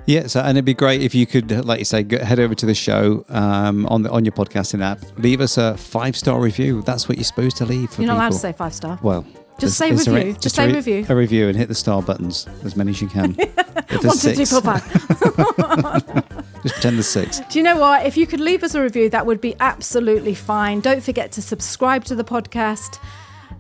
Yeah, 0.06 0.28
so 0.28 0.40
and 0.40 0.52
it'd 0.52 0.66
be 0.66 0.74
great 0.74 1.02
if 1.02 1.14
you 1.14 1.26
could, 1.26 1.66
like 1.66 1.80
you 1.80 1.86
say, 1.86 2.04
go, 2.04 2.24
head 2.24 2.40
over 2.40 2.56
to 2.56 2.66
the 2.66 2.74
show 2.74 3.26
um, 3.30 3.86
on 3.88 4.04
the 4.04 4.12
on 4.12 4.26
your 4.26 4.32
podcasting 4.32 4.82
app, 4.82 5.00
leave 5.18 5.42
us 5.42 5.58
a 5.58 5.78
five 5.78 6.16
star 6.16 6.40
review. 6.40 6.82
That's 6.82 7.10
what 7.10 7.18
you're 7.18 7.26
supposed 7.26 7.58
to 7.58 7.66
leave. 7.66 7.92
For 7.92 8.02
You're 8.02 8.08
not 8.08 8.18
allowed 8.18 8.32
to 8.32 8.38
say 8.38 8.54
five 8.54 8.74
star. 8.74 9.00
Well, 9.02 9.26
Just 9.60 9.78
say 9.78 9.92
review. 9.92 10.34
Just 10.34 10.56
say 10.56 10.70
a, 10.70 10.74
review. 10.74 11.06
A 11.10 11.16
review 11.16 11.48
and 11.48 11.58
hit 11.58 11.68
the 11.68 11.76
star 11.76 12.02
buttons 12.02 12.48
as 12.64 12.76
many 12.76 12.92
as 12.92 13.02
you 13.02 13.08
can. 13.08 13.36
if 13.40 14.04
One, 14.04 14.18
two, 14.18 14.34
three, 14.34 14.46
four, 14.46 14.62
five. 14.62 14.84
just 16.62 16.76
pretend 16.76 16.98
there's 16.98 17.08
six. 17.08 17.40
Do 17.50 17.58
you 17.58 17.64
know 17.64 17.78
what? 17.78 18.06
If 18.06 18.18
you 18.18 18.28
could 18.28 18.40
leave 18.40 18.64
us 18.64 18.76
a 18.76 18.82
review, 18.82 19.10
that 19.10 19.26
would 19.26 19.42
be 19.42 19.56
absolutely 19.60 20.36
fine. 20.36 20.80
Don't 20.80 21.02
forget 21.02 21.32
to 21.34 21.42
subscribe 21.42 22.04
to 22.06 22.16
the 22.16 22.24
podcast. 22.24 23.00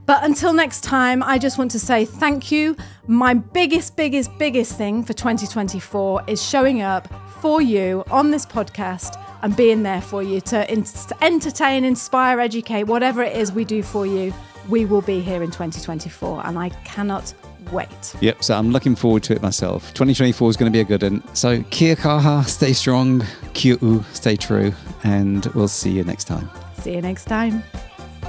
But 0.06 0.24
until 0.24 0.54
next 0.54 0.82
time, 0.86 1.22
I 1.22 1.38
just 1.38 1.58
want 1.58 1.72
to 1.72 1.80
say 1.80 2.06
thank 2.06 2.52
you. 2.52 2.78
My 3.08 3.34
biggest, 3.34 3.98
biggest, 3.98 4.38
biggest 4.38 4.78
thing 4.78 5.04
for 5.04 5.14
2024 5.14 6.24
is 6.28 6.41
showing 6.41 6.82
up 6.82 7.08
for 7.41 7.62
you 7.62 8.04
on 8.10 8.32
this 8.32 8.45
podcast 8.45 9.22
and 9.41 9.56
being 9.56 9.84
there 9.84 10.02
for 10.02 10.24
you 10.24 10.41
to 10.41 10.72
in- 10.72 10.84
to 10.84 11.24
entertain, 11.24 11.84
inspire, 11.84 12.39
educate, 12.39 12.84
whatever 12.86 13.22
it 13.22 13.36
is 13.36 13.52
we 13.52 13.66
do 13.66 13.84
for 13.84 14.06
you. 14.06 14.34
We 14.70 14.86
will 14.86 15.01
be 15.01 15.22
here 15.22 15.43
in 15.43 15.51
2024, 15.51 16.45
and 16.45 16.57
I 16.57 16.70
cannot 16.84 17.34
wait. 17.72 18.15
Yep, 18.22 18.43
so 18.43 18.57
I'm 18.57 18.72
looking 18.72 18.95
forward 18.95 19.24
to 19.24 19.34
it 19.34 19.41
myself. 19.41 19.93
2024 19.93 20.49
is 20.49 20.57
going 20.57 20.72
to 20.72 20.76
be 20.76 20.82
a 20.82 20.86
good 20.86 21.03
one. 21.03 21.24
So 21.36 21.63
kia 21.70 21.95
kaha, 21.95 22.45
stay 22.45 22.74
strong, 22.74 23.24
kia 23.53 23.78
ū, 23.78 24.03
stay 24.13 24.36
true, 24.36 24.74
and 25.03 25.45
we'll 25.47 25.68
see 25.68 25.91
you 25.91 26.03
next 26.03 26.26
time. 26.26 26.49
See 26.82 26.93
you 26.93 27.01
next 27.01 27.26
time. 27.26 27.63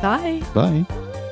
Bye. 0.00 0.42
Bye. 0.54 1.24